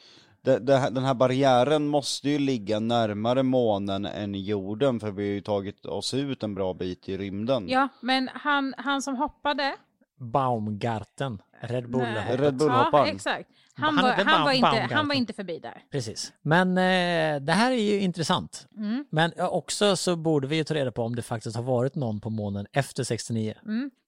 Det, 0.42 0.60
det, 0.60 0.78
här- 0.78 0.92
den 0.92 1.04
här 1.04 1.14
barriären 1.14 1.88
måste 1.88 2.30
ju 2.30 2.40
ligga 2.40 2.80
närmare 2.80 3.44
månen 3.44 4.06
än 4.06 4.36
jorden, 4.36 5.00
för 5.00 5.12
vi 5.12 5.24
har 5.28 5.34
ju 5.34 5.42
tagit 5.42 5.86
oss 5.86 6.14
ut 6.14 6.44
en 6.44 6.56
bra 6.56 6.74
bit 6.74 7.10
i 7.10 7.18
rymden. 7.18 7.70
Ja, 7.70 7.88
men 8.02 8.30
han, 8.34 8.74
han 8.78 9.02
som 9.02 9.16
hoppade... 9.16 9.76
Baumgarten, 10.18 11.42
Red 11.64 11.90
Bull. 11.92 12.02
Red 12.02 12.40
Bull- 12.40 12.44
Ja, 12.46 12.52
Bullhopparen. 12.52 13.16
exakt. 13.16 13.50
Han, 13.76 13.98
Han 13.98 14.06
var, 14.06 14.24
han, 14.24 14.44
var 14.46 14.52
inte, 14.52 14.94
han 14.96 15.08
var 15.08 15.16
inte 15.16 15.34
förbi 15.34 15.60
där. 15.60 15.84
Precis. 15.92 16.34
Men 16.42 16.70
eh, 16.70 17.42
det 17.42 17.52
här 17.54 17.72
är 17.72 17.76
ju 17.76 18.00
intressant. 18.00 18.68
Mm. 18.78 19.06
Men 19.10 19.32
ja, 19.38 19.50
också 19.50 19.96
så 19.96 20.16
borde 20.16 20.48
vi 20.48 20.56
ju 20.56 20.64
ta 20.64 20.74
reda 20.74 20.92
på 20.92 21.02
om 21.04 21.16
det 21.16 21.22
faktiskt 21.22 21.56
har 21.56 21.64
varit 21.64 21.96
någon 21.96 22.20
på 22.22 22.30
månen 22.30 22.66
efter 22.74 23.04
69. 23.04 23.54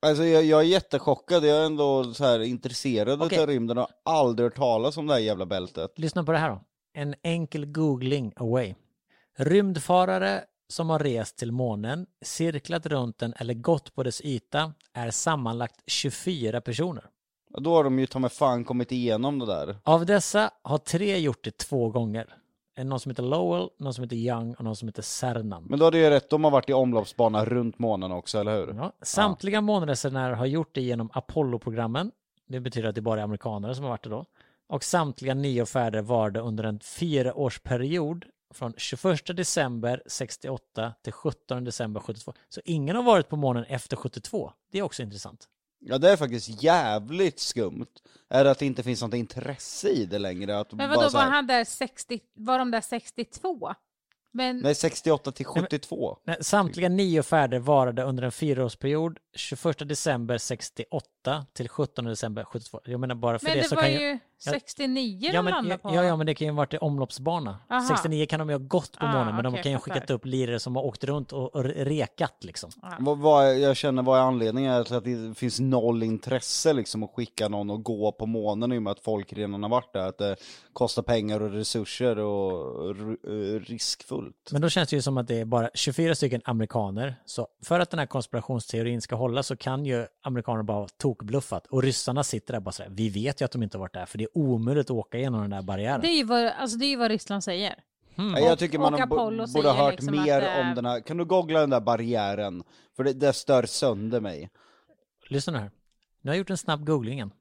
Alltså 0.06 0.24
jag, 0.26 0.44
jag 0.44 0.60
är 0.60 0.64
jättechockad, 0.66 1.46
jag 1.46 1.58
är 1.58 1.66
ändå 1.66 2.14
så 2.14 2.24
här 2.26 2.40
intresserad 2.40 3.22
Okej. 3.22 3.40
av 3.40 3.48
rymden 3.48 3.78
och 3.78 3.88
har 4.06 4.16
aldrig 4.20 4.46
hört 4.46 4.56
talas 4.56 4.98
om 4.98 5.08
det 5.08 5.14
här 5.14 5.20
jävla 5.22 5.46
bältet. 5.46 5.92
Lyssna 6.00 6.24
på 6.24 6.32
det 6.32 6.38
här 6.38 6.50
då. 6.50 6.62
En 6.94 7.16
enkel 7.24 7.66
googling 7.66 8.34
away. 8.36 8.74
Rymdfarare 9.38 10.44
som 10.70 10.90
har 10.90 11.00
rest 11.00 11.38
till 11.38 11.52
månen, 11.52 12.06
cirklat 12.26 12.86
runt 12.86 13.18
den 13.20 13.34
eller 13.38 13.54
gått 13.54 13.96
på 13.96 14.04
dess 14.04 14.22
yta 14.22 14.74
är 14.94 15.12
sammanlagt 15.12 15.76
24 15.88 16.62
personer. 16.62 17.04
Då 17.58 17.76
har 17.76 17.84
de 17.84 18.00
ju 18.00 18.06
ta 18.06 18.20
mig 18.20 18.30
fan 18.30 18.64
kommit 18.64 18.92
igenom 18.92 19.40
det 19.40 19.46
där. 19.46 19.78
Av 19.84 20.06
dessa 20.06 20.52
har 20.62 20.78
tre 20.78 21.18
gjort 21.18 21.44
det 21.44 21.58
två 21.58 21.90
gånger. 21.90 22.36
Någon 22.84 23.00
som 23.00 23.10
heter 23.10 23.24
Lowell, 23.24 23.70
någon 23.78 23.94
som 23.94 24.04
heter 24.04 24.16
Young 24.16 24.54
och 24.54 24.64
någon 24.64 24.76
som 24.76 24.88
heter 24.88 25.02
Cernan. 25.02 25.66
Men 25.70 25.80
då 25.80 25.86
hade 25.86 25.98
jag 25.98 26.12
rätt, 26.12 26.30
de 26.30 26.44
har 26.44 26.52
varit 26.52 26.70
i 26.70 26.74
omloppsbana 26.74 27.46
runt 27.46 27.80
månen 27.80 28.12
också, 28.12 28.40
eller 28.40 28.58
hur? 28.58 28.74
Ja, 28.74 28.92
samtliga 29.02 29.62
månresenärer 29.62 30.34
har 30.34 30.46
gjort 30.46 30.76
det 30.76 30.82
genom 30.82 31.10
Apollo-programmen. 31.14 32.12
Det 32.48 32.60
betyder 32.60 32.90
att 32.90 32.96
det 32.96 33.02
bara 33.02 33.20
är 33.20 33.24
amerikanare 33.24 33.76
som 33.76 33.84
har 33.84 33.90
varit 33.90 34.04
det 34.04 34.10
då. 34.10 34.26
Och 34.68 34.84
samtliga 34.84 35.34
nio 35.34 35.66
färder 35.66 36.02
var 36.02 36.30
det 36.30 36.40
under 36.40 36.64
en 36.64 36.80
fyraårsperiod 36.80 38.26
från 38.54 38.74
21 38.78 39.38
december 39.38 40.02
68 40.06 40.94
till 41.04 41.14
17 41.14 41.64
december 41.64 42.00
72. 42.00 42.34
Så 42.50 42.62
ingen 42.66 42.96
har 42.96 43.04
varit 43.04 43.30
på 43.30 43.36
månen 43.36 43.64
efter 43.64 43.98
72. 43.98 44.52
Det 44.72 44.80
är 44.80 44.82
också 44.82 45.04
intressant. 45.04 45.48
Ja 45.88 45.98
det 45.98 46.12
är 46.12 46.18
faktiskt 46.18 46.64
jävligt 46.64 47.40
skumt. 47.40 47.86
Är 48.30 48.44
det 48.44 48.52
att 48.52 48.60
det 48.60 48.66
inte 48.66 48.84
finns 48.84 49.02
något 49.02 49.14
intresse 49.14 49.90
i 49.90 50.06
det 50.06 50.20
längre? 50.20 50.60
Att 50.60 50.72
Men 50.72 50.90
bara 50.90 50.98
vadå, 50.98 51.10
var, 51.10 51.22
här- 51.22 51.30
han 51.30 51.48
där 51.48 51.64
60, 51.64 52.20
var 52.34 52.60
de 52.60 52.72
där 52.72 52.82
62? 52.82 53.74
Men, 54.32 54.60
Nej, 54.60 54.76
68 54.76 55.32
till 55.32 55.46
72. 55.46 56.18
Nej, 56.24 56.38
Samtliga 56.42 56.90
nio 56.90 57.24
färder 57.24 57.60
varade 57.60 58.04
under 58.04 58.24
en 58.24 58.32
fyraårsperiod 58.32 59.20
21 59.36 59.90
december 59.90 60.38
68 60.38 61.46
till 61.54 61.70
17 61.70 62.06
december 62.06 62.44
72. 62.44 62.80
Jag 62.86 63.00
menar 63.00 63.16
bara 63.16 63.40
för 63.40 63.46
men 63.46 63.56
det, 63.58 63.62
det, 63.62 63.70
så 63.70 63.76
var 63.76 63.82
kan 63.82 63.92
ju 63.92 64.20
69 64.40 65.30
Ja 65.34 65.42
de 65.42 65.68
ja, 65.70 65.78
på. 65.78 65.90
ja, 65.96 66.04
ja, 66.04 66.16
men 66.16 66.26
det 66.28 66.36
kan 66.36 66.46
ju 66.48 66.52
ha 66.52 66.58
varit 66.58 66.74
omloppsbana. 66.82 67.58
Aha. 67.70 67.82
69 67.88 68.26
kan 68.26 68.40
de 68.40 68.50
ju 68.50 68.56
ha 68.56 68.60
gått 68.60 68.98
på 69.00 69.06
Ah, 69.06 69.12
månen, 69.12 69.36
men 69.36 69.44
de 69.44 69.54
okej, 69.54 69.64
kan 69.64 69.72
ju 69.72 69.76
ha 69.76 69.82
skickat 69.82 70.10
upp 70.10 70.26
lirare 70.26 70.60
som 70.60 70.76
har 70.76 70.84
åkt 70.84 71.04
runt 71.04 71.32
och, 71.34 71.56
och 71.56 71.64
rekat 71.64 72.44
liksom. 72.44 72.70
Vad, 73.00 73.18
vad, 73.18 73.46
är- 73.46 73.54
jag 73.54 73.78
känner 73.78 74.04
vad 74.04 74.20
är 74.20 74.24
anledningen 74.24 74.84
till 74.86 74.96
att 74.96 75.04
det 75.04 75.34
finns 75.38 75.60
noll 75.60 76.04
intresse 76.04 76.74
liksom 76.74 77.04
att 77.04 77.12
skicka 77.16 77.48
någon 77.50 77.70
och 77.70 77.84
gå 77.84 78.12
på 78.12 78.26
månen 78.26 78.74
i 78.74 78.78
och 78.78 78.84
med 78.84 78.92
att 78.92 79.00
folk 79.00 79.34
redan 79.34 79.64
har 79.64 79.70
varit 79.70 79.94
där. 79.94 80.08
Att 80.08 80.18
det 80.18 80.36
kostar 80.74 81.02
pengar 81.02 81.42
och 81.42 81.52
resurser 81.52 82.18
och 82.20 82.90
eh, 82.90 83.60
riskfullt. 83.60 84.50
Men 84.52 84.62
då 84.62 84.70
känns 84.70 84.90
det 84.90 84.96
ju 84.96 85.02
som 85.02 85.18
att 85.18 85.28
det 85.28 85.40
är 85.40 85.46
bara 85.46 85.70
24 85.74 86.16
stycken 86.16 86.42
amerikaner. 86.46 87.16
Så 87.26 87.48
för 87.66 87.80
att 87.80 87.90
den 87.90 88.00
här 88.00 88.06
konspirationsteorin 88.06 89.02
ska 89.02 89.16
hålla 89.16 89.44
så 89.44 89.56
kan 89.56 89.86
ju 89.86 90.06
amerikaner 90.24 90.64
bara 90.64 90.78
ha 90.78 90.88
tokbluffat. 90.98 91.68
Och 91.68 91.84
ryssarna 91.84 92.24
sitter 92.24 92.54
där 92.54 92.60
bara 92.60 92.72
sådär, 92.72 92.90
vi 92.94 93.10
vet 93.10 93.42
ju 93.42 93.46
att 93.46 93.52
de 93.52 93.64
inte 93.64 93.78
har 93.78 93.80
varit 93.80 93.94
där, 93.94 94.06
för 94.06 94.18
det 94.18 94.25
är 94.26 94.38
omöjligt 94.38 94.86
att 94.86 94.92
åka 94.98 95.18
igenom 95.18 95.42
den 95.42 95.50
där 95.50 95.62
barriären. 95.62 96.02
Det 96.02 96.08
är 96.08 96.18
ju 96.18 96.24
vad, 96.24 96.46
alltså 96.48 96.78
det 96.78 96.86
är 96.86 96.90
ju 96.90 96.96
vad 96.96 97.12
Ryssland 97.12 97.44
säger. 97.44 97.76
Nej, 98.16 98.44
jag 98.44 98.60
tycker 98.60 98.80
man 98.80 98.94
har, 98.94 99.08
borde 99.54 99.70
ha 99.70 99.86
hört 99.86 99.92
liksom 99.94 100.20
att 100.20 100.26
mer 100.26 100.42
det 100.42 100.48
är- 100.48 100.62
om 100.70 100.76
den 100.76 100.86
här. 100.86 101.00
Kan 101.00 101.18
du 101.18 101.26
googla 101.26 101.60
den 101.60 101.70
där 101.70 101.80
barriären? 101.82 102.64
För 102.96 103.04
det, 103.04 103.14
det 103.14 103.34
stör 103.34 103.66
sönder 103.66 104.20
mig. 104.22 104.50
Lyssna 105.30 105.54
nu 105.54 105.60
här. 105.60 105.72
Nu 106.22 106.30
har 106.30 106.36
jag 106.36 106.38
gjort 106.40 106.50
en 106.50 106.58
snabb 106.58 106.86
googling 106.86 107.14
igen. 107.14 107.32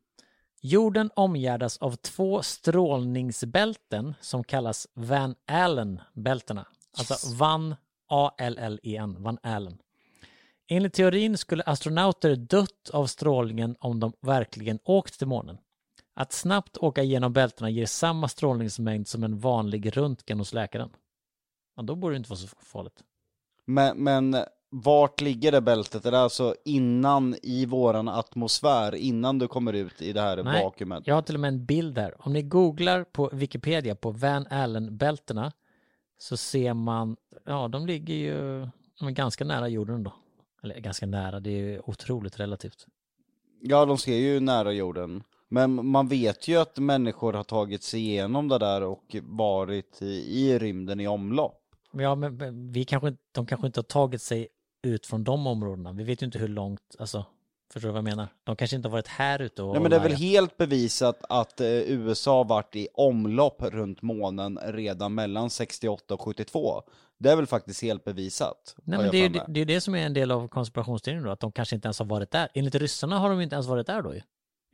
Jorden 0.60 1.10
omgärdas 1.16 1.78
av 1.78 1.96
två 1.96 2.42
strålningsbälten 2.42 4.14
som 4.20 4.44
kallas 4.44 4.86
Van 4.94 5.34
Allen-bältena. 5.46 6.66
Alltså 6.98 7.34
Van 7.36 7.74
A-L-L-E-N, 8.08 9.16
Van 9.18 9.38
Allen. 9.42 9.78
Enligt 10.68 10.92
teorin 10.92 11.38
skulle 11.38 11.62
astronauter 11.62 12.36
dött 12.36 12.90
av 12.92 13.06
strålningen 13.06 13.76
om 13.80 14.00
de 14.00 14.12
verkligen 14.20 14.78
åkt 14.84 15.18
till 15.18 15.26
månen. 15.26 15.58
Att 16.14 16.32
snabbt 16.32 16.76
åka 16.76 17.02
igenom 17.02 17.32
bältena 17.32 17.70
ger 17.70 17.86
samma 17.86 18.28
strålningsmängd 18.28 19.08
som 19.08 19.24
en 19.24 19.38
vanlig 19.38 19.96
röntgen 19.96 20.38
hos 20.38 20.52
läkaren. 20.52 20.90
Ja, 21.76 21.82
då 21.82 21.94
borde 21.94 22.14
det 22.14 22.16
inte 22.16 22.30
vara 22.30 22.38
så 22.38 22.46
farligt. 22.46 23.02
Men, 23.64 23.96
men 23.96 24.36
vart 24.70 25.20
ligger 25.20 25.52
det 25.52 25.60
bältet? 25.60 26.06
Är 26.06 26.10
det 26.10 26.18
alltså 26.18 26.54
innan 26.64 27.36
i 27.42 27.66
våran 27.66 28.08
atmosfär, 28.08 28.94
innan 28.94 29.38
du 29.38 29.48
kommer 29.48 29.72
ut 29.72 30.02
i 30.02 30.12
det 30.12 30.20
här 30.20 30.42
Nej, 30.42 30.64
vakuumet? 30.64 31.06
Jag 31.06 31.14
har 31.14 31.22
till 31.22 31.34
och 31.34 31.40
med 31.40 31.48
en 31.48 31.64
bild 31.64 31.98
här. 31.98 32.26
Om 32.26 32.32
ni 32.32 32.42
googlar 32.42 33.04
på 33.04 33.30
Wikipedia 33.32 33.94
på 33.94 34.10
Van 34.10 34.46
Allen-bältena 34.50 35.52
så 36.18 36.36
ser 36.36 36.74
man, 36.74 37.16
ja 37.44 37.68
de 37.68 37.86
ligger 37.86 38.14
ju 38.14 38.68
de 38.98 39.08
är 39.08 39.12
ganska 39.12 39.44
nära 39.44 39.68
jorden 39.68 40.02
då. 40.02 40.12
Eller 40.62 40.80
ganska 40.80 41.06
nära, 41.06 41.40
det 41.40 41.50
är 41.50 41.62
ju 41.62 41.80
otroligt 41.84 42.40
relativt. 42.40 42.86
Ja, 43.60 43.84
de 43.84 43.98
ser 43.98 44.16
ju 44.16 44.40
nära 44.40 44.72
jorden. 44.72 45.22
Men 45.48 45.86
man 45.86 46.08
vet 46.08 46.48
ju 46.48 46.56
att 46.56 46.78
människor 46.78 47.32
har 47.32 47.44
tagit 47.44 47.82
sig 47.82 48.00
igenom 48.00 48.48
det 48.48 48.58
där 48.58 48.82
och 48.82 49.16
varit 49.22 50.02
i, 50.02 50.40
i 50.40 50.58
rymden 50.58 51.00
i 51.00 51.06
omlopp. 51.08 51.60
Ja, 51.92 52.14
men 52.14 52.72
vi 52.72 52.84
kanske, 52.84 53.16
de 53.32 53.46
kanske 53.46 53.66
inte 53.66 53.80
har 53.80 53.84
tagit 53.84 54.22
sig 54.22 54.48
ut 54.82 55.06
från 55.06 55.24
de 55.24 55.46
områdena. 55.46 55.92
Vi 55.92 56.04
vet 56.04 56.22
ju 56.22 56.26
inte 56.26 56.38
hur 56.38 56.48
långt, 56.48 56.96
alltså, 56.98 57.24
förstår 57.72 57.88
du 57.88 57.92
vad 57.92 57.98
jag 57.98 58.04
menar? 58.04 58.28
De 58.44 58.56
kanske 58.56 58.76
inte 58.76 58.88
har 58.88 58.92
varit 58.92 59.08
här 59.08 59.42
ute 59.42 59.62
och 59.62 59.72
Nej 59.72 59.82
men 59.82 59.90
det 59.90 59.96
är 59.96 60.00
väl 60.00 60.12
helt 60.12 60.56
bevisat 60.56 61.24
att 61.28 61.60
eh, 61.60 61.68
USA 61.68 62.36
har 62.36 62.44
varit 62.44 62.76
i 62.76 62.88
omlopp 62.94 63.62
runt 63.62 64.02
månen 64.02 64.58
redan 64.64 65.14
mellan 65.14 65.50
68 65.50 66.14
och 66.14 66.20
72. 66.20 66.82
Det 67.18 67.30
är 67.30 67.36
väl 67.36 67.46
faktiskt 67.46 67.82
helt 67.82 68.04
bevisat. 68.04 68.76
Nej 68.84 68.98
men 68.98 69.10
det 69.10 69.18
är 69.18 69.28
det, 69.28 69.44
det, 69.48 69.60
är 69.60 69.64
det 69.64 69.80
som 69.80 69.94
är 69.94 70.06
en 70.06 70.14
del 70.14 70.30
av 70.30 70.48
konspirationsteorin 70.48 71.22
då, 71.22 71.30
att 71.30 71.40
de 71.40 71.52
kanske 71.52 71.74
inte 71.74 71.86
ens 71.86 71.98
har 71.98 72.06
varit 72.06 72.30
där. 72.30 72.48
Enligt 72.54 72.74
ryssarna 72.74 73.18
har 73.18 73.30
de 73.30 73.40
inte 73.40 73.54
ens 73.54 73.66
varit 73.66 73.86
där 73.86 74.02
då 74.02 74.14
ju. 74.14 74.20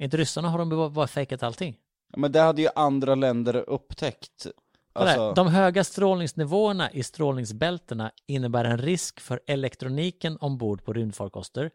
Enligt 0.01 0.15
ryssarna 0.15 0.49
har 0.49 0.59
de 0.59 0.93
bara, 0.93 1.07
fejkat 1.07 1.43
allting. 1.43 1.77
Men 2.17 2.33
det 2.33 2.41
hade 2.41 2.63
ju 2.63 2.69
andra 2.75 3.15
länder 3.15 3.57
upptäckt. 3.57 4.47
Alltså, 4.93 5.33
De 5.33 5.49
höga 5.49 5.85
strålningsnivåerna 5.85 6.91
i 6.91 7.03
strålningsbältena 7.03 8.11
innebär 8.27 8.65
en 8.65 8.79
risk 8.79 9.21
för 9.21 9.41
elektroniken 9.47 10.37
ombord 10.37 10.85
på 10.85 10.93
rymdfarkoster. 10.93 11.71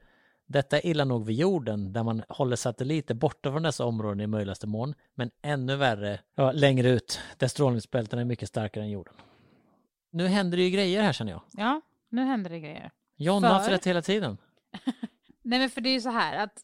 Detta 0.48 0.80
är 0.80 0.86
illa 0.86 1.06
nog 1.06 1.26
vid 1.26 1.36
jorden 1.36 1.94
där 1.94 2.04
man 2.04 2.24
håller 2.30 2.56
satelliter 2.56 3.14
borta 3.16 3.52
från 3.52 3.64
dessa 3.64 3.86
områden 3.86 4.22
i 4.22 4.28
möjligaste 4.28 4.68
mån, 4.68 4.94
men 5.16 5.32
ännu 5.42 5.76
värre 5.76 6.20
ja, 6.36 6.52
längre 6.52 6.90
ut 6.90 7.20
där 7.38 7.48
strålningsbältena 7.48 8.22
är 8.22 8.26
mycket 8.26 8.50
starkare 8.50 8.84
än 8.84 8.90
jorden. 8.90 9.14
Nu 10.12 10.28
händer 10.28 10.58
det 10.58 10.64
ju 10.64 10.70
grejer 10.70 11.02
här 11.02 11.14
känner 11.14 11.32
jag. 11.32 11.42
Ja, 11.52 11.82
nu 12.10 12.24
händer 12.24 12.50
det 12.50 12.60
grejer. 12.60 12.92
John 13.16 13.44
har 13.44 13.52
haft 13.52 13.66
För- 13.66 13.72
rätt 13.72 13.88
hela 13.88 14.02
tiden. 14.02 14.38
Nej 15.42 15.60
men 15.60 15.70
för 15.70 15.82
det 15.82 15.90
är 15.90 15.94
ju 15.94 16.02
så 16.02 16.10
här 16.10 16.44
att 16.44 16.62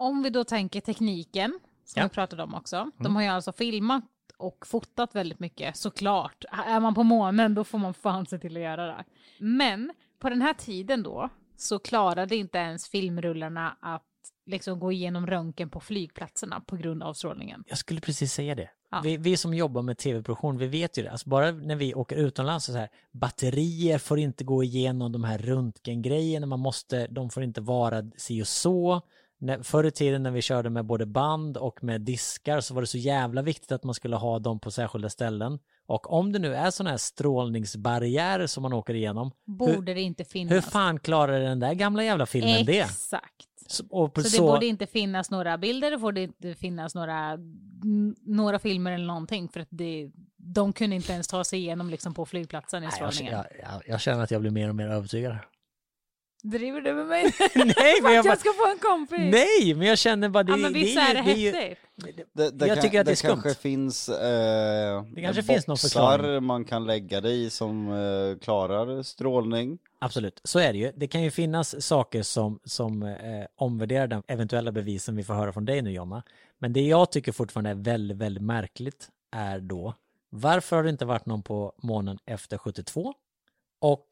om 0.00 0.22
vi 0.22 0.30
då 0.30 0.44
tänker 0.44 0.80
tekniken 0.80 1.58
som 1.84 2.00
Ja. 2.00 2.06
vi 2.06 2.14
pratade 2.14 2.42
om 2.42 2.54
också. 2.54 2.90
De 2.98 3.16
har 3.16 3.22
ju 3.22 3.28
alltså 3.28 3.52
filmat 3.52 4.04
och 4.36 4.66
fotat 4.66 5.14
väldigt 5.14 5.40
mycket 5.40 5.76
såklart. 5.76 6.44
Är 6.66 6.80
man 6.80 6.94
på 6.94 7.02
månen 7.02 7.54
då 7.54 7.64
får 7.64 7.78
man 7.78 7.94
fan 7.94 8.26
se 8.26 8.38
till 8.38 8.56
att 8.56 8.62
göra 8.62 8.86
det. 8.86 9.04
Men 9.38 9.92
på 10.18 10.28
den 10.28 10.42
här 10.42 10.54
tiden 10.54 11.02
då 11.02 11.28
så 11.56 11.78
klarade 11.78 12.36
inte 12.36 12.58
ens 12.58 12.88
filmrullarna 12.88 13.76
att 13.80 14.02
liksom 14.46 14.78
gå 14.80 14.92
igenom 14.92 15.26
röntgen 15.26 15.70
på 15.70 15.80
flygplatserna 15.80 16.60
på 16.60 16.76
grund 16.76 17.02
av 17.02 17.14
strålningen. 17.14 17.64
Jag 17.66 17.78
skulle 17.78 18.00
precis 18.00 18.32
säga 18.32 18.54
det. 18.54 18.70
Ja. 18.90 19.00
Vi, 19.04 19.16
vi 19.16 19.36
som 19.36 19.54
jobbar 19.54 19.82
med 19.82 19.98
tv-produktion, 19.98 20.58
vi 20.58 20.66
vet 20.66 20.98
ju 20.98 21.02
det. 21.02 21.10
Alltså 21.10 21.28
bara 21.28 21.50
när 21.52 21.76
vi 21.76 21.94
åker 21.94 22.16
utomlands 22.16 22.64
så, 22.66 22.72
så 22.72 22.78
här, 22.78 22.88
batterier 23.12 23.98
får 23.98 24.18
inte 24.18 24.44
gå 24.44 24.64
igenom 24.64 25.12
de 25.12 25.24
här 25.24 25.38
röntgengrejerna, 25.38 26.46
man 26.46 26.60
måste, 26.60 27.06
de 27.06 27.30
får 27.30 27.42
inte 27.42 27.60
vara 27.60 28.02
si 28.16 28.42
och 28.42 28.46
så. 28.48 29.02
När, 29.42 29.62
förr 29.62 29.84
i 29.84 29.90
tiden 29.90 30.22
när 30.22 30.30
vi 30.30 30.42
körde 30.42 30.70
med 30.70 30.84
både 30.86 31.06
band 31.06 31.56
och 31.56 31.84
med 31.84 32.00
diskar 32.00 32.60
så 32.60 32.74
var 32.74 32.80
det 32.80 32.86
så 32.86 32.98
jävla 32.98 33.42
viktigt 33.42 33.72
att 33.72 33.84
man 33.84 33.94
skulle 33.94 34.16
ha 34.16 34.38
dem 34.38 34.60
på 34.60 34.70
särskilda 34.70 35.08
ställen. 35.10 35.58
Och 35.86 36.12
om 36.12 36.32
det 36.32 36.38
nu 36.38 36.54
är 36.54 36.70
sådana 36.70 36.90
här 36.90 36.96
strålningsbarriärer 36.98 38.46
som 38.46 38.62
man 38.62 38.72
åker 38.72 38.94
igenom, 38.94 39.30
Borde 39.46 39.94
det 39.94 40.00
inte 40.00 40.24
finnas. 40.24 40.52
hur 40.54 40.60
fan 40.60 41.00
klarar 41.00 41.40
den 41.40 41.60
där 41.60 41.74
gamla 41.74 42.04
jävla 42.04 42.26
filmen 42.26 42.66
det? 42.66 42.80
Exakt. 42.80 43.46
Så, 43.66 43.84
på 43.84 44.10
Så 44.14 44.20
det 44.20 44.28
så, 44.30 44.46
borde 44.46 44.66
inte 44.66 44.86
finnas 44.86 45.30
några 45.30 45.58
bilder, 45.58 45.90
det 45.90 45.98
borde 45.98 46.20
inte 46.20 46.54
finnas 46.54 46.94
några, 46.94 47.38
några 48.26 48.58
filmer 48.58 48.92
eller 48.92 49.06
någonting 49.06 49.48
för 49.48 49.60
att 49.60 49.68
det, 49.70 50.10
de 50.36 50.72
kunde 50.72 50.96
inte 50.96 51.12
ens 51.12 51.28
ta 51.28 51.44
sig 51.44 51.58
igenom 51.58 51.90
liksom 51.90 52.14
på 52.14 52.26
flygplatsen 52.26 52.82
i 52.82 52.86
Nej, 52.86 52.96
jag, 53.00 53.12
strålningen. 53.14 53.44
jag, 53.60 53.72
jag, 53.72 53.82
jag 53.86 54.00
känner 54.00 54.22
att 54.22 54.30
jag 54.30 54.40
blir 54.40 54.50
mer 54.50 54.68
och 54.68 54.74
mer 54.76 54.88
övertygad. 54.88 55.36
Driver 56.42 56.80
du 56.80 56.94
med 56.94 57.06
mig? 57.06 57.22
Nej, 57.54 57.74
men 58.02 58.12
jag 58.14 58.24
bara, 58.24 58.30
jag 58.32 58.38
ska 58.40 58.52
få 58.52 58.70
en 58.70 58.78
kompis? 58.78 59.18
Nej, 59.18 59.74
men 59.74 59.86
jag 59.88 59.98
känner 59.98 60.28
bara 60.28 60.42
det, 60.42 60.50
ja 60.52 60.56
men 60.56 60.72
visst 60.72 60.98
är 60.98 61.14
det, 61.14 61.30
ju- 61.32 61.36
ju- 61.46 61.52
häftigt? 61.52 61.78
det, 62.32 62.50
det 62.50 62.66
jag 62.66 62.76
kan, 62.76 62.82
tycker 62.84 63.00
att 63.00 63.06
det 63.06 63.12
är 63.12 63.16
skumt. 63.16 63.28
kanske 63.42 63.54
finns 63.54 64.08
eh, 64.08 65.04
Det 65.14 65.22
kanske 65.22 65.42
finns 65.42 65.66
någon 65.66 65.76
förklaring. 65.76 66.44
man 66.44 66.64
kan 66.64 66.86
lägga 66.86 67.20
det 67.20 67.30
i 67.30 67.50
som 67.50 67.88
eh, 67.92 68.38
klarar 68.38 69.02
strålning. 69.02 69.78
Absolut, 69.98 70.40
så 70.44 70.58
är 70.58 70.72
det 70.72 70.78
ju. 70.78 70.92
Det 70.96 71.08
kan 71.08 71.22
ju 71.22 71.30
finnas 71.30 71.86
saker 71.86 72.22
som, 72.22 72.60
som 72.64 73.02
eh, 73.02 73.16
omvärderar 73.56 74.06
den 74.06 74.22
eventuella 74.28 74.72
bevisen 74.72 75.16
vi 75.16 75.24
får 75.24 75.34
höra 75.34 75.52
från 75.52 75.64
dig 75.64 75.82
nu 75.82 75.90
Jonna. 75.92 76.22
Men 76.58 76.72
det 76.72 76.80
jag 76.80 77.10
tycker 77.12 77.32
fortfarande 77.32 77.70
är 77.70 77.74
väldigt, 77.74 78.16
väldigt 78.16 78.42
märkligt 78.44 79.08
är 79.36 79.60
då 79.60 79.94
varför 80.30 80.76
har 80.76 80.82
det 80.82 80.90
inte 80.90 81.04
varit 81.04 81.26
någon 81.26 81.42
på 81.42 81.72
månen 81.82 82.18
efter 82.26 82.58
72? 82.58 83.14
Och 83.80 84.08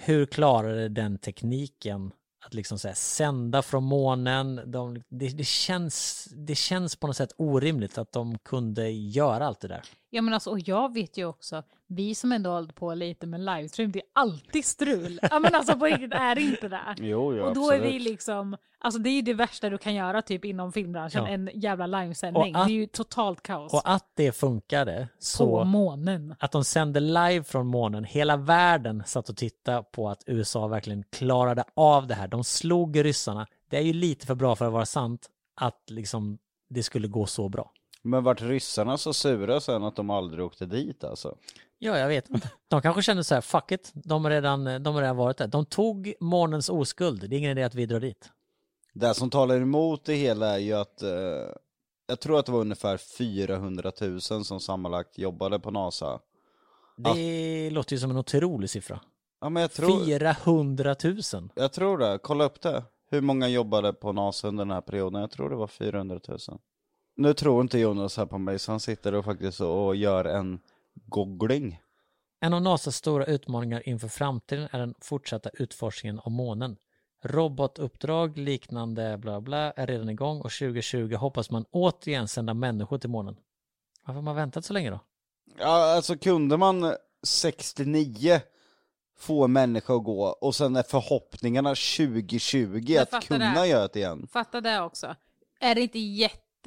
hur 0.00 0.26
klarade 0.26 0.88
den 0.88 1.18
tekniken 1.18 2.12
att 2.46 2.54
liksom 2.54 2.78
så 2.78 2.88
här, 2.88 2.94
sända 2.94 3.62
från 3.62 3.84
månen? 3.84 4.60
De, 4.66 5.02
det, 5.08 5.28
det, 5.28 5.44
känns, 5.44 6.28
det 6.30 6.54
känns 6.54 6.96
på 6.96 7.06
något 7.06 7.16
sätt 7.16 7.32
orimligt 7.36 7.98
att 7.98 8.12
de 8.12 8.38
kunde 8.38 8.90
göra 8.90 9.46
allt 9.46 9.60
det 9.60 9.68
där. 9.68 9.82
Ja 10.10 10.22
men 10.22 10.34
alltså, 10.34 10.50
och 10.50 10.60
jag 10.68 10.94
vet 10.94 11.16
ju 11.18 11.24
också, 11.24 11.62
vi 11.86 12.14
som 12.14 12.32
ändå 12.32 12.50
hållit 12.50 12.74
på 12.74 12.94
lite 12.94 13.26
med 13.26 13.40
livestream, 13.40 13.92
det 13.92 13.98
är 13.98 14.04
alltid 14.12 14.64
strul. 14.64 15.20
ja 15.30 15.38
men 15.38 15.54
alltså 15.54 15.78
på 15.78 15.84
riktigt 15.84 16.12
är 16.14 16.34
det 16.34 16.40
inte 16.40 16.68
det. 16.68 16.80
Jo, 16.98 17.34
jo 17.34 17.44
och 17.44 17.54
då 17.54 17.70
är 17.70 17.74
absolut. 17.74 17.94
vi 17.94 17.98
liksom, 17.98 18.56
alltså 18.78 19.00
det 19.00 19.10
är 19.10 19.14
ju 19.14 19.22
det 19.22 19.34
värsta 19.34 19.70
du 19.70 19.78
kan 19.78 19.94
göra 19.94 20.22
typ 20.22 20.44
inom 20.44 20.72
filmbranschen, 20.72 21.24
Ja. 21.24 21.28
en 21.30 21.50
jävla 21.54 21.86
livesändning. 21.86 22.54
Att- 22.54 22.66
det 22.66 22.72
är 22.72 22.74
ju 22.74 22.86
totalt 22.86 23.42
kaos. 23.42 23.72
Och 23.74 23.82
att 23.84 24.10
det 24.14 24.32
funkade 24.32 25.08
på 25.16 25.16
så 25.18 25.64
månen. 25.64 26.34
att 26.38 26.52
de 26.52 26.64
sände 26.64 27.00
live 27.00 27.42
från 27.44 27.66
månen. 27.66 28.04
Hela 28.04 28.36
världen 28.36 29.02
satt 29.06 29.28
och 29.28 29.36
tittade 29.36 29.82
på 29.82 30.08
att 30.08 30.22
USA 30.26 30.66
verkligen 30.66 31.04
klarade 31.10 31.64
av 31.74 32.06
det 32.06 32.14
här. 32.14 32.28
De 32.28 32.44
slog 32.44 33.04
ryssarna. 33.04 33.46
Det 33.70 33.76
är 33.76 33.82
ju 33.82 33.92
lite 33.92 34.26
för 34.26 34.34
bra 34.34 34.56
för 34.56 34.66
att 34.66 34.72
vara 34.72 34.86
sant 34.86 35.28
att 35.60 35.82
liksom 35.90 36.38
det 36.70 36.82
skulle 36.82 37.08
gå 37.08 37.26
så 37.26 37.48
bra. 37.48 37.72
Men 38.02 38.24
vart 38.24 38.42
ryssarna 38.42 38.98
så 38.98 39.12
sura 39.12 39.60
sen 39.60 39.84
att 39.84 39.96
de 39.96 40.10
aldrig 40.10 40.44
åkte 40.44 40.66
dit 40.66 41.04
alltså? 41.04 41.36
Ja, 41.78 41.98
jag 41.98 42.08
vet 42.08 42.30
inte. 42.30 42.50
De 42.68 42.82
kanske 42.82 43.02
kände 43.02 43.24
så 43.24 43.34
här, 43.34 43.40
fuck 43.40 43.72
it, 43.72 43.90
de 43.94 44.24
har 44.24 44.30
redan, 44.30 44.64
de 44.64 44.94
har 44.94 45.02
redan 45.02 45.16
varit 45.16 45.36
där. 45.36 45.46
De 45.46 45.66
tog 45.66 46.14
månens 46.20 46.68
oskuld, 46.68 47.30
det 47.30 47.36
är 47.36 47.38
ingen 47.38 47.50
idé 47.50 47.62
att 47.62 47.74
vi 47.74 47.86
drar 47.86 48.00
dit. 48.00 48.30
Det 48.94 49.14
som 49.14 49.30
talar 49.30 49.60
emot 49.60 50.04
det 50.04 50.14
hela 50.14 50.46
är 50.54 50.58
ju 50.58 50.72
att 50.72 51.02
eh, 51.02 51.10
jag 52.06 52.20
tror 52.20 52.38
att 52.38 52.46
det 52.46 52.52
var 52.52 52.60
ungefär 52.60 52.96
400 52.96 53.92
000 54.00 54.20
som 54.20 54.60
sammanlagt 54.60 55.18
jobbade 55.18 55.58
på 55.58 55.70
NASA. 55.70 56.20
Det 56.96 57.70
låter 57.70 57.92
ju 57.92 57.98
som 58.00 58.10
en 58.10 58.16
otrolig 58.16 58.70
siffra. 58.70 59.00
Ja 59.40 59.48
men 59.48 59.60
jag 59.60 59.72
tror, 59.72 60.04
400 60.04 60.96
000. 61.04 61.50
jag 61.54 61.72
tror 61.72 61.98
det, 61.98 62.18
kolla 62.22 62.44
upp 62.44 62.60
det. 62.60 62.84
Hur 63.10 63.20
många 63.20 63.48
jobbade 63.48 63.92
på 63.92 64.12
NASA 64.12 64.48
under 64.48 64.64
den 64.64 64.74
här 64.74 64.80
perioden? 64.80 65.20
Jag 65.20 65.30
tror 65.30 65.50
det 65.50 65.56
var 65.56 65.66
400 65.66 66.20
000. 66.28 66.38
Nu 67.18 67.34
tror 67.34 67.62
inte 67.62 67.78
Jonas 67.78 68.16
här 68.16 68.26
på 68.26 68.38
mig 68.38 68.58
så 68.58 68.72
han 68.72 68.80
sitter 68.80 69.14
och 69.14 69.24
faktiskt 69.24 69.60
och 69.60 69.96
gör 69.96 70.24
en 70.24 70.60
googling. 70.94 71.80
En 72.40 72.54
av 72.54 72.62
NASAs 72.62 72.96
stora 72.96 73.24
utmaningar 73.24 73.88
inför 73.88 74.08
framtiden 74.08 74.68
är 74.72 74.78
den 74.78 74.94
fortsatta 75.00 75.50
utforskningen 75.54 76.18
av 76.18 76.32
månen. 76.32 76.76
Robotuppdrag 77.24 78.38
liknande 78.38 79.18
bla 79.18 79.40
bla 79.40 79.72
är 79.72 79.86
redan 79.86 80.08
igång 80.08 80.36
och 80.38 80.50
2020 80.52 81.14
hoppas 81.14 81.50
man 81.50 81.64
återigen 81.70 82.28
sända 82.28 82.54
människor 82.54 82.98
till 82.98 83.10
månen. 83.10 83.36
Varför 84.04 84.14
har 84.14 84.22
man 84.22 84.36
väntat 84.36 84.64
så 84.64 84.72
länge 84.72 84.90
då? 84.90 85.00
Ja 85.58 85.94
alltså 85.96 86.16
kunde 86.16 86.56
man 86.56 86.94
69 87.22 88.40
få 89.18 89.44
en 89.44 89.52
människa 89.52 89.94
att 89.96 90.04
gå 90.04 90.22
och 90.22 90.54
sen 90.54 90.76
är 90.76 90.82
förhoppningarna 90.82 91.70
2020 91.70 92.82
Jag 92.86 93.02
att 93.02 93.26
kunna 93.26 93.60
det. 93.60 93.66
göra 93.66 93.88
det 93.88 93.98
igen. 93.98 94.28
Fatta 94.32 94.60
det 94.60 94.80
också. 94.80 95.14
Är 95.60 95.74
det 95.74 95.80
inte 95.80 95.98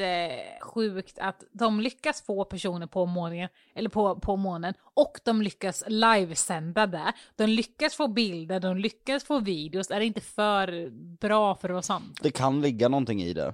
jättesjukt 0.02 1.20
att 1.20 1.44
de 1.52 1.80
lyckas 1.80 2.22
få 2.22 2.46
personer 2.46 2.88
på 2.88 3.06
månen, 3.06 3.50
eller 3.76 3.90
på, 3.90 4.16
på 4.16 4.36
månen 4.36 4.74
och 4.94 5.20
de 5.24 5.42
lyckas 5.42 5.84
livesända 5.88 6.88
det. 6.88 7.14
De 7.36 7.46
lyckas 7.48 7.96
få 7.96 8.08
bilder, 8.08 8.60
de 8.60 8.78
lyckas 8.78 9.24
få 9.24 9.40
videos. 9.40 9.92
Är 9.92 10.00
det 10.00 10.06
inte 10.06 10.22
för 10.22 10.90
bra 11.20 11.56
för 11.56 11.70
att 11.70 11.74
vara 11.74 11.82
sant? 11.82 12.20
Det 12.22 12.32
kan 12.32 12.62
ligga 12.62 12.90
någonting 12.90 13.22
i 13.22 13.34
det. 13.34 13.54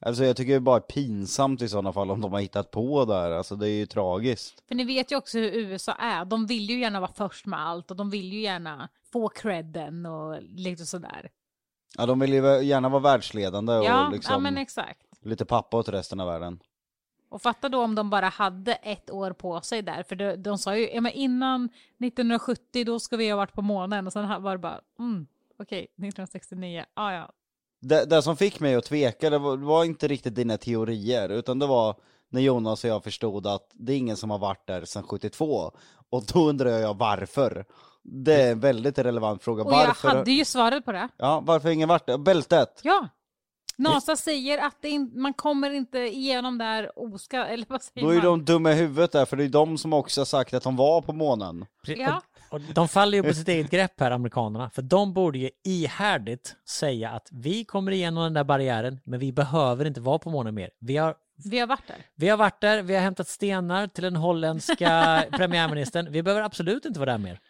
Alltså 0.00 0.24
jag 0.24 0.36
tycker 0.36 0.52
det 0.52 0.56
är 0.56 0.60
bara 0.60 0.80
pinsamt 0.80 1.62
i 1.62 1.68
sådana 1.68 1.92
fall 1.92 2.10
om 2.10 2.20
de 2.20 2.32
har 2.32 2.40
hittat 2.40 2.70
på 2.70 3.04
där, 3.04 3.30
alltså 3.30 3.56
det 3.56 3.68
är 3.68 3.74
ju 3.74 3.86
tragiskt. 3.86 4.62
För 4.68 4.74
ni 4.74 4.84
vet 4.84 5.12
ju 5.12 5.16
också 5.16 5.38
hur 5.38 5.52
USA 5.52 5.92
är. 5.92 6.24
De 6.24 6.46
vill 6.46 6.70
ju 6.70 6.80
gärna 6.80 7.00
vara 7.00 7.12
först 7.12 7.46
med 7.46 7.60
allt 7.60 7.90
och 7.90 7.96
de 7.96 8.10
vill 8.10 8.32
ju 8.32 8.40
gärna 8.40 8.88
få 9.12 9.28
credden 9.28 10.06
och 10.06 10.42
lite 10.42 10.86
sådär. 10.86 11.30
Ja 11.98 12.06
de 12.06 12.20
vill 12.20 12.32
ju 12.32 12.62
gärna 12.62 12.88
vara 12.88 13.02
världsledande 13.02 13.72
och 13.72 13.84
Ja, 13.84 14.10
liksom 14.12 14.32
ja 14.32 14.38
men 14.38 14.58
exakt. 14.58 15.05
Lite 15.26 15.44
pappa 15.44 15.76
åt 15.76 15.88
resten 15.88 16.20
av 16.20 16.26
världen. 16.26 16.60
Och 17.28 17.42
fatta 17.42 17.68
då 17.68 17.82
om 17.82 17.94
de 17.94 18.10
bara 18.10 18.28
hade 18.28 18.74
ett 18.74 19.10
år 19.10 19.30
på 19.30 19.60
sig 19.60 19.82
där, 19.82 20.02
för 20.02 20.16
de, 20.16 20.36
de 20.36 20.58
sa 20.58 20.76
ju, 20.76 20.90
ja 20.90 21.00
men 21.00 21.12
innan 21.12 21.64
1970 21.64 22.84
då 22.84 23.00
ska 23.00 23.16
vi 23.16 23.30
ha 23.30 23.36
varit 23.36 23.52
på 23.52 23.62
månen 23.62 24.06
och 24.06 24.12
sen 24.12 24.42
var 24.42 24.52
det 24.52 24.58
bara, 24.58 24.80
mm, 24.98 25.26
okej, 25.58 25.82
1969, 25.82 26.84
ah, 26.94 27.12
ja. 27.12 27.32
Det, 27.80 28.04
det 28.04 28.22
som 28.22 28.36
fick 28.36 28.60
mig 28.60 28.74
att 28.74 28.84
tveka, 28.84 29.30
det 29.30 29.38
var, 29.38 29.56
det 29.56 29.64
var 29.64 29.84
inte 29.84 30.08
riktigt 30.08 30.34
dina 30.34 30.56
teorier, 30.56 31.28
utan 31.28 31.58
det 31.58 31.66
var 31.66 31.96
när 32.28 32.40
Jonas 32.40 32.84
och 32.84 32.90
jag 32.90 33.04
förstod 33.04 33.46
att 33.46 33.70
det 33.72 33.92
är 33.92 33.96
ingen 33.96 34.16
som 34.16 34.30
har 34.30 34.38
varit 34.38 34.66
där 34.66 34.84
sedan 34.84 35.02
72. 35.02 35.72
Och 36.10 36.24
då 36.32 36.48
undrar 36.48 36.70
jag 36.70 36.98
varför. 36.98 37.64
Det 38.02 38.42
är 38.42 38.52
en 38.52 38.60
väldigt 38.60 38.98
relevant 38.98 39.42
fråga. 39.42 39.62
Och 39.62 39.70
varför? 39.70 40.08
jag 40.08 40.16
hade 40.16 40.30
ju 40.32 40.44
svaret 40.44 40.84
på 40.84 40.92
det. 40.92 41.08
Ja, 41.16 41.42
varför 41.46 41.68
har 41.68 41.72
ingen 41.72 41.88
varit 41.88 42.06
där? 42.06 42.18
Bältet! 42.18 42.80
Ja. 42.82 43.08
NASA 43.78 44.16
säger 44.16 44.66
att 44.66 44.76
det 44.80 44.88
in, 44.88 45.12
man 45.14 45.34
kommer 45.34 45.70
inte 45.70 45.98
igenom 45.98 46.58
där 46.58 46.98
oska, 46.98 47.46
eller 47.48 47.66
vad 47.68 47.82
säger 47.82 48.06
Då 48.06 48.10
är 48.10 48.16
man? 48.16 48.24
de 48.24 48.44
dumma 48.44 48.72
i 48.72 48.74
huvudet 48.74 49.12
där, 49.12 49.24
för 49.24 49.36
det 49.36 49.44
är 49.44 49.48
de 49.48 49.78
som 49.78 49.92
också 49.92 50.20
har 50.20 50.26
sagt 50.26 50.54
att 50.54 50.62
de 50.62 50.76
var 50.76 51.02
på 51.02 51.12
månen. 51.12 51.66
Ja. 51.86 52.22
Och, 52.48 52.54
och 52.54 52.60
de 52.60 52.88
faller 52.88 53.18
ju 53.18 53.24
på 53.24 53.34
sitt 53.34 53.48
eget 53.48 53.70
grepp 53.70 54.00
här, 54.00 54.10
amerikanerna. 54.10 54.70
För 54.70 54.82
de 54.82 55.12
borde 55.12 55.38
ju 55.38 55.50
ihärdigt 55.64 56.56
säga 56.68 57.10
att 57.10 57.28
vi 57.32 57.64
kommer 57.64 57.92
igenom 57.92 58.24
den 58.24 58.34
där 58.34 58.44
barriären, 58.44 59.00
men 59.04 59.20
vi 59.20 59.32
behöver 59.32 59.84
inte 59.84 60.00
vara 60.00 60.18
på 60.18 60.30
månen 60.30 60.54
mer. 60.54 60.70
Vi 60.78 60.96
har 60.96 61.14
Vi 61.44 61.58
har 61.58 61.66
varit 61.66 61.86
där. 61.86 61.96
Vi 62.14 62.28
har 62.28 62.36
varit 62.36 62.60
där, 62.60 62.82
vi 62.82 62.94
har 62.94 63.02
hämtat 63.02 63.28
stenar 63.28 63.86
till 63.86 64.04
den 64.04 64.16
holländska 64.16 65.24
premiärministern. 65.32 66.12
Vi 66.12 66.22
behöver 66.22 66.42
absolut 66.42 66.84
inte 66.84 67.00
vara 67.00 67.10
där 67.10 67.18
mer. 67.18 67.40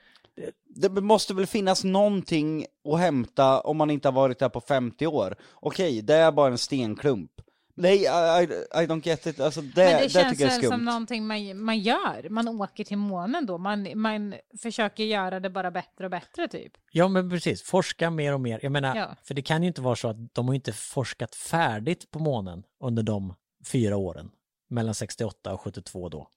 Det 0.68 0.89
måste 0.89 1.34
väl 1.34 1.47
finnas 1.47 1.84
någonting 1.84 2.66
att 2.93 2.99
hämta 3.01 3.61
om 3.61 3.76
man 3.76 3.91
inte 3.91 4.09
har 4.09 4.12
varit 4.12 4.39
där 4.39 4.49
på 4.49 4.61
50 4.61 5.07
år. 5.07 5.37
Okej, 5.55 6.03
det 6.03 6.14
är 6.14 6.32
bara 6.32 6.51
en 6.53 6.59
stenklump. 6.59 7.30
Nej, 7.78 7.97
I, 7.97 8.03
I, 8.03 8.45
I 8.82 8.87
don't 8.87 9.07
get 9.07 9.26
it. 9.26 9.41
Alltså 9.41 9.61
det, 9.61 9.72
Men 9.76 9.87
det, 9.87 10.03
det 10.03 10.09
känns 10.09 10.30
tycker 10.30 10.45
jag 10.45 10.53
är 10.53 10.57
väl 10.61 10.62
som 10.70 10.72
skumt. 10.72 10.84
någonting 10.84 11.26
man, 11.26 11.64
man 11.64 11.78
gör. 11.78 12.28
Man 12.30 12.49
åker 12.49 12.84
till 12.84 12.97
månen 12.99 13.47
då. 13.47 13.59
Man, 13.59 13.89
man 13.95 14.34
försöker 14.62 15.05
göra 15.05 15.41
det 15.41 15.51
bara 15.51 15.70
bättre 15.70 16.05
och 16.05 16.11
bättre 16.11 16.49
typ. 16.49 16.72
Ja 16.93 17.09
men 17.09 17.30
precis, 17.30 17.62
forska 17.62 18.11
mer 18.11 18.32
och 18.34 18.41
mer. 18.41 18.61
Jag 18.62 18.72
menar, 18.72 18.97
Ja. 18.97 19.16
för 19.24 19.34
det 19.34 19.43
kan 19.43 19.62
ju 19.62 19.68
inte 19.68 19.80
vara 19.82 19.97
så 19.97 20.09
att 20.09 20.34
de 20.34 20.49
har 20.49 20.55
inte 20.55 20.72
forskat 20.72 21.34
färdigt 21.34 22.11
på 22.11 22.18
månen 22.18 22.62
under 22.80 23.03
de 23.03 23.34
fyra 23.72 23.97
åren. 23.97 24.30
Mellan 24.68 24.95
68 24.95 25.55
och 25.55 25.61
72 25.61 26.09
då. 26.09 26.28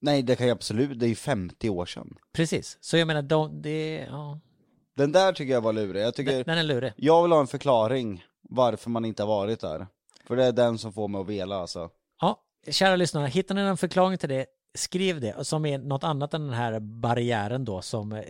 Nej, 0.00 0.22
det 0.22 0.36
kan 0.36 0.46
jag 0.46 0.54
absolut, 0.54 0.98
det 1.00 1.06
är 1.06 1.08
ju 1.08 1.14
50 1.14 1.68
år 1.70 1.86
sedan. 1.86 2.14
Precis, 2.32 2.78
så 2.80 2.96
jag 2.96 3.06
menar, 3.06 3.22
de, 3.22 3.62
det, 3.62 4.06
ja, 4.10 4.40
Den 4.96 5.12
där 5.12 5.32
tycker 5.32 5.52
jag 5.52 5.60
var 5.60 5.72
lurig. 5.72 6.02
Jag 6.02 6.06
den, 6.06 6.12
tycker, 6.12 6.44
den 6.44 6.58
är 6.58 6.62
lurig. 6.62 6.92
jag 6.96 7.22
vill 7.22 7.32
ha 7.32 7.40
en 7.40 7.46
förklaring 7.46 8.24
varför 8.42 8.90
man 8.90 9.04
inte 9.04 9.22
har 9.22 9.28
varit 9.28 9.60
där. 9.60 9.86
För 10.26 10.36
det 10.36 10.44
är 10.44 10.52
den 10.52 10.78
som 10.78 10.92
får 10.92 11.08
mig 11.08 11.20
att 11.20 11.26
vela 11.26 11.56
alltså. 11.56 11.90
Ja, 12.20 12.40
kära 12.68 12.96
lyssnare, 12.96 13.26
hittar 13.26 13.54
ni 13.54 13.60
en 13.60 13.76
förklaring 13.76 14.18
till 14.18 14.28
det, 14.28 14.46
skriv 14.74 15.20
det, 15.20 15.44
som 15.44 15.66
är 15.66 15.78
något 15.78 16.04
annat 16.04 16.34
än 16.34 16.40
den 16.46 16.54
här 16.54 16.80
barriären 16.80 17.64
då 17.64 17.82
som 17.82 18.12
eh, 18.12 18.22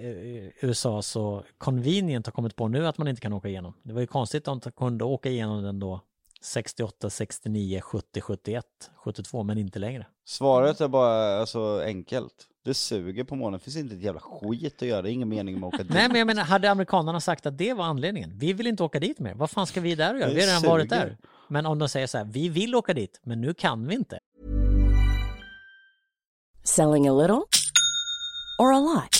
USA 0.60 1.02
så 1.02 1.44
convenient 1.58 2.26
har 2.26 2.32
kommit 2.32 2.56
på 2.56 2.68
nu 2.68 2.86
att 2.86 2.98
man 2.98 3.08
inte 3.08 3.20
kan 3.20 3.32
åka 3.32 3.48
igenom. 3.48 3.74
Det 3.82 3.92
var 3.92 4.00
ju 4.00 4.06
konstigt 4.06 4.48
om 4.48 4.58
de 4.58 4.72
kunde 4.72 5.04
åka 5.04 5.28
igenom 5.28 5.62
den 5.62 5.78
då 5.78 6.00
68, 6.42 7.10
69, 7.10 7.80
70, 7.80 8.20
71, 8.20 8.64
72, 9.04 9.42
men 9.42 9.58
inte 9.58 9.78
längre. 9.78 10.06
Svaret 10.24 10.80
är 10.80 10.88
bara 10.88 11.40
alltså 11.40 11.82
enkelt. 11.84 12.46
Det 12.64 12.74
suger 12.74 13.24
på 13.24 13.36
månen, 13.36 13.58
det 13.58 13.64
finns 13.64 13.76
inte 13.76 13.94
ett 13.94 14.02
jävla 14.02 14.20
skit 14.20 14.82
att 14.82 14.88
göra, 14.88 15.02
det 15.02 15.10
är 15.10 15.12
ingen 15.12 15.28
mening 15.28 15.60
med 15.60 15.66
att 15.68 15.74
åka 15.74 15.82
dit. 15.82 15.92
Nej, 15.92 16.08
men 16.08 16.18
jag 16.18 16.26
menar, 16.26 16.42
hade 16.44 16.70
amerikanerna 16.70 17.20
sagt 17.20 17.46
att 17.46 17.58
det 17.58 17.74
var 17.74 17.84
anledningen, 17.84 18.38
vi 18.38 18.52
vill 18.52 18.66
inte 18.66 18.82
åka 18.82 19.00
dit 19.00 19.18
mer, 19.18 19.34
vad 19.34 19.50
fan 19.50 19.66
ska 19.66 19.80
vi 19.80 19.94
där 19.94 20.14
och 20.14 20.20
göra? 20.20 20.30
Vi 20.30 20.40
har 20.40 20.46
redan 20.46 20.62
varit 20.62 20.90
suger. 20.90 21.04
där. 21.06 21.16
Men 21.48 21.66
om 21.66 21.78
de 21.78 21.88
säger 21.88 22.06
så 22.06 22.18
här, 22.18 22.24
vi 22.24 22.48
vill 22.48 22.74
åka 22.74 22.94
dit, 22.94 23.20
men 23.22 23.40
nu 23.40 23.54
kan 23.54 23.86
vi 23.86 23.94
inte. 23.94 24.18
Selling 26.64 27.08
a 27.08 27.12
little 27.12 27.42
or 28.58 28.72
a 28.72 28.80
lot? 28.80 29.19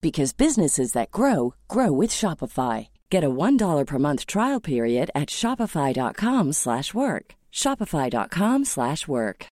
because 0.00 0.36
businesses 0.36 0.92
that 0.92 1.10
grow 1.10 1.54
grow 1.68 2.00
with 2.00 2.10
Shopify. 2.10 2.88
Get 3.10 3.24
a 3.24 3.30
$1 3.30 3.86
per 3.86 3.98
month 3.98 4.26
trial 4.26 4.60
period 4.60 5.10
at 5.14 5.28
shopify.com 5.28 6.52
slash 6.52 6.94
work. 6.94 7.34
shopify.com 7.52 8.64
slash 8.64 9.08
work. 9.08 9.48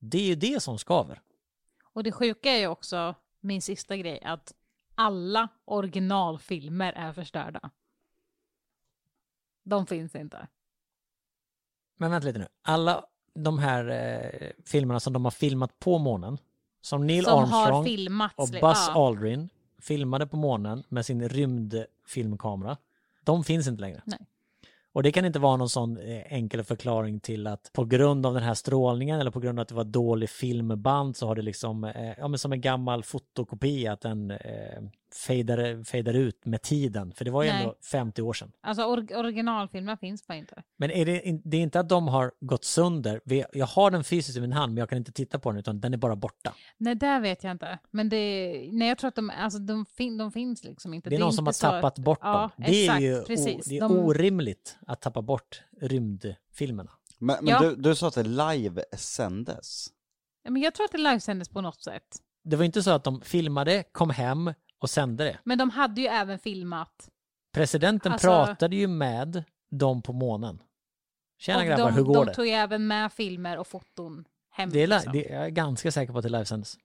Det 0.00 0.18
är 0.18 0.26
ju 0.26 0.34
det 0.34 0.62
som 0.62 0.78
skaver. 0.78 1.20
Och 1.94 2.02
det 2.02 2.12
sjuka 2.12 2.50
är 2.50 2.58
ju 2.58 2.66
också 2.66 3.14
min 3.40 3.62
sista 3.62 3.96
grej 3.96 4.20
att 4.24 4.52
alla 4.94 5.48
originalfilmer 5.64 6.92
är 6.92 7.12
förstörda. 7.12 7.70
De 9.64 9.86
finns 9.86 10.14
inte. 10.14 10.48
Men 11.96 12.10
vänta 12.10 12.26
lite 12.26 12.38
nu, 12.38 12.48
alla 12.62 13.04
de 13.34 13.58
här 13.58 13.88
eh, 13.88 14.50
filmerna 14.66 15.00
som 15.00 15.12
de 15.12 15.24
har 15.24 15.30
filmat 15.30 15.78
på 15.78 15.98
månen, 15.98 16.38
som 16.88 17.06
Neil 17.06 17.24
Som 17.24 17.44
har 17.44 17.62
Armstrong 17.62 17.84
filmats, 17.84 18.34
och 18.36 18.48
Buzz 18.48 18.84
ja. 18.88 19.06
Aldrin 19.06 19.48
filmade 19.78 20.26
på 20.26 20.36
månen 20.36 20.84
med 20.88 21.06
sin 21.06 21.28
rymdfilmkamera, 21.28 22.76
de 23.24 23.44
finns 23.44 23.68
inte 23.68 23.80
längre. 23.80 24.02
Nej. 24.04 24.18
Och 24.92 25.02
det 25.02 25.12
kan 25.12 25.24
inte 25.24 25.38
vara 25.38 25.56
någon 25.56 25.68
sån 25.68 25.96
eh, 25.96 26.32
enkel 26.32 26.64
förklaring 26.64 27.20
till 27.20 27.46
att 27.46 27.70
på 27.72 27.84
grund 27.84 28.26
av 28.26 28.34
den 28.34 28.42
här 28.42 28.54
strålningen 28.54 29.20
eller 29.20 29.30
på 29.30 29.40
grund 29.40 29.58
av 29.58 29.62
att 29.62 29.68
det 29.68 29.74
var 29.74 29.84
dålig 29.84 30.30
filmband 30.30 31.16
så 31.16 31.26
har 31.26 31.34
det 31.34 31.42
liksom, 31.42 31.84
eh, 31.84 32.12
ja 32.18 32.28
men 32.28 32.38
som 32.38 32.52
en 32.52 32.60
gammal 32.60 33.02
fotokopia 33.02 33.92
att 33.92 34.00
den 34.00 34.30
eh, 34.30 34.82
fejdar, 35.14 35.84
fejdar 35.84 36.14
ut 36.14 36.46
med 36.46 36.62
tiden. 36.62 37.12
För 37.12 37.24
det 37.24 37.30
var 37.30 37.42
ju 37.42 37.50
Nej. 37.50 37.62
ändå 37.62 37.74
50 37.90 38.22
år 38.22 38.32
sedan. 38.32 38.52
Alltså 38.60 38.82
or 38.82 39.16
originalfilmer 39.16 39.96
finns 39.96 40.26
bara 40.26 40.34
inte. 40.38 40.62
Men 40.76 40.90
är 40.90 41.06
det, 41.06 41.40
det 41.44 41.56
är 41.56 41.60
inte 41.60 41.80
att 41.80 41.88
de 41.88 42.08
har 42.08 42.32
gått 42.40 42.64
sönder. 42.64 43.20
Jag 43.52 43.66
har 43.66 43.90
den 43.90 44.04
fysiskt 44.04 44.38
i 44.38 44.40
min 44.40 44.52
hand 44.52 44.72
men 44.74 44.80
jag 44.80 44.88
kan 44.88 44.98
inte 44.98 45.12
titta 45.12 45.38
på 45.38 45.50
den 45.50 45.58
utan 45.58 45.80
den 45.80 45.94
är 45.94 45.98
bara 45.98 46.16
borta. 46.16 46.54
Nej, 46.78 46.94
det 46.94 47.18
vet 47.18 47.44
jag 47.44 47.50
inte. 47.50 47.78
Men 47.90 48.08
det, 48.08 48.52
nej, 48.72 48.88
jag 48.88 48.98
tror 48.98 49.08
att 49.08 49.14
de, 49.14 49.30
alltså, 49.30 49.58
de, 49.58 49.86
fin, 49.86 50.16
de 50.18 50.32
finns 50.32 50.64
liksom 50.64 50.94
inte. 50.94 51.10
Det 51.10 51.16
är 51.16 51.20
någon 51.20 51.32
som 51.32 51.46
har 51.46 51.52
tappat 51.52 51.98
bort 51.98 52.18
ja, 52.22 52.38
dem. 52.40 52.50
Det 52.56 52.64
är 52.64 52.82
exakt, 52.84 53.02
ju 53.02 53.20
o, 53.20 53.24
precis. 53.26 53.66
det 53.66 53.76
är 53.76 53.80
De- 53.80 53.98
orimligt 53.98 54.78
att 54.86 55.00
tappa 55.00 55.22
bort 55.22 55.62
rymdfilmerna. 55.80 56.90
Men, 57.18 57.36
men 57.44 57.48
Ja. 57.54 57.60
du, 57.60 57.76
du 57.76 57.94
sa 57.94 58.08
att 58.08 58.14
det 58.14 58.22
live-sändes? 58.22 59.86
Ja, 60.42 60.50
Men 60.50 60.62
jag 60.62 60.74
tror 60.74 60.84
att 60.84 60.92
det 60.92 60.98
livesändes 60.98 61.48
på 61.48 61.60
något 61.60 61.80
sätt. 61.82 62.16
Det 62.44 62.56
var 62.56 62.64
inte 62.64 62.82
så 62.82 62.90
att 62.90 63.04
de 63.04 63.20
filmade, 63.20 63.84
kom 63.92 64.10
hem 64.10 64.52
och 64.78 64.90
sände 64.90 65.24
det. 65.24 65.38
Men 65.44 65.58
de 65.58 65.70
hade 65.70 66.00
ju 66.00 66.06
även 66.06 66.38
filmat. 66.38 67.08
Presidenten 67.52 68.12
Alltså- 68.12 68.26
pratade 68.28 68.76
ju 68.76 68.86
med 68.86 69.44
dem 69.70 70.02
på 70.02 70.12
månen. 70.12 70.62
Tjena 71.38 71.58
och 71.58 71.64
grabbar, 71.66 71.84
de, 71.90 71.94
hur 71.94 72.02
går 72.02 72.14
de 72.14 72.24
det? 72.26 72.34
tog 72.34 72.46
ju 72.46 72.52
även 72.52 72.86
med 72.86 73.12
filmer 73.12 73.58
och 73.58 73.66
foton 73.66 74.24
hem. 74.50 74.70
Det 74.70 74.82
är, 74.82 74.86
li- 74.86 74.94
liksom. 74.94 75.12
det, 75.12 75.22
jag 75.22 75.44
är 75.44 75.48
ganska 75.48 75.92
säker 75.92 76.12
på 76.12 76.18
att 76.18 76.22
det 76.24 76.28
livesändes. 76.28 76.78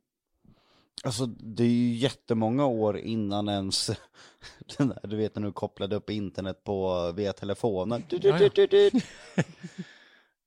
Alltså 1.03 1.25
det 1.25 1.63
är 1.63 1.67
ju 1.67 1.93
jättemånga 1.93 2.65
år 2.65 2.97
innan 2.97 3.49
ens 3.49 3.87
den 4.77 4.87
där, 4.87 4.99
du 5.03 5.15
vet 5.15 5.35
när 5.35 5.43
du 5.43 5.51
kopplade 5.51 5.95
upp 5.95 6.09
internet 6.09 6.63
på 6.63 7.11
via 7.11 7.33
telefonen. 7.33 8.03
Du, 8.09 8.17
du, 8.17 8.67
du. 8.67 8.91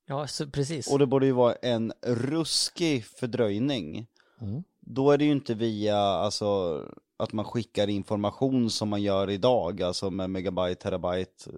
Ja, 0.08 0.26
så, 0.26 0.46
precis. 0.46 0.92
Och 0.92 0.98
det 0.98 1.06
borde 1.06 1.26
ju 1.26 1.32
vara 1.32 1.54
en 1.54 1.92
ruskig 2.02 3.04
fördröjning. 3.04 4.06
Mm. 4.40 4.64
Då 4.80 5.10
är 5.10 5.18
det 5.18 5.24
ju 5.24 5.32
inte 5.32 5.54
via, 5.54 5.98
alltså, 5.98 6.82
att 7.16 7.32
man 7.32 7.44
skickar 7.44 7.88
information 7.88 8.70
som 8.70 8.88
man 8.88 9.02
gör 9.02 9.30
idag, 9.30 9.82
alltså 9.82 10.10
med 10.10 10.30
megabyte, 10.30 10.82
terabyte. 10.82 11.50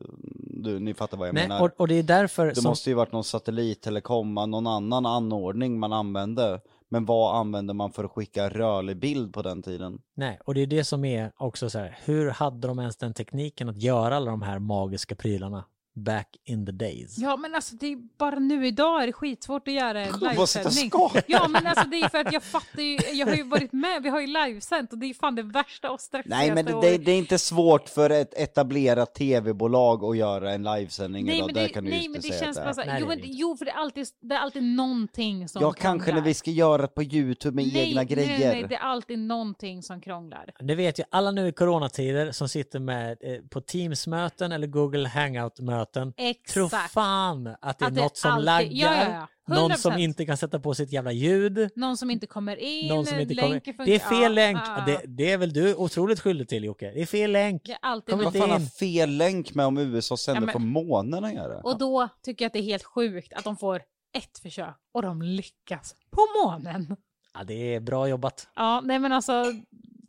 Du, 0.62 0.78
ni 0.78 0.94
fattar 0.94 1.16
vad 1.18 1.28
jag 1.28 1.34
Nej, 1.34 1.48
menar. 1.48 1.62
och, 1.62 1.70
och 1.76 1.88
det 1.88 1.94
är 1.94 2.02
därför 2.02 2.46
Det 2.46 2.54
som... 2.54 2.70
måste 2.70 2.90
ju 2.90 2.94
varit 2.94 3.12
någon 3.12 3.24
satellittelekom, 3.24 4.34
någon 4.34 4.66
annan 4.66 5.06
anordning 5.06 5.78
man 5.78 5.92
använde. 5.92 6.60
Men 6.90 7.04
vad 7.04 7.36
använde 7.36 7.74
man 7.74 7.92
för 7.92 8.04
att 8.04 8.10
skicka 8.10 8.48
rörlig 8.48 8.96
bild 8.96 9.34
på 9.34 9.42
den 9.42 9.62
tiden? 9.62 9.98
Nej, 10.16 10.40
och 10.44 10.54
det 10.54 10.60
är 10.60 10.66
det 10.66 10.84
som 10.84 11.04
är 11.04 11.32
också 11.36 11.70
så 11.70 11.78
här, 11.78 11.98
hur 12.04 12.30
hade 12.30 12.68
de 12.68 12.78
ens 12.78 12.96
den 12.96 13.14
tekniken 13.14 13.68
att 13.68 13.82
göra 13.82 14.16
alla 14.16 14.30
de 14.30 14.42
här 14.42 14.58
magiska 14.58 15.14
prylarna 15.14 15.64
back 15.98 16.36
in 16.44 16.66
the 16.66 16.72
days? 16.72 17.18
Ja 17.18 17.36
men 17.36 17.54
alltså 17.54 17.76
det 17.76 17.86
är 17.86 17.96
bara 18.18 18.38
nu 18.38 18.66
idag 18.66 19.02
är 19.02 19.06
det 19.06 19.12
skitsvårt 19.12 19.68
att 19.68 19.74
göra 19.74 20.00
en 20.00 20.12
livesändning. 20.20 20.90
Ja 21.26 21.48
men 21.48 21.66
alltså 21.66 21.84
det 21.88 21.96
är 22.00 22.08
för 22.08 22.18
att 22.18 22.32
jag 22.32 22.42
fattar 22.42 22.82
ju, 22.82 22.98
jag 23.12 23.26
har 23.26 23.34
ju 23.34 23.42
varit 23.42 23.72
med, 23.72 24.02
vi 24.02 24.08
har 24.08 24.20
ju 24.20 24.26
livesänt 24.26 24.92
och 24.92 24.98
det 24.98 25.06
är 25.06 25.14
fan 25.14 25.34
det 25.34 25.42
värsta 25.42 25.90
och 25.90 26.00
stressigaste. 26.00 26.36
Nej 26.46 26.54
men 26.54 26.64
det, 26.64 26.80
det, 26.90 26.98
det 26.98 27.12
är 27.12 27.18
inte 27.18 27.38
svårt 27.38 27.88
för 27.88 28.10
ett 28.10 28.34
etablerat 28.34 29.14
tv-bolag 29.14 30.04
att 30.04 30.16
göra 30.16 30.52
en 30.52 30.62
livesändning 30.62 31.26
Nej 31.26 31.36
idag, 31.36 31.46
men 31.46 31.54
det, 31.54 31.60
det, 31.62 31.68
kan 31.68 31.84
du 31.84 31.90
nej, 31.90 31.98
inte 32.04 32.10
men 32.10 32.20
det 32.20 32.28
säga 32.28 32.40
känns 32.44 32.56
bara 32.56 32.68
det 32.68 32.74
så 32.74 32.80
är. 32.80 32.84
här, 32.84 32.92
Nej, 32.92 33.00
jo, 33.02 33.08
det 33.08 33.14
är 33.14 33.16
men, 33.16 33.36
jo 33.36 33.56
för 33.56 33.64
det 33.64 33.70
är, 33.70 33.76
alltid, 33.76 34.06
det 34.20 34.34
är 34.34 34.38
alltid 34.38 34.62
någonting 34.62 35.48
som 35.48 35.62
Ja 35.62 35.72
kanske 35.72 36.06
när 36.06 36.12
krånglar. 36.12 36.24
vi 36.24 36.34
ska 36.34 36.50
göra 36.50 36.82
det 36.82 36.88
på 36.88 37.02
youtube 37.02 37.56
med 37.56 37.72
nej, 37.72 37.88
egna 37.88 38.04
grejer. 38.04 38.38
Nej, 38.38 38.48
nej, 38.60 38.66
det 38.68 38.74
är 38.74 38.80
alltid 38.80 39.18
någonting 39.18 39.82
som 39.82 40.00
krånglar. 40.00 40.52
Det 40.60 40.74
vet 40.74 40.98
ju 40.98 41.04
alla 41.10 41.30
nu 41.30 41.48
i 41.48 41.52
coronatider 41.52 42.32
som 42.32 42.48
sitter 42.48 42.78
med 42.78 43.18
eh, 43.20 43.40
på 43.50 43.60
Teams-möten 43.60 44.52
eller 44.52 44.66
Google 44.66 45.08
Hangout-möten. 45.08 45.87
Tro 45.92 46.12
Exakt. 46.16 46.92
fan 46.92 47.46
att 47.60 47.78
det 47.78 47.84
är 47.84 47.88
Att 47.88 47.94
det 47.94 48.00
något 48.02 48.16
som 48.16 48.30
alltid- 48.30 48.44
laggar, 48.44 48.70
ja, 48.72 49.04
ja, 49.04 49.28
ja. 49.48 49.54
någon 49.54 49.76
som 49.78 49.92
100%. 49.92 49.98
inte 50.00 50.26
kan 50.26 50.36
sätta 50.36 50.60
på 50.60 50.74
sitt 50.74 50.92
jävla 50.92 51.12
ljud, 51.12 51.70
Någon 51.76 51.96
som 51.96 52.10
inte 52.10 52.26
kommer 52.26 52.56
in, 52.56 52.88
någon 52.88 53.06
som 53.06 53.20
inte 53.20 53.34
kommer... 53.34 53.48
funkar- 53.60 53.84
Det 53.84 53.94
är 53.94 53.98
fel 53.98 54.22
ja, 54.22 54.28
länk! 54.28 54.58
ja, 54.66 54.82
Det, 54.86 55.00
det 55.06 55.32
är 55.32 55.38
väl 55.38 55.52
du 55.52 55.74
otroligt 55.74 56.20
skyldig 56.20 56.48
till 56.48 56.64
Jocke. 56.64 56.90
Det 56.94 57.02
är 57.02 57.06
fel 57.06 57.32
länk! 57.32 57.62
Det 57.64 57.72
är 57.72 57.78
alltid 57.82 58.14
Kom. 58.14 58.24
Vad 58.24 58.36
fan 58.36 58.50
har 58.50 58.60
fel 58.60 59.10
länk 59.16 59.54
med 59.54 59.66
om 59.66 59.78
USA 59.78 60.16
sänder 60.16 60.42
Ja, 60.42 60.46
men- 60.46 60.52
på 60.52 60.58
månen 60.58 61.24
att 61.24 61.34
göra? 61.34 61.60
Och 61.60 61.78
då 61.78 62.08
tycker 62.22 62.44
jag 62.44 62.46
att 62.48 62.52
det 62.52 62.58
är 62.58 62.62
helt 62.62 62.84
sjukt 62.84 63.32
att 63.32 63.44
de 63.44 63.56
får 63.56 63.82
ett 64.18 64.38
försök 64.42 64.76
och 64.94 65.02
de 65.02 65.22
lyckas 65.22 65.94
på 66.10 66.20
månen. 66.44 66.96
Ja, 67.34 67.44
det 67.44 67.74
är 67.74 67.80
bra 67.80 68.08
jobbat. 68.08 68.48
Ja, 68.56 68.80
nej 68.84 68.98
men 68.98 69.12
alltså, 69.12 69.44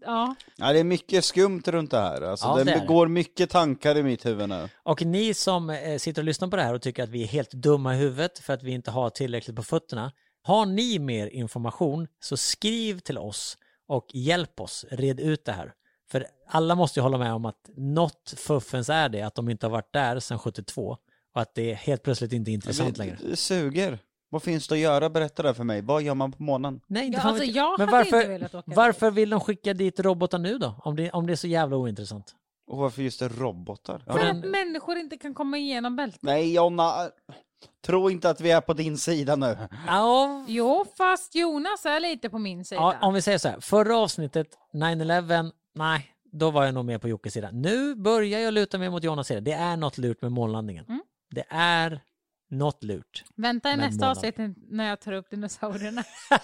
ja. 0.09 0.35
Ja, 0.55 0.73
det 0.73 0.79
är 0.79 0.83
mycket 0.83 1.25
skumt 1.25 1.61
runt 1.65 1.91
det 1.91 1.99
här. 1.99 2.21
Alltså, 2.21 2.47
Ja, 2.47 2.55
det, 2.57 2.63
det 2.63 2.71
är 2.71 2.79
det. 2.79 2.85
går 2.85 3.07
mycket 3.07 3.49
tankar 3.49 3.97
i 3.97 4.03
mitt 4.03 4.25
huvud 4.25 4.49
nu. 4.49 4.69
Och 4.83 5.05
ni 5.05 5.33
som 5.33 5.69
eh, 5.69 5.97
sitter 5.97 6.21
och 6.21 6.25
lyssnar 6.25 6.47
på 6.47 6.55
det 6.55 6.63
här 6.63 6.73
och 6.73 6.81
tycker 6.81 7.03
att 7.03 7.09
vi 7.09 7.23
är 7.23 7.27
helt 7.27 7.51
dumma 7.51 7.95
i 7.95 7.97
huvudet 7.97 8.39
för 8.39 8.53
att 8.53 8.63
vi 8.63 8.71
inte 8.71 8.91
har 8.91 9.09
tillräckligt 9.09 9.55
på 9.55 9.63
fötterna. 9.63 10.11
Har 10.43 10.65
ni 10.65 10.99
mer 10.99 11.27
information 11.27 12.07
så 12.19 12.37
skriv 12.37 12.99
till 12.99 13.17
oss 13.17 13.57
och 13.87 14.05
hjälp 14.13 14.59
oss 14.59 14.85
red 14.91 15.19
ut 15.19 15.45
det 15.45 15.51
här. 15.51 15.73
För 16.11 16.25
alla 16.47 16.75
måste 16.75 16.99
ju 16.99 17.03
hålla 17.03 17.17
med 17.17 17.33
om 17.33 17.45
att 17.45 17.69
något 17.77 18.33
fuffens 18.37 18.89
är 18.89 19.09
det 19.09 19.21
att 19.21 19.35
de 19.35 19.49
inte 19.49 19.65
har 19.65 19.71
varit 19.71 19.93
där 19.93 20.19
sedan 20.19 20.39
72 20.39 20.97
och 21.35 21.41
att 21.41 21.55
det 21.55 21.73
helt 21.73 22.03
plötsligt 22.03 22.33
inte 22.33 22.51
är 22.51 22.53
intressant 22.53 22.95
det, 22.95 23.03
längre. 23.03 23.17
det 23.29 23.35
suger. 23.35 23.99
Vad 24.29 24.43
finns 24.43 24.67
det 24.67 24.75
att 24.75 24.79
göra? 24.79 25.09
Berätta 25.09 25.43
det 25.43 25.53
för 25.53 25.63
mig. 25.63 25.81
Vad 25.81 26.01
gör 26.01 26.15
man 26.15 26.31
på 26.31 26.43
månen? 26.43 26.81
Nej, 26.87 27.05
inte 27.05 27.17
Ja, 27.17 27.21
fan 27.21 27.29
alltså, 27.29 27.45
vet 27.45 27.55
jag 27.55 27.79
Men 27.79 27.87
hade 27.89 27.97
varför, 27.97 28.17
inte 28.17 28.29
velat 28.29 28.55
åka 28.55 28.71
varför 28.75 29.11
vill 29.11 29.29
de 29.29 29.39
skicka 29.39 29.73
dit 29.73 29.99
robotar 29.99 30.37
nu 30.39 30.57
då? 30.57 30.75
Om 30.83 30.95
det, 30.95 31.11
om 31.11 31.27
det 31.27 31.33
är 31.33 31.35
så 31.35 31.47
jävla 31.47 31.77
ointressant. 31.77 32.35
Och 32.67 32.77
varför 32.77 33.01
just 33.01 33.19
det 33.19 33.27
robotar? 33.27 34.03
För 34.07 34.19
den- 34.19 34.37
att 34.37 34.45
människor 34.45 34.97
inte 34.97 35.17
kan 35.17 35.33
komma 35.33 35.57
igenom 35.57 35.95
bältet. 35.95 36.21
Nej 36.23 36.53
Jonna, 36.53 37.09
tro 37.85 38.09
inte 38.09 38.29
att 38.29 38.41
vi 38.41 38.51
är 38.51 38.61
på 38.61 38.73
din 38.73 38.97
sida 38.97 39.35
nu. 39.35 39.57
Ja, 39.87 40.45
Jo, 40.47 40.85
fast 40.97 41.35
Jonas 41.35 41.85
är 41.85 41.99
lite 41.99 42.29
på 42.29 42.37
min 42.39 42.65
sida. 42.65 42.81
ja, 42.81 43.07
om 43.07 43.13
vi 43.13 43.21
säger 43.21 43.37
så 43.37 43.47
här, 43.49 43.59
förra 43.59 43.97
avsnittet, 43.97 44.47
9-11, 44.73 45.51
nej, 45.75 46.05
då 46.31 46.51
var 46.51 46.65
jag 46.65 46.73
nog 46.73 46.85
mer 46.85 46.97
på 46.97 47.07
Jockes 47.07 47.33
sida. 47.33 47.49
Nu 47.53 47.95
börjar 47.95 48.39
jag 48.39 48.53
luta 48.53 48.77
mig 48.77 48.89
mot 48.89 49.03
Jonas 49.03 49.27
sida. 49.27 49.41
Det 49.41 49.51
är 49.51 49.77
något 49.77 49.97
lurt 49.97 50.21
med 50.21 50.31
månlandningen. 50.31 50.85
Mm. 50.87 51.01
Det 51.31 51.43
är 51.49 52.01
något 52.49 52.83
lurt. 52.83 53.23
Vänta 53.35 53.71
i 53.71 53.75
nästa 53.77 54.05
månad. 54.05 54.17
avsnitt 54.17 54.35
när 54.69 54.89
jag 54.89 54.99
tar 54.99 55.11
upp 55.13 55.29
dinosaurierna. 55.29 56.03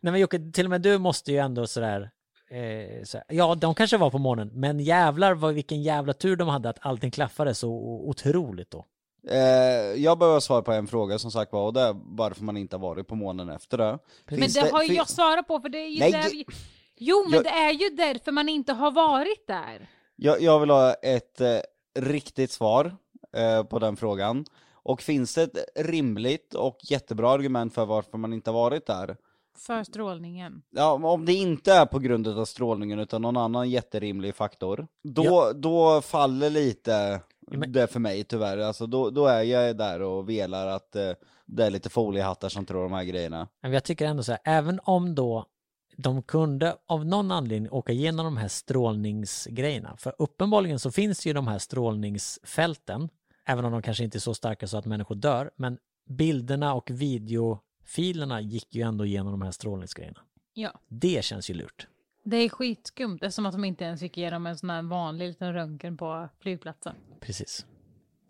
Nej 0.00 0.12
men 0.12 0.20
Jocke, 0.20 0.38
till 0.52 0.66
och 0.66 0.70
med 0.70 0.80
du 0.82 0.98
måste 0.98 1.32
ju 1.32 1.38
ändå 1.38 1.66
sådär, 1.66 2.10
eh, 2.50 3.04
så 3.04 3.18
här, 3.18 3.24
ja 3.28 3.54
de 3.54 3.74
kanske 3.74 3.96
var 3.96 4.10
på 4.10 4.18
månen, 4.18 4.50
men 4.54 4.80
jävlar 4.80 5.34
vad, 5.34 5.54
vilken 5.54 5.82
jävla 5.82 6.12
tur 6.12 6.36
de 6.36 6.48
hade 6.48 6.68
att 6.68 6.78
allting 6.86 7.10
klaffade 7.10 7.54
så 7.54 7.70
otroligt 8.08 8.70
då. 8.70 8.84
Eh, 9.28 9.38
jag 10.02 10.18
behöver 10.18 10.40
svara 10.40 10.62
på 10.62 10.72
en 10.72 10.86
fråga 10.86 11.18
som 11.18 11.30
sagt 11.30 11.52
var, 11.52 11.66
och 11.66 11.72
det 11.72 11.80
är 11.80 11.96
varför 12.04 12.44
man 12.44 12.56
inte 12.56 12.76
har 12.76 12.80
varit 12.82 13.06
på 13.08 13.14
månen 13.14 13.48
efter 13.50 13.78
det. 13.78 13.98
Men 14.28 14.38
Finns 14.40 14.54
det 14.54 14.70
har 14.72 14.82
ju 14.82 14.94
jag 14.94 15.08
svarat 15.08 15.46
på 15.48 15.60
för 15.60 15.68
det 15.68 15.78
är 15.78 15.88
ju 15.88 15.98
Nej, 16.00 16.12
där... 16.12 16.22
det- 16.22 16.44
Jo, 17.02 17.24
men 17.24 17.34
Jag- 17.34 17.44
det 17.44 17.50
är 17.50 17.70
ju 17.72 17.88
därför 17.96 18.32
man 18.32 18.48
inte 18.48 18.72
har 18.72 18.90
varit 18.90 19.46
där. 19.46 19.88
jag, 20.16 20.42
jag 20.42 20.60
vill 20.60 20.70
ha 20.70 20.92
ett 20.94 21.40
eh, 21.40 21.58
riktigt 21.98 22.50
svar 22.50 22.96
eh, 23.36 23.62
på 23.64 23.78
den 23.78 23.96
frågan. 23.96 24.44
Och 24.82 25.02
finns 25.02 25.34
det 25.34 25.42
ett 25.42 25.58
rimligt 25.86 26.54
och 26.54 26.78
jättebra 26.82 27.30
argument 27.30 27.74
för 27.74 27.86
varför 27.86 28.18
man 28.18 28.32
inte 28.32 28.50
har 28.50 28.54
varit 28.58 28.86
där? 28.86 29.16
För 29.56 29.84
strålningen. 29.84 30.62
Ja, 30.70 30.92
om 30.92 31.24
det 31.24 31.32
inte 31.32 31.72
är 31.72 31.86
på 31.86 31.98
grund 31.98 32.28
av 32.28 32.44
strålningen 32.44 32.98
utan 32.98 33.22
någon 33.22 33.36
annan 33.36 33.70
jätterimlig 33.70 34.34
faktor, 34.34 34.86
då, 35.04 35.24
Ja. 35.24 35.52
då 35.52 36.00
faller 36.00 36.50
lite 36.50 37.20
det 37.68 37.86
för 37.86 38.00
mig 38.00 38.24
tyvärr. 38.24 38.58
Alltså 38.58 38.86
då, 38.86 39.10
då 39.10 39.26
är 39.26 39.42
jag 39.42 39.76
där 39.76 40.02
och 40.02 40.28
velar 40.28 40.66
att 40.66 40.96
eh, 40.96 41.10
det 41.46 41.64
är 41.66 41.70
lite 41.70 41.88
foliehattar 41.90 42.48
som 42.48 42.66
tror 42.66 42.82
de 42.82 42.92
här 42.92 43.04
grejerna. 43.04 43.48
Men 43.62 43.72
jag 43.72 43.84
tycker 43.84 44.06
ändå 44.06 44.22
så 44.22 44.32
här, 44.32 44.40
även 44.44 44.80
om 44.82 45.14
då 45.14 45.44
de 45.96 46.22
kunde 46.22 46.76
av 46.86 47.06
någon 47.06 47.30
anledning 47.32 47.70
åka 47.72 47.92
igenom 47.92 48.24
de 48.24 48.36
här 48.36 48.48
strålningsgrejerna, 48.48 49.96
för 49.96 50.14
uppenbarligen 50.18 50.78
så 50.78 50.90
finns 50.90 51.26
ju 51.26 51.32
de 51.32 51.46
här 51.46 51.58
strålningsfälten, 51.58 53.08
även 53.50 53.64
om 53.64 53.72
de 53.72 53.82
kanske 53.82 54.04
inte 54.04 54.18
är 54.18 54.20
så 54.20 54.34
starka 54.34 54.66
så 54.66 54.76
att 54.78 54.86
människor 54.86 55.14
dör, 55.14 55.50
men 55.56 55.78
bilderna 56.08 56.74
och 56.74 56.90
videofilerna 56.90 58.40
gick 58.40 58.74
ju 58.74 58.82
ändå 58.82 59.06
igenom 59.06 59.32
de 59.32 59.42
här 59.42 59.50
strålningsgrejerna. 59.50 60.20
Ja. 60.54 60.80
Det 60.88 61.24
känns 61.24 61.50
ju 61.50 61.54
lurt. 61.54 61.86
Det 62.24 62.36
är 62.36 62.48
skitskumt. 62.48 63.18
Det 63.20 63.26
är 63.26 63.30
som 63.30 63.46
att 63.46 63.52
de 63.52 63.64
inte 63.64 63.84
ens 63.84 64.02
gick 64.02 64.18
igenom 64.18 64.46
en 64.46 64.58
sån 64.58 64.70
här 64.70 64.82
vanlig 64.82 65.28
liten 65.28 65.52
röntgen 65.52 65.96
på 65.96 66.28
flygplatsen. 66.40 66.94
Precis. 67.20 67.66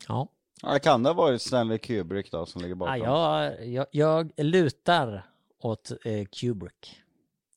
Ja, 0.09 0.29
Ja, 0.63 0.79
kan 0.79 1.03
det 1.03 1.09
ha 1.09 1.15
varit 1.15 1.43
Stanley 1.43 1.79
Kubrick 1.79 2.33
då 2.33 2.47
som 2.47 2.63
ligger 2.63 2.75
bakom? 2.75 2.99
ja 2.99 3.45
jag, 3.45 3.67
jag, 3.67 3.87
jag 3.91 4.33
lutar 4.37 5.27
åt 5.59 5.93
eh, 6.05 6.27
Kubrick. 6.27 7.01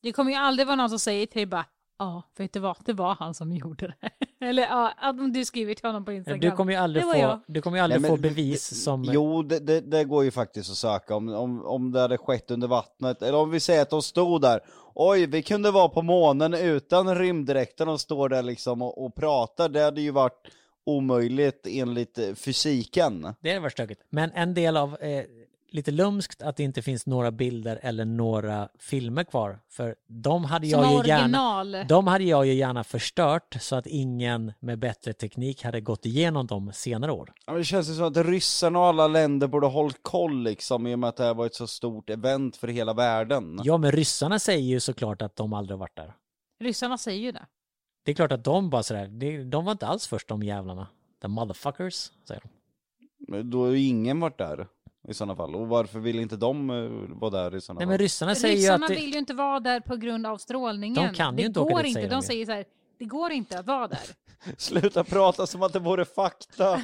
Det 0.02 0.12
kommer 0.12 0.30
ju 0.30 0.36
aldrig 0.36 0.66
vara 0.66 0.76
någon 0.76 0.90
som 0.90 0.98
säger 0.98 1.26
till 1.26 1.38
dig 1.38 1.46
bara 1.46 1.66
Ja, 1.98 2.22
vet 2.36 2.52
du 2.52 2.60
vad? 2.60 2.76
Det 2.84 2.92
var 2.92 3.14
han 3.14 3.34
som 3.34 3.52
gjorde 3.52 3.86
det. 3.86 4.10
Eller 4.44 4.62
ja, 4.62 4.92
om 5.10 5.32
du 5.32 5.44
skriver 5.44 5.74
till 5.74 5.86
honom 5.86 6.04
på 6.04 6.12
Instagram. 6.12 6.40
Du 6.40 6.50
kommer 6.50 6.72
ju 6.72 6.78
aldrig 6.78 7.02
Det 7.02 7.06
var 7.06 7.12
få, 7.14 7.20
jag. 7.20 7.40
du 7.46 7.62
kommer 7.62 7.76
ju 7.78 7.82
aldrig 7.84 8.00
Nej, 8.00 8.08
få 8.10 8.14
men- 8.16 8.22
bevis 8.22 8.82
som... 8.84 9.04
Jo, 9.04 9.42
det, 9.42 9.58
det, 9.58 9.80
det 9.80 10.04
går 10.04 10.24
ju 10.24 10.30
faktiskt 10.30 10.70
att 10.70 10.76
söka 10.76 11.16
om, 11.16 11.28
om, 11.28 11.66
om 11.66 11.92
det 11.92 12.00
hade 12.00 12.18
skett 12.18 12.50
under 12.50 12.68
vattnet, 12.68 13.22
eller 13.22 13.38
om 13.38 13.50
vi 13.50 13.60
säger 13.60 13.82
att 13.82 13.90
de 13.90 14.02
stod 14.02 14.40
där, 14.42 14.60
oj, 14.94 15.26
vi 15.26 15.42
kunde 15.42 15.70
vara 15.70 15.88
på 15.88 16.02
månen 16.02 16.54
utan 16.54 17.14
rymddräkten 17.18 17.88
och 17.88 18.00
står 18.00 18.28
där 18.28 18.42
liksom 18.42 18.82
och, 18.82 19.04
och 19.04 19.14
pratar, 19.14 19.68
det 19.68 19.80
hade 19.82 20.00
ju 20.00 20.10
varit 20.10 20.46
omöjligt 20.86 21.66
enligt 21.70 22.18
eh, 22.18 22.34
fysiken. 22.34 23.34
Det 23.40 23.58
var 23.58 23.68
stökigt. 23.68 24.00
Men 24.10 24.30
en 24.32 24.54
del 24.54 24.76
av, 24.76 24.96
eh, 25.00 25.24
lite 25.74 25.90
lumskt 25.90 26.42
att 26.42 26.56
det 26.56 26.62
inte 26.62 26.82
finns 26.82 27.06
några 27.06 27.30
bilder 27.30 27.78
eller 27.82 28.04
några 28.04 28.68
filmer 28.78 29.24
kvar. 29.24 29.60
För 29.70 29.96
de 30.06 30.44
hade 30.44 30.66
Som 30.68 30.80
jag 30.82 30.90
ju 30.90 30.98
original. 30.98 31.72
gärna, 31.74 31.88
de 31.88 32.06
hade 32.06 32.24
jag 32.24 32.46
ju 32.46 32.54
gärna 32.54 32.84
förstört 32.84 33.56
så 33.60 33.76
att 33.76 33.86
ingen 33.86 34.52
med 34.60 34.78
bättre 34.78 35.12
teknik 35.12 35.62
hade 35.64 35.80
gått 35.80 36.06
igenom 36.06 36.46
dem 36.46 36.70
senare 36.74 37.12
år. 37.12 37.32
Ja, 37.46 37.52
men 37.52 37.60
det 37.60 37.64
känns 37.64 37.90
ju 37.90 37.94
som 37.94 38.04
att 38.04 38.16
ryssarna 38.16 38.78
och 38.78 38.84
alla 38.84 39.08
länder 39.08 39.46
borde 39.46 39.66
ha 39.66 39.72
hållit 39.72 40.02
koll 40.02 40.42
liksom, 40.42 40.86
i 40.86 40.94
och 40.94 40.98
med 40.98 41.08
att 41.08 41.16
det 41.16 41.24
här 41.24 41.34
var 41.34 41.46
ett 41.46 41.54
så 41.54 41.66
stort 41.66 42.10
event 42.10 42.56
för 42.56 42.68
hela 42.68 42.94
världen. 42.94 43.60
Ja, 43.64 43.76
men 43.76 43.92
ryssarna 43.92 44.38
säger 44.38 44.62
ju 44.64 44.80
såklart 44.80 45.22
att 45.22 45.36
de 45.36 45.52
aldrig 45.52 45.74
har 45.74 45.80
varit 45.80 45.96
där. 45.96 46.14
Ryssarna 46.60 46.98
säger 46.98 47.20
ju 47.20 47.32
det. 47.32 47.46
Det 48.04 48.10
är 48.10 48.14
klart 48.14 48.32
att 48.32 48.44
de 48.44 48.70
bara 48.70 48.82
sådär, 48.82 49.44
de 49.44 49.64
var 49.64 49.72
inte 49.72 49.86
alls 49.86 50.06
först 50.06 50.28
de 50.28 50.42
jävlarna. 50.42 50.86
The 51.22 51.28
motherfuckers, 51.28 52.10
säger 52.28 52.40
de. 52.40 52.48
Men 53.32 53.50
Då 53.50 53.64
har 53.64 53.70
ju 53.70 53.80
ingen 53.86 54.20
varit 54.20 54.38
där 54.38 54.66
i 55.08 55.14
sådana 55.14 55.36
fall, 55.36 55.54
och 55.54 55.68
varför 55.68 55.98
vill 55.98 56.18
inte 56.20 56.36
de 56.36 56.70
eh, 56.70 57.16
vara 57.20 57.30
där 57.30 57.56
i 57.56 57.60
sådana 57.60 57.78
Nej 57.78 57.84
fall? 57.84 57.88
men 57.88 57.98
ryssarna 57.98 58.34
säger 58.34 58.54
ju 58.54 58.60
Ryssarna 58.60 58.86
att 58.86 58.88
det, 58.88 58.94
vill 58.94 59.12
ju 59.12 59.18
inte 59.18 59.34
vara 59.34 59.60
där 59.60 59.80
på 59.80 59.96
grund 59.96 60.26
av 60.26 60.38
strålningen. 60.38 61.06
De 61.06 61.14
kan 61.14 61.36
ju 61.36 61.42
det 61.42 61.46
inte 61.46 61.60
åka 61.60 61.74
går 61.74 61.82
dit, 61.82 61.96
inte. 61.96 62.08
De 62.08 62.16
ju. 62.16 62.22
säger 62.22 62.46
så 62.46 62.52
här, 62.52 62.64
det 62.98 63.04
går 63.04 63.32
inte 63.32 63.58
att 63.58 63.66
vara 63.66 63.88
där. 63.88 63.98
Sluta 64.58 65.04
prata 65.04 65.46
som 65.46 65.62
att 65.62 65.72
det 65.72 65.78
vore 65.78 66.04
fakta. 66.04 66.80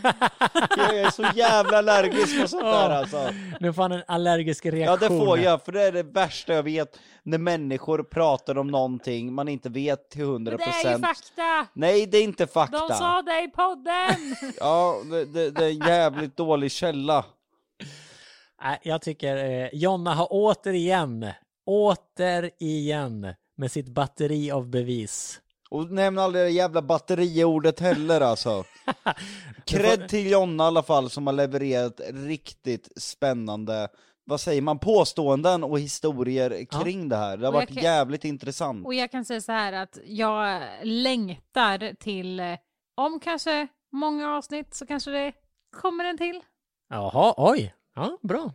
jag 0.77 0.97
är 0.97 1.11
så 1.11 1.27
jävla 1.35 1.79
allergisk 1.79 2.43
på 2.43 2.49
sånt 2.49 2.63
där 2.63 2.91
alltså. 2.91 3.31
nu 3.61 3.73
får 3.73 3.83
han 3.83 3.93
en 3.93 4.03
allergisk 4.07 4.67
Ja 4.67 4.71
reaktion. 4.73 5.19
det 5.19 5.25
får 5.25 5.39
jag, 5.39 5.65
för 5.65 5.73
det 5.73 5.83
är 5.83 5.93
det 5.93 6.03
värsta 6.03 6.55
jag 6.55 6.63
vet. 6.63 6.99
När 7.23 7.39
människor 7.39 8.03
pratar 8.03 8.59
om 8.59 8.67
någonting 8.67 9.33
man 9.33 9.49
inte 9.49 9.69
vet 9.69 10.11
till 10.11 10.23
100%. 10.25 10.39
Men 10.39 10.45
det 10.45 10.65
är 10.65 10.93
ju 10.93 10.99
fakta! 10.99 11.67
Nej 11.73 12.07
det 12.07 12.19
är 12.19 12.25
inte 12.25 12.47
fakta. 12.47 12.89
De 12.89 12.95
sa 12.95 13.23
det 13.23 13.43
i 13.43 13.49
podden! 13.49 14.37
Ja, 14.61 14.97
det, 15.11 15.25
det, 15.25 15.51
det 15.51 15.65
är 15.65 15.71
en 15.71 15.79
jävligt 15.79 16.37
dålig 16.37 16.73
källa. 16.73 17.25
Nej, 18.63 18.79
jag 18.83 19.03
tycker 19.03 19.37
eh, 19.37 19.69
Jonna 19.73 20.15
har 20.15 20.29
återigen, 20.31 21.27
återigen 21.67 23.35
med 23.57 23.73
sitt 23.73 23.89
batteri 23.89 24.51
av 24.51 24.69
bevis. 24.69 25.41
Och 25.71 25.91
nämn 25.91 26.19
aldrig 26.19 26.45
det 26.45 26.51
jävla 26.51 26.83
batteriordet 26.83 27.81
heller 27.81 28.21
alltså. 28.21 28.65
Cred 29.67 30.09
till 30.09 30.31
Jonna 30.31 30.65
i 30.65 30.67
alla 30.67 30.83
fall 30.83 31.11
som 31.11 31.27
har 31.27 31.35
levererat 31.35 32.01
riktigt 32.13 32.89
spännande, 33.03 33.89
vad 34.25 34.41
säger 34.41 34.63
man, 34.63 34.79
påståenden 34.79 35.65
och 35.65 35.81
historier 35.81 36.65
kring 36.83 37.09
det 37.09 37.17
här. 37.17 37.37
Det 37.37 37.47
har 37.47 37.53
varit 37.53 37.75
kan- 37.75 37.83
jävligt 37.83 38.25
intressant. 38.25 38.87
Och 38.87 38.95
jag 38.95 39.11
kan 39.11 39.25
säga 39.25 39.41
så 39.41 39.53
här 39.53 39.73
att 39.73 39.99
jag 40.05 40.63
längtar 40.83 41.95
till, 41.95 42.41
eh, 42.41 42.59
om 42.97 43.21
kanske 43.21 43.69
många 43.93 44.37
avsnitt 44.37 44.75
så 44.75 44.87
kanske 44.87 45.11
det 45.11 45.33
kommer 45.77 46.05
en 46.05 46.19
till. 46.19 46.41
Jaha, 46.89 47.35
oj, 47.37 47.75
ja, 47.95 48.19
bra. 48.23 48.53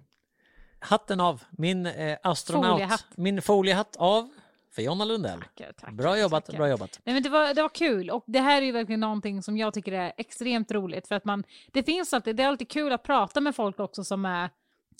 Hatten 0.79 1.19
av, 1.21 1.43
min 1.51 1.85
eh, 1.85 2.17
astronaut, 2.23 2.71
Foliehatt. 2.71 3.05
min 3.15 3.41
foliehatt 3.41 3.95
av 3.95 4.29
för 4.75 4.81
Jonna 4.81 5.05
Lundell. 5.05 5.39
Tackar, 5.41 5.71
tackar, 5.71 5.93
Bra 5.93 6.19
jobbat, 6.19 6.45
tackar. 6.45 6.57
bra 6.57 6.69
jobbat. 6.69 6.99
Nej, 7.03 7.13
men 7.13 7.23
det, 7.23 7.29
var, 7.29 7.53
det 7.53 7.61
var 7.61 7.69
kul 7.69 8.09
och 8.09 8.23
det 8.27 8.39
här 8.39 8.61
är 8.61 8.65
ju 8.65 8.71
verkligen 8.71 8.99
någonting 8.99 9.43
som 9.43 9.57
jag 9.57 9.73
tycker 9.73 9.91
är 9.91 10.13
extremt 10.17 10.71
roligt 10.71 11.07
för 11.07 11.15
att 11.15 11.25
man, 11.25 11.43
det 11.71 11.83
finns 11.83 12.13
alltid, 12.13 12.35
det 12.35 12.43
är 12.43 12.47
alltid 12.47 12.69
kul 12.69 12.93
att 12.93 13.03
prata 13.03 13.41
med 13.41 13.55
folk 13.55 13.79
också 13.79 14.03
som 14.03 14.25
är 14.25 14.49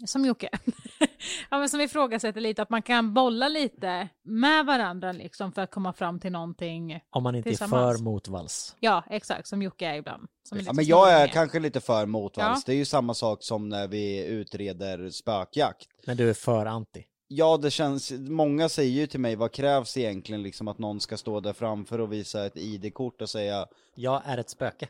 som 0.06 0.26
Jocke, 0.26 0.50
ja, 1.50 1.60
men 1.60 1.70
som 1.70 1.82
ifrågasätter 1.82 2.42
lite, 2.42 2.62
att 2.62 2.70
man 2.70 2.82
kan 2.82 3.14
bolla 3.14 3.48
lite 3.48 4.10
med 4.24 4.66
varandra 4.66 5.12
liksom 5.12 5.52
för 5.52 5.62
att 5.62 5.72
komma 5.72 5.94
fram 5.94 6.20
till 6.20 6.32
någonting. 6.32 7.00
Om 7.10 7.24
man 7.24 7.36
inte 7.36 7.50
är 7.50 7.54
för 7.68 8.04
motvalls. 8.04 8.76
Ja, 8.80 9.04
exakt, 9.10 9.48
som 9.48 9.62
Jocke 9.62 9.86
är 9.88 9.96
ibland. 9.96 10.28
Som 10.50 10.58
är 10.58 10.64
Ja, 10.64 10.74
men 10.74 10.86
jag 10.86 11.12
är 11.12 11.18
snorrig. 11.18 11.34
kanske 11.34 11.60
lite 11.60 11.82
för 11.82 12.06
motvalls, 12.06 12.58
Ja. 12.60 12.64
det 12.66 12.74
är 12.74 12.78
ju 12.78 12.86
samma 12.86 13.14
sak 13.14 13.44
som 13.44 13.70
när 13.70 13.88
vi 13.88 14.26
utreder 14.26 15.10
spökjakt. 15.10 15.88
När 16.08 16.16
du 16.16 16.30
är 16.30 16.34
för 16.34 16.66
anti. 16.66 17.04
Ja, 17.28 17.58
det 17.58 17.72
känns, 17.72 18.12
många 18.12 18.70
säger 18.70 18.92
ju 18.92 19.08
till 19.08 19.20
mig, 19.20 19.36
vad 19.36 19.52
krävs 19.52 19.98
egentligen 19.98 20.44
liksom 20.44 20.68
att 20.68 20.78
någon 20.78 21.00
ska 21.00 21.18
stå 21.18 21.40
där 21.40 21.54
framför 21.54 22.00
och 22.02 22.14
visa 22.14 22.46
ett 22.46 22.58
ID-kort 22.58 23.22
och 23.22 23.30
säga, 23.30 23.66
Jag 23.96 24.22
är 24.26 24.38
ett 24.38 24.50
spöke. 24.50 24.88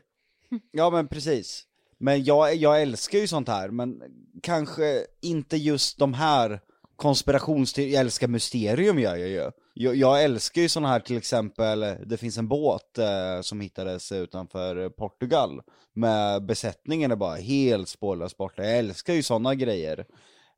ja 0.72 0.90
men 0.90 1.08
precis. 1.08 1.64
Men 1.98 2.24
jag, 2.24 2.54
jag 2.54 2.82
älskar 2.82 3.18
ju 3.18 3.28
sånt 3.28 3.48
här, 3.48 3.68
men 3.68 4.02
kanske 4.42 5.06
inte 5.22 5.56
just 5.56 5.98
de 5.98 6.14
här 6.14 6.60
konspirationsteorier, 6.96 7.92
jag 7.94 8.00
älskar 8.00 8.28
mysterium 8.28 8.98
gör 8.98 9.16
jag 9.16 9.28
ju. 9.28 9.50
Jag, 9.74 9.96
jag 9.96 10.24
älskar 10.24 10.62
ju 10.62 10.68
såna 10.68 10.88
här 10.88 11.00
till 11.00 11.16
exempel, 11.16 11.80
det 12.06 12.16
finns 12.16 12.38
en 12.38 12.48
båt 12.48 12.98
eh, 12.98 13.40
som 13.40 13.60
hittades 13.60 14.12
utanför 14.12 14.88
Portugal, 14.88 15.62
med 15.94 16.46
besättningen 16.46 17.12
är 17.12 17.16
bara 17.16 17.36
helt 17.36 17.88
spårlöst 17.88 18.36
borta, 18.36 18.64
jag 18.64 18.78
älskar 18.78 19.14
ju 19.14 19.22
såna 19.22 19.54
grejer. 19.54 20.06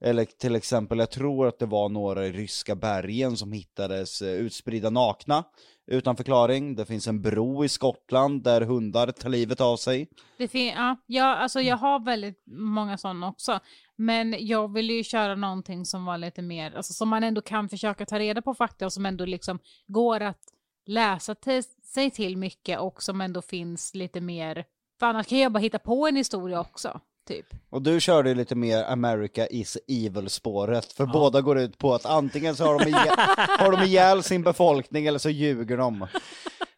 Eller 0.00 0.24
till 0.24 0.56
exempel, 0.56 0.98
jag 0.98 1.10
tror 1.10 1.46
att 1.46 1.58
det 1.58 1.66
var 1.66 1.88
några 1.88 2.26
i 2.26 2.32
ryska 2.32 2.74
bergen 2.74 3.36
som 3.36 3.52
hittades 3.52 4.22
eh, 4.22 4.28
utspridda 4.28 4.90
nakna 4.90 5.44
utan 5.88 6.16
förklaring. 6.16 6.74
Det 6.74 6.86
finns 6.86 7.06
en 7.06 7.22
bro 7.22 7.64
i 7.64 7.68
Skottland 7.68 8.42
där 8.42 8.60
hundar 8.60 9.06
tar 9.12 9.28
livet 9.28 9.60
av 9.60 9.76
sig. 9.76 10.08
Det 10.38 10.48
fin- 10.48 10.74
ja, 10.76 10.96
jag, 11.06 11.38
alltså 11.38 11.60
jag 11.60 11.76
har 11.76 12.04
väldigt 12.04 12.42
många 12.46 12.98
sådana 12.98 13.28
också. 13.28 13.60
Men 13.96 14.46
jag 14.46 14.72
vill 14.72 14.90
ju 14.90 15.04
köra 15.04 15.34
någonting 15.34 15.84
som 15.84 16.04
var 16.04 16.18
lite 16.18 16.42
mer, 16.42 16.76
alltså 16.76 16.92
som 16.92 17.08
man 17.08 17.24
ändå 17.24 17.40
kan 17.40 17.68
försöka 17.68 18.06
ta 18.06 18.18
reda 18.18 18.42
på 18.42 18.54
fakta 18.54 18.86
och 18.86 18.92
som 18.92 19.06
ändå 19.06 19.24
liksom 19.24 19.58
går 19.86 20.20
att 20.20 20.40
läsa 20.86 21.34
till, 21.34 21.62
sig 21.84 22.10
till 22.10 22.36
mycket 22.36 22.80
och 22.80 23.02
som 23.02 23.20
ändå 23.20 23.42
finns 23.42 23.94
lite 23.94 24.20
mer, 24.20 24.64
för 25.00 25.06
annars 25.06 25.26
kan 25.26 25.38
jag 25.38 25.52
bara 25.52 25.58
hitta 25.58 25.78
på 25.78 26.08
en 26.08 26.16
historia 26.16 26.60
också, 26.60 27.00
typ. 27.28 27.46
Och 27.70 27.82
du 27.82 28.00
körde 28.00 28.28
ju 28.28 28.34
lite 28.34 28.54
mer 28.54 28.84
America 28.84 29.46
is 29.46 29.78
evil-spåret, 29.88 30.92
för 30.92 31.06
båda 31.06 31.40
går 31.40 31.58
ut 31.58 31.78
på 31.78 31.94
att 31.94 32.06
antingen 32.06 32.56
så 32.56 32.64
har 32.64 32.78
de, 32.78 32.88
ihjäl, 32.88 33.14
har 33.58 33.72
de 33.72 33.82
ihjäl 33.82 34.22
sin 34.22 34.42
befolkning 34.42 35.06
eller 35.06 35.18
så 35.18 35.30
ljuger 35.30 35.76
de. 35.76 36.06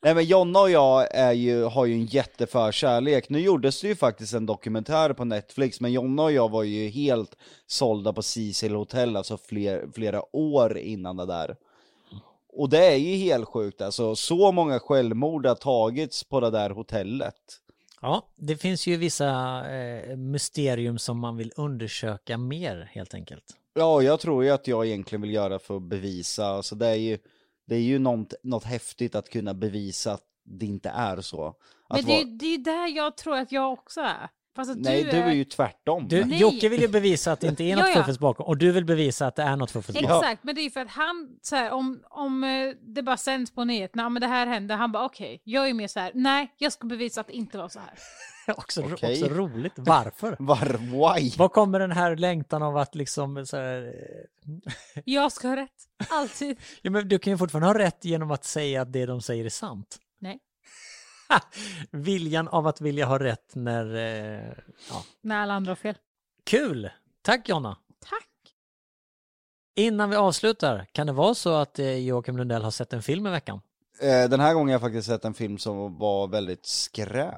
Nej 0.02 0.14
men 0.14 0.24
Jonna 0.24 0.60
och 0.60 0.70
jag 0.70 1.14
är 1.14 1.32
ju, 1.32 1.64
har 1.64 1.86
ju 1.86 1.94
en 1.94 2.06
jätteförkärlek. 2.06 3.28
Nu 3.28 3.40
gjordes 3.40 3.80
det 3.80 3.88
ju 3.88 3.96
faktiskt 3.96 4.34
en 4.34 4.46
dokumentär 4.46 5.12
på 5.12 5.24
Netflix, 5.24 5.80
men 5.80 5.92
Jonna 5.92 6.22
och 6.22 6.32
jag 6.32 6.50
var 6.50 6.62
ju 6.62 6.88
helt 6.88 7.36
sålda 7.66 8.12
på 8.12 8.22
Cecil 8.22 8.74
Hotel, 8.74 9.16
alltså 9.16 9.38
fler, 9.38 9.88
flera 9.94 10.36
år 10.36 10.78
innan 10.78 11.16
det 11.16 11.26
där. 11.26 11.56
Och 12.52 12.68
det 12.68 12.86
är 12.86 12.96
ju 12.96 13.16
helt 13.16 13.48
sjukt 13.48 13.80
alltså, 13.80 14.16
så 14.16 14.52
många 14.52 14.80
självmord 14.80 15.46
har 15.46 15.54
tagits 15.54 16.24
på 16.24 16.40
det 16.40 16.50
där 16.50 16.70
hotellet. 16.70 17.34
Ja, 18.00 18.32
det 18.36 18.56
finns 18.56 18.86
ju 18.86 18.96
vissa 18.96 19.30
eh, 19.70 20.16
mysterium 20.16 20.98
som 20.98 21.18
man 21.18 21.36
vill 21.36 21.52
undersöka 21.56 22.38
mer 22.38 22.90
helt 22.92 23.14
enkelt. 23.14 23.44
Ja, 23.74 24.02
jag 24.02 24.20
tror 24.20 24.44
ju 24.44 24.50
att 24.50 24.66
jag 24.66 24.86
egentligen 24.86 25.22
vill 25.22 25.34
göra 25.34 25.58
för 25.58 25.76
att 25.76 25.82
bevisa, 25.82 26.46
alltså 26.46 26.74
det 26.74 26.86
är 26.86 26.94
ju, 26.94 27.18
det 27.66 27.74
är 27.74 27.80
ju 27.80 27.98
något, 27.98 28.34
något 28.42 28.64
häftigt 28.64 29.14
att 29.14 29.28
kunna 29.28 29.54
bevisa 29.54 30.12
att 30.12 30.24
det 30.44 30.66
inte 30.66 30.88
är 30.88 31.20
så. 31.20 31.46
Att 31.88 31.96
Men 31.96 32.04
det 32.04 32.12
är 32.12 32.24
ju 32.24 32.24
det 32.24 32.46
är 32.46 32.50
ju 32.50 32.56
där 32.56 32.86
jag 32.96 33.16
tror 33.16 33.36
att 33.36 33.52
jag 33.52 33.72
också 33.72 34.00
är. 34.00 34.28
Fast 34.56 34.70
att 34.70 34.78
Nej, 34.78 35.04
du 35.04 35.10
är 35.10 35.32
ju 35.32 35.44
tvärtom. 35.44 36.08
Du, 36.08 36.24
Nej. 36.24 36.40
Jocke 36.40 36.68
vill 36.68 36.80
ju 36.80 36.88
bevisa 36.88 37.32
att 37.32 37.40
det 37.40 37.46
inte 37.46 37.64
är 37.64 37.76
något 37.76 37.84
Ja, 37.88 37.88
ja. 37.88 37.94
fuffens 37.94 38.18
bakom 38.18 38.46
och 38.46 38.56
du 38.56 38.72
vill 38.72 38.84
bevisa 38.84 39.26
att 39.26 39.36
det 39.36 39.42
är 39.42 39.56
något 39.56 39.70
fuffens 39.70 40.00
bakom. 40.00 40.16
Exakt, 40.16 40.44
men 40.44 40.54
det 40.54 40.60
är 40.60 40.62
ju 40.62 40.70
för 40.70 40.80
att 40.80 40.90
han, 40.90 41.28
så 41.42 41.56
här, 41.56 41.70
om, 41.70 42.02
om 42.10 42.44
eh, 42.44 42.70
det 42.94 43.02
bara 43.02 43.16
sänds 43.16 43.54
på 43.54 43.64
nyheterna, 43.64 44.08
men 44.08 44.20
det 44.20 44.26
här 44.28 44.46
hände, 44.46 44.74
han 44.74 44.92
bara 44.92 45.04
okej, 45.04 45.42
jag 45.44 45.68
är 45.68 45.74
mer 45.74 45.88
så 45.88 46.00
här, 46.00 46.12
nej, 46.14 46.54
jag 46.58 46.72
ska 46.72 46.86
bevisa 46.86 47.20
att 47.20 47.26
det 47.26 47.32
inte 47.32 47.58
var 47.58 47.68
så 47.68 47.78
här. 47.78 47.94
också, 48.56 48.82
Okej. 48.92 49.22
också 49.22 49.34
roligt. 49.34 49.72
Varför? 49.76 50.36
Var, 50.42 50.66
why? 51.18 51.30
Var 51.38 51.48
kommer 51.48 51.78
den 51.78 51.92
här 51.92 52.16
längtan 52.16 52.62
av 52.62 52.76
att 52.76 52.94
liksom 52.94 53.46
så 53.46 53.56
här, 53.56 53.82
eh, 53.86 55.02
Jag 55.04 55.32
ska 55.32 55.48
ha 55.48 55.56
rätt, 55.56 55.70
alltid. 56.10 56.58
ja, 56.82 56.90
men 56.90 57.08
du 57.08 57.18
kan 57.18 57.32
ju 57.32 57.38
fortfarande 57.38 57.66
ha 57.68 57.78
rätt 57.78 58.04
genom 58.04 58.30
att 58.30 58.44
säga 58.44 58.82
att 58.82 58.92
det 58.92 59.06
de 59.06 59.20
säger 59.22 59.44
är 59.44 59.48
sant. 59.48 59.98
Viljan 61.90 62.48
av 62.48 62.66
att 62.66 62.80
vilja 62.80 63.06
ha 63.06 63.18
rätt 63.18 63.54
när, 63.54 63.94
eh, 63.94 64.52
ja. 64.90 65.04
när 65.20 65.42
alla 65.42 65.54
andra 65.54 65.70
har 65.70 65.76
fel. 65.76 65.94
Kul! 66.44 66.90
Tack 67.22 67.48
Jonna! 67.48 67.76
Tack! 67.98 68.28
Innan 69.76 70.10
vi 70.10 70.16
avslutar, 70.16 70.86
kan 70.92 71.06
det 71.06 71.12
vara 71.12 71.34
så 71.34 71.54
att 71.54 71.78
eh, 71.78 71.98
Joakim 71.98 72.36
Lundell 72.36 72.62
har 72.62 72.70
sett 72.70 72.92
en 72.92 73.02
film 73.02 73.26
i 73.26 73.30
veckan? 73.30 73.60
Eh, 74.00 74.28
Den 74.28 74.40
här 74.40 74.54
gången 74.54 74.68
har 74.68 74.72
jag 74.72 74.80
faktiskt 74.80 75.08
sett 75.08 75.24
en 75.24 75.34
film 75.34 75.58
som 75.58 75.98
var 75.98 76.28
väldigt 76.28 76.66
skräp. 76.66 77.34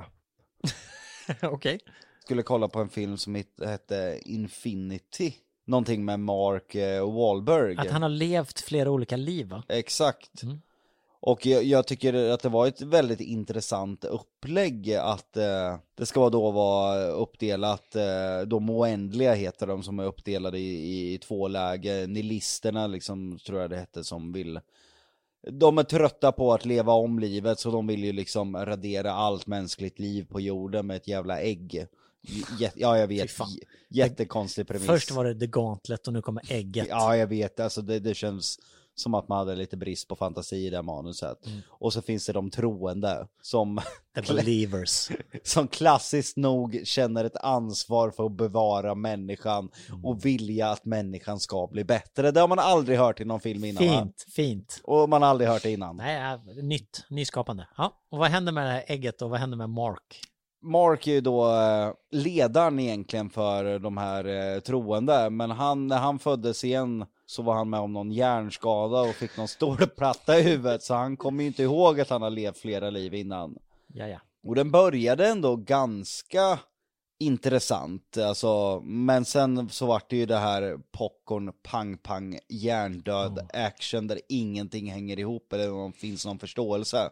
Okej. 1.42 1.80
Skulle 2.24 2.42
kolla 2.42 2.68
på 2.68 2.80
en 2.80 2.88
film 2.88 3.16
som 3.18 3.44
hette 3.64 4.20
Infinity. 4.24 5.34
Någonting 5.66 6.04
med 6.04 6.20
Mark 6.20 6.74
eh, 6.74 7.14
Wahlberg. 7.14 7.76
Att 7.76 7.90
han 7.90 8.02
har 8.02 8.08
levt 8.08 8.60
flera 8.60 8.90
olika 8.90 9.16
liv 9.16 9.48
va? 9.48 9.62
Exakt. 9.68 10.42
Mm. 10.42 10.60
Och 11.24 11.46
jag, 11.46 11.64
jag 11.64 11.86
tycker 11.86 12.30
att 12.30 12.42
det 12.42 12.48
var 12.48 12.66
ett 12.66 12.80
väldigt 12.80 13.20
intressant 13.20 14.04
upplägg 14.04 14.94
att 14.94 15.36
eh, 15.36 15.76
det 15.94 16.06
ska 16.06 16.30
då 16.30 16.50
vara 16.50 17.06
uppdelat, 17.06 17.96
eh, 17.96 18.40
de 18.46 18.70
oändliga 18.70 19.34
heter 19.34 19.66
de 19.66 19.82
som 19.82 19.98
är 19.98 20.04
uppdelade 20.04 20.58
i, 20.58 21.14
i 21.14 21.18
två 21.18 21.48
läger, 21.48 22.06
nilisterna 22.06 22.86
liksom 22.86 23.38
tror 23.46 23.60
jag 23.60 23.70
det 23.70 23.76
hette 23.76 24.04
som 24.04 24.32
vill 24.32 24.60
de 25.50 25.78
är 25.78 25.82
trötta 25.82 26.32
på 26.32 26.52
att 26.54 26.64
leva 26.64 26.92
om 26.92 27.18
livet 27.18 27.58
så 27.58 27.70
de 27.70 27.86
vill 27.86 28.04
ju 28.04 28.12
liksom 28.12 28.56
radera 28.56 29.12
allt 29.12 29.46
mänskligt 29.46 29.98
liv 29.98 30.26
på 30.28 30.40
jorden 30.40 30.86
med 30.86 30.96
ett 30.96 31.08
jävla 31.08 31.40
ägg. 31.40 31.86
J- 32.58 32.70
ja 32.74 32.98
jag 32.98 33.06
vet, 33.06 33.30
jättekonstig 33.88 34.66
premiss. 34.66 34.86
Först 34.86 35.10
var 35.10 35.24
det 35.24 35.40
The 35.40 35.46
Gauntlet 35.46 36.06
och 36.06 36.12
nu 36.12 36.22
kommer 36.22 36.52
ägget. 36.52 36.86
Ja, 36.90 37.16
jag 37.16 37.26
vet. 37.26 37.60
Alltså 37.60 37.82
det, 37.82 37.98
det 37.98 38.14
känns 38.14 38.58
som 38.94 39.14
att 39.14 39.28
man 39.28 39.38
hade 39.38 39.54
lite 39.54 39.76
brist 39.76 40.08
på 40.08 40.16
fantasi 40.16 40.56
i 40.66 40.70
det 40.70 40.76
här 40.76 40.82
manuset. 40.82 41.46
Mm. 41.46 41.60
Och 41.68 41.92
så 41.92 42.02
finns 42.02 42.26
det 42.26 42.32
de 42.32 42.50
troende 42.50 43.26
som, 43.42 43.80
The 44.14 44.20
Believers. 44.34 45.08
som 45.44 45.68
klassiskt 45.68 46.36
nog 46.36 46.80
känner 46.84 47.24
ett 47.24 47.36
ansvar 47.36 48.10
för 48.10 48.26
att 48.26 48.32
bevara 48.32 48.94
människan 48.94 49.70
Mm. 49.88 50.04
och 50.04 50.24
vilja 50.24 50.68
att 50.70 50.84
människan 50.84 51.40
ska 51.40 51.66
bli 51.66 51.84
bättre. 51.84 52.30
Det 52.30 52.40
har 52.40 52.48
man 52.48 52.58
aldrig 52.58 52.98
hört 52.98 53.20
i 53.20 53.24
någon 53.24 53.40
film 53.40 53.64
innan 53.64 53.86
va? 53.86 53.98
Fint, 53.98 54.26
fint. 54.28 54.80
Och 54.84 55.08
man 55.08 55.22
har 55.22 55.28
aldrig 55.28 55.50
hört 55.50 55.62
det 55.62 55.70
innan. 55.70 55.96
Nej, 55.96 56.38
nytt, 56.62 57.04
nyskapande. 57.10 57.66
Ja, 57.76 57.92
och 58.10 58.18
vad 58.18 58.28
händer 58.30 58.52
med 58.52 58.66
det 58.66 58.70
här 58.70 58.84
ägget 58.86 59.22
och 59.22 59.30
vad 59.30 59.40
händer 59.40 59.56
med 59.56 59.70
Mark? 59.70 60.20
Mark 60.64 61.06
är 61.06 61.12
ju 61.12 61.20
då 61.20 61.52
eh, 61.54 61.92
ledaren 62.10 62.80
egentligen 62.80 63.30
för 63.30 63.78
de 63.78 63.96
här 63.96 64.54
eh, 64.54 64.60
troende, 64.60 65.30
men 65.30 65.50
han, 65.50 65.86
när 65.86 65.98
han 65.98 66.18
föddes 66.18 66.64
igen 66.64 67.04
så 67.32 67.42
var 67.42 67.54
han 67.54 67.70
med 67.70 67.80
om 67.80 67.92
någon 67.92 68.12
hjärnskada 68.12 69.00
och 69.00 69.14
fick 69.14 69.36
någon 69.36 69.48
stålplatta 69.48 70.38
i 70.38 70.42
huvudet, 70.42 70.82
så 70.82 70.94
han 70.94 71.16
kommer 71.16 71.42
ju 71.42 71.46
inte 71.46 71.62
ihåg 71.62 72.00
att 72.00 72.10
han 72.10 72.22
har 72.22 72.30
levt 72.30 72.58
flera 72.58 72.90
liv 72.90 73.14
innan. 73.14 73.56
Ja, 73.94 74.06
ja. 74.06 74.18
Och 74.46 74.54
den 74.54 74.70
började 74.70 75.28
ändå 75.28 75.56
ganska 75.56 76.58
intressant, 77.18 78.16
alltså, 78.16 78.80
men 78.80 79.24
sen 79.24 79.68
så 79.68 79.86
vart 79.86 80.10
det 80.10 80.16
ju 80.16 80.26
det 80.26 80.36
här 80.36 80.78
popcorn, 80.92 81.52
pang, 81.62 81.98
pang, 81.98 82.38
hjärndöd 82.48 83.48
action 83.52 84.06
där 84.06 84.20
ingenting 84.28 84.90
hänger 84.90 85.18
ihop 85.18 85.52
eller 85.52 85.68
någon, 85.68 85.92
finns 85.92 86.26
någon 86.26 86.38
förståelse. 86.38 87.10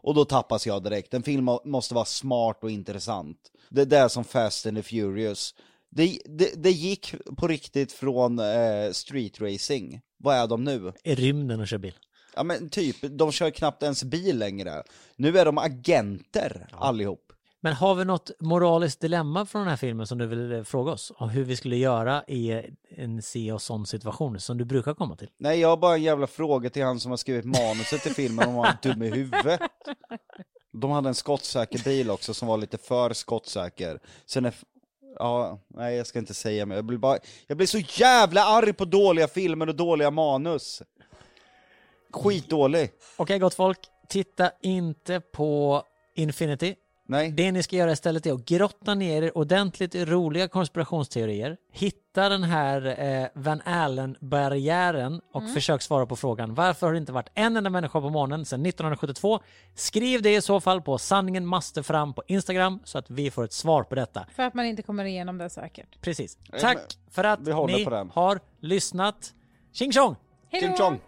Och 0.00 0.14
då 0.14 0.24
tappas 0.24 0.66
jag 0.66 0.82
direkt. 0.82 1.14
En 1.14 1.22
film 1.22 1.44
må- 1.44 1.62
måste 1.64 1.94
vara 1.94 2.04
smart 2.04 2.58
och 2.64 2.70
intressant. 2.70 3.38
Det 3.68 3.80
är 3.82 3.86
det 3.86 4.08
som 4.08 4.24
Fast 4.24 4.66
and 4.66 4.76
the 4.76 4.82
Furious. 4.82 5.54
Det, 5.90 6.18
det, 6.24 6.62
det 6.62 6.70
gick 6.70 7.14
på 7.36 7.48
riktigt 7.48 7.92
från 7.92 8.38
eh, 8.38 8.90
street 8.92 9.40
racing. 9.40 10.00
Vad 10.18 10.36
är 10.36 10.46
de 10.46 10.64
nu? 10.64 10.92
I 11.04 11.14
rymden 11.14 11.60
och 11.60 11.68
kör 11.68 11.78
bil. 11.78 11.94
Ja 12.36 12.42
men 12.42 12.70
typ, 12.70 12.96
de 13.00 13.32
kör 13.32 13.50
knappt 13.50 13.82
ens 13.82 14.04
bil 14.04 14.38
längre. 14.38 14.82
Nu 15.16 15.38
är 15.38 15.44
de 15.44 15.58
agenter 15.58 16.68
allihop. 16.72 17.32
Men 17.60 17.72
har 17.72 17.94
vi 17.94 18.04
något 18.04 18.30
moraliskt 18.40 19.00
dilemma 19.00 19.46
från 19.46 19.60
den 19.60 19.68
här 19.70 19.76
filmen 19.76 20.06
som 20.06 20.18
du 20.18 20.26
vill 20.26 20.52
eh, 20.52 20.62
fråga 20.62 20.92
oss? 20.92 21.12
Om 21.16 21.28
hur 21.28 21.44
vi 21.44 21.56
skulle 21.56 21.76
göra 21.76 22.24
i 22.24 22.62
en 22.96 23.22
se 23.22 23.52
och 23.52 23.62
sån 23.62 23.86
situation 23.86 24.40
som 24.40 24.58
du 24.58 24.64
brukar 24.64 24.94
komma 24.94 25.16
till? 25.16 25.28
Nej, 25.38 25.60
jag 25.60 25.68
har 25.68 25.76
bara 25.76 25.94
en 25.94 26.02
jävla 26.02 26.26
fråga 26.26 26.70
till 26.70 26.84
han 26.84 27.00
som 27.00 27.10
har 27.10 27.16
skrivit 27.16 27.44
manuset 27.44 28.02
till 28.02 28.14
filmen 28.14 28.48
om 28.48 28.54
han 28.54 28.66
är 28.66 28.78
dum 28.82 29.02
i 29.02 29.10
huvudet. 29.10 29.60
De 30.72 30.90
hade 30.90 31.08
en 31.08 31.14
skottsäker 31.14 31.84
bil 31.84 32.10
också 32.10 32.34
som 32.34 32.48
var 32.48 32.56
lite 32.56 32.78
för 32.78 33.12
skottsäker. 33.12 34.00
Sen 34.26 34.44
är... 34.44 34.54
Ja, 35.18 35.60
nej 35.68 35.96
jag 35.96 36.06
ska 36.06 36.18
inte 36.18 36.34
säga 36.34 36.66
mer. 36.66 36.74
Jag 36.76 36.84
blir 36.84 36.98
bara... 36.98 37.18
Jag 37.46 37.56
blir 37.56 37.66
så 37.66 37.78
jävla 37.78 38.44
arg 38.44 38.72
på 38.72 38.84
dåliga 38.84 39.28
filmer 39.28 39.68
och 39.68 39.76
dåliga 39.76 40.10
manus. 40.10 40.82
Skitdålig. 42.12 42.90
Okej 43.16 43.38
gott 43.38 43.54
folk, 43.54 43.78
titta 44.08 44.50
inte 44.62 45.20
på 45.20 45.82
Infinity. 46.14 46.74
Nej. 47.10 47.32
Det 47.32 47.52
ni 47.52 47.62
ska 47.62 47.76
göra 47.76 47.92
istället 47.92 48.26
är 48.26 48.32
att 48.32 48.44
grotta 48.44 48.94
ner 48.94 49.22
er 49.22 49.38
ordentligt 49.38 49.94
i 49.94 50.04
roliga 50.04 50.48
konspirationsteorier, 50.48 51.56
hitta 51.72 52.28
den 52.28 52.42
här 52.42 53.00
eh, 53.00 53.26
Van 53.34 53.60
Allen-barriären 53.64 55.20
och 55.32 55.50
försök 55.54 55.82
svara 55.82 56.06
på 56.06 56.16
frågan 56.16 56.54
varför 56.54 56.86
har 56.86 56.92
det 56.92 56.98
inte 56.98 57.12
varit 57.12 57.28
en 57.34 57.56
enda 57.56 57.70
människa 57.70 58.00
på 58.00 58.10
månen 58.10 58.44
sedan 58.44 58.66
1972? 58.66 59.40
Skriv 59.74 60.22
det 60.22 60.34
i 60.34 60.42
så 60.42 60.60
fall 60.60 60.82
på 60.82 60.98
sanningen 60.98 61.46
måste 61.46 61.82
fram 61.82 62.14
på 62.14 62.22
Instagram 62.26 62.80
så 62.84 62.98
att 62.98 63.10
vi 63.10 63.30
får 63.30 63.44
ett 63.44 63.52
svar 63.52 63.82
på 63.82 63.94
detta. 63.94 64.26
För 64.36 64.42
att 64.42 64.54
man 64.54 64.66
inte 64.66 64.82
kommer 64.82 65.04
igenom 65.04 65.38
det 65.38 65.50
säkert. 65.50 66.00
Precis. 66.00 66.38
Tack 66.60 66.98
för 67.10 67.24
att 67.24 67.40
ni 67.40 67.50
har 67.50 68.40
lyssnat. 68.60 69.34
Tjing 69.72 69.92
tjong! 69.92 70.16
Då! 70.50 70.76
chong! 70.76 71.00